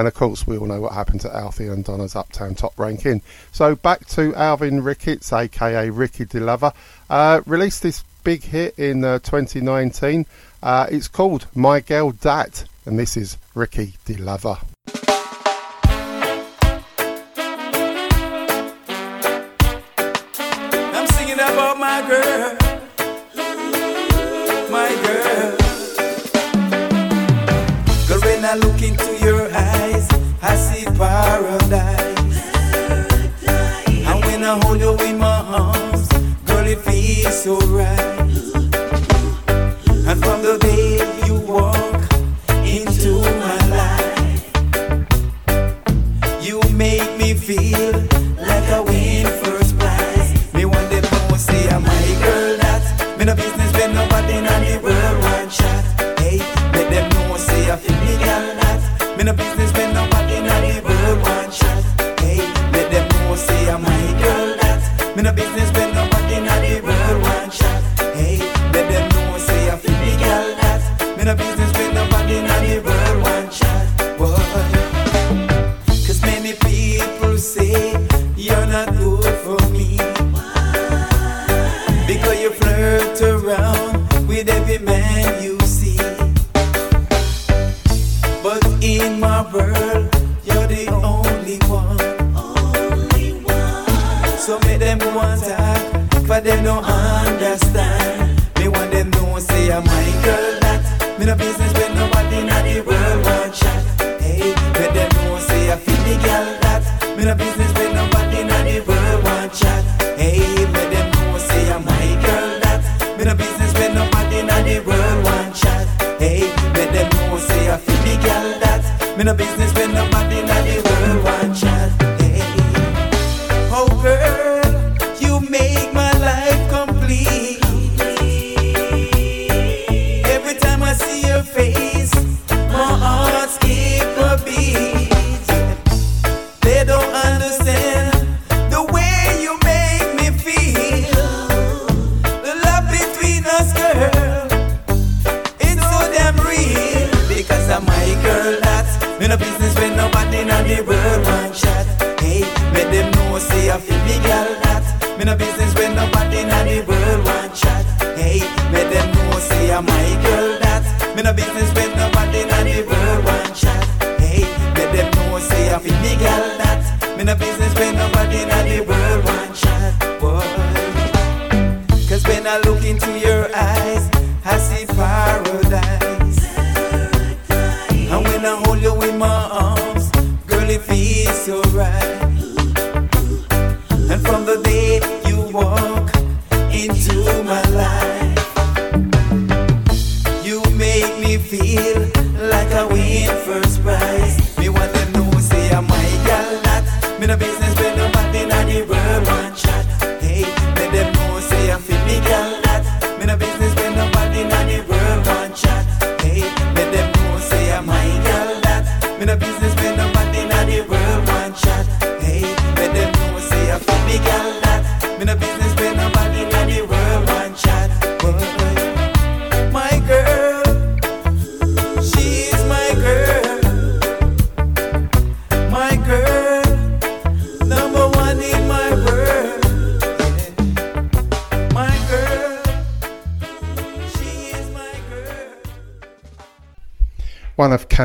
And 0.00 0.08
of 0.08 0.14
course, 0.14 0.46
we 0.46 0.56
all 0.56 0.64
know 0.64 0.80
what 0.80 0.94
happened 0.94 1.20
to 1.20 1.36
Althea 1.36 1.72
and 1.72 1.84
Donna's 1.84 2.16
Uptown 2.16 2.54
Top 2.54 2.72
Ranking. 2.78 3.20
So 3.52 3.76
back 3.76 4.06
to 4.06 4.34
Alvin 4.34 4.82
Ricketts, 4.82 5.30
aka 5.30 5.90
Ricky 5.90 6.24
DeLover, 6.24 6.72
uh, 7.10 7.42
released 7.44 7.82
this 7.82 8.02
big 8.24 8.44
hit 8.44 8.78
in 8.78 9.04
uh, 9.04 9.18
2019. 9.18 10.24
Uh, 10.62 10.86
it's 10.90 11.06
called 11.06 11.48
My 11.54 11.80
Girl 11.80 12.12
Dat, 12.12 12.64
and 12.86 12.98
this 12.98 13.14
is 13.14 13.36
Ricky 13.54 13.92
DeLover. 14.06 14.64
I'm 20.94 21.06
singing 21.08 21.34
about 21.34 21.78
my 21.78 22.00
girl, 22.08 22.56
my 24.70 24.88
girl. 25.04 25.56
Girl, 28.08 28.20
when 28.22 28.46
I 28.46 28.54
look 28.54 28.80
into 28.80 29.09
it 37.22 37.32
feels 37.32 37.42
so 37.42 37.56
right. 37.68 38.00
And 40.08 40.18
from 40.24 40.42
the 40.42 40.58
day 40.60 40.98
you 41.26 41.34
walk 41.40 42.00
into 42.64 43.20
my 43.44 43.58
life, 43.78 44.42
you 46.42 46.60
make 46.72 47.10
me 47.18 47.34
feel 47.34 47.92
like 48.36 48.66
win 48.82 49.26
first 49.42 49.78
prize. 49.78 50.54
Me 50.54 50.64
say 51.38 51.68
I'm 51.68 51.82
my 51.82 52.06
girl 52.24 52.56
that 52.58 52.82
me 53.18 53.24
no 53.24 53.34
business 53.34 53.72
in 53.84 53.94
the 53.94 54.04
world 54.82 55.22
want 55.22 55.50
chat. 55.50 55.84
Hey, 56.20 56.38
let 56.72 56.90
them 56.90 57.08
know 57.10 57.36
say 57.36 57.70
I 57.70 57.76
feel 57.76 57.96
me 58.04 58.16
girl 58.24 58.54
that 58.60 59.16
me 59.18 59.24
no 59.24 59.32
business 59.32 59.59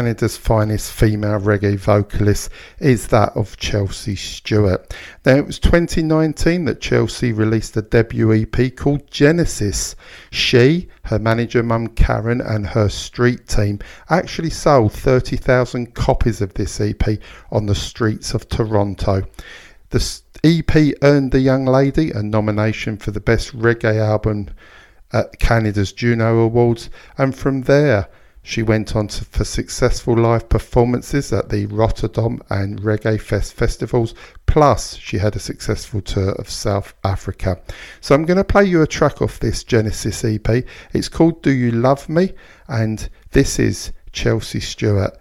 Canada's 0.06 0.38
finest 0.38 0.92
female 0.92 1.40
reggae 1.40 1.76
vocalist 1.76 2.52
is 2.78 3.08
that 3.08 3.36
of 3.36 3.58
Chelsea 3.58 4.16
Stewart. 4.16 4.96
Now, 5.26 5.34
it 5.38 5.48
was 5.48 5.58
2019 5.58 6.66
that 6.66 6.80
Chelsea 6.80 7.34
released 7.34 7.76
a 7.76 7.82
debut 7.82 8.32
EP 8.32 8.76
called 8.76 9.10
Genesis. 9.10 9.96
She, 10.30 10.90
her 11.06 11.18
manager 11.18 11.64
Mum 11.64 11.88
Karen, 11.88 12.40
and 12.40 12.68
her 12.68 12.88
street 12.88 13.48
team 13.48 13.80
actually 14.12 14.52
sold 14.52 14.94
30,000 14.94 15.96
copies 15.96 16.40
of 16.40 16.54
this 16.54 16.80
EP 16.80 17.18
on 17.52 17.66
the 17.66 17.74
streets 17.74 18.36
of 18.36 18.48
Toronto. 18.48 19.24
The 19.90 20.22
EP 20.44 20.94
earned 21.02 21.32
the 21.32 21.40
young 21.40 21.66
lady 21.66 22.12
a 22.12 22.22
nomination 22.22 22.98
for 22.98 23.10
the 23.10 23.20
Best 23.20 23.58
Reggae 23.58 23.98
Album 23.98 24.50
at 25.12 25.40
Canada's 25.40 25.92
Juno 25.92 26.42
Awards, 26.42 26.92
and 27.18 27.36
from 27.36 27.64
there, 27.64 28.08
she 28.48 28.62
went 28.62 28.96
on 28.96 29.08
to, 29.08 29.26
for 29.26 29.44
successful 29.44 30.16
live 30.16 30.50
performances 30.50 31.34
at 31.34 31.50
the 31.50 31.66
Rotterdam 31.66 32.44
and 32.52 32.80
Reggae 32.80 33.20
Fest 33.20 33.56
festivals, 33.56 34.14
plus, 34.46 34.98
she 34.98 35.18
had 35.18 35.36
a 35.36 35.40
successful 35.40 36.00
tour 36.00 36.34
of 36.34 36.48
South 36.48 36.94
Africa. 37.04 37.60
So, 38.02 38.14
I'm 38.14 38.24
going 38.24 38.38
to 38.38 38.44
play 38.44 38.66
you 38.66 38.84
a 38.84 38.88
track 38.88 39.20
off 39.20 39.40
this 39.40 39.64
Genesis 39.64 40.24
EP. 40.24 40.64
It's 40.94 41.10
called 41.10 41.42
Do 41.42 41.50
You 41.50 41.72
Love 41.72 42.08
Me? 42.08 42.34
and 42.68 43.10
this 43.32 43.58
is 43.58 43.92
Chelsea 44.12 44.60
Stewart. 44.60 45.18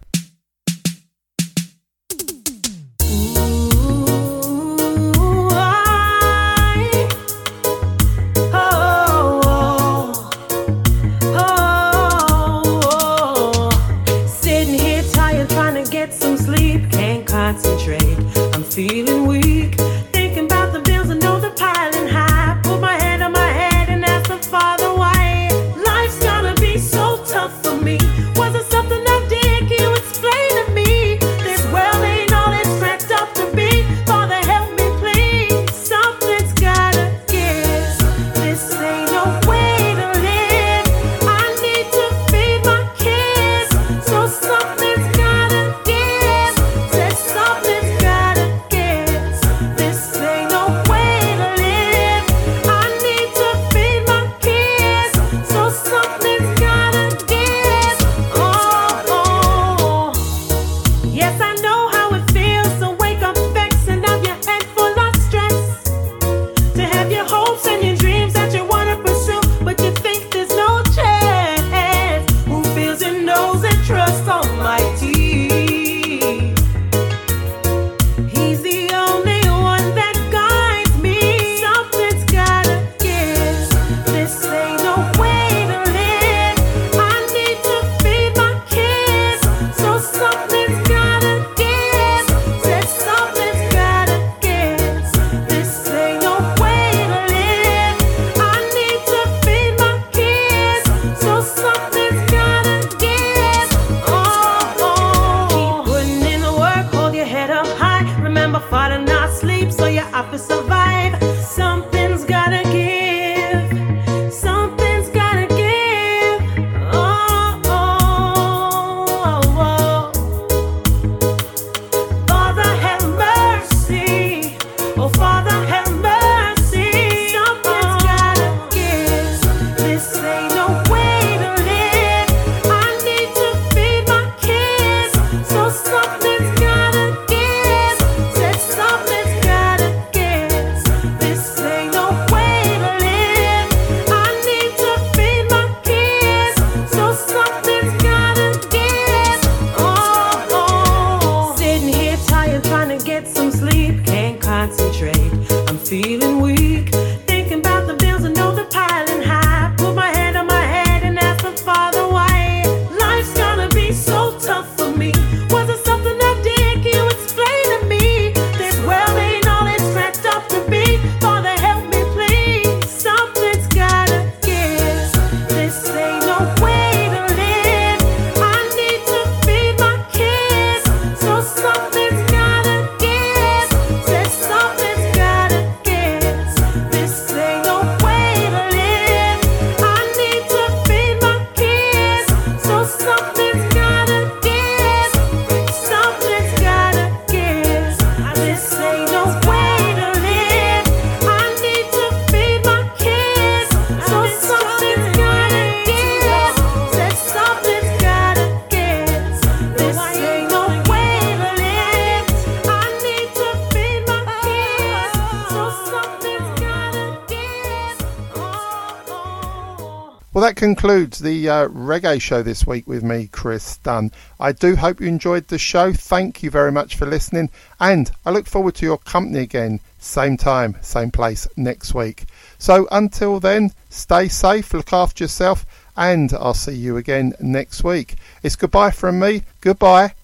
concludes 220.79 221.19
the 221.19 221.49
uh, 221.49 221.67
reggae 221.67 222.21
show 222.21 222.41
this 222.41 222.65
week 222.65 222.87
with 222.87 223.03
me, 223.03 223.27
Chris 223.33 223.75
Dunn. 223.79 224.09
I 224.39 224.53
do 224.53 224.77
hope 224.77 225.01
you 225.01 225.07
enjoyed 225.09 225.49
the 225.49 225.57
show. 225.57 225.91
Thank 225.91 226.41
you 226.41 226.49
very 226.49 226.71
much 226.71 226.95
for 226.95 227.05
listening, 227.05 227.49
and 227.81 228.09
I 228.25 228.31
look 228.31 228.47
forward 228.47 228.75
to 228.75 228.85
your 228.85 228.97
company 228.97 229.39
again, 229.39 229.81
same 229.99 230.37
time, 230.37 230.77
same 230.79 231.11
place 231.11 231.49
next 231.57 231.93
week. 231.93 232.23
So 232.59 232.87
until 232.93 233.41
then, 233.41 233.73
stay 233.89 234.29
safe, 234.29 234.73
look 234.73 234.93
after 234.93 235.25
yourself, 235.25 235.65
and 235.97 236.31
I'll 236.31 236.53
see 236.53 236.75
you 236.75 236.95
again 236.95 237.33
next 237.41 237.83
week. 237.83 238.15
It's 238.41 238.55
goodbye 238.55 238.91
from 238.91 239.19
me. 239.19 239.43
Goodbye. 239.59 240.13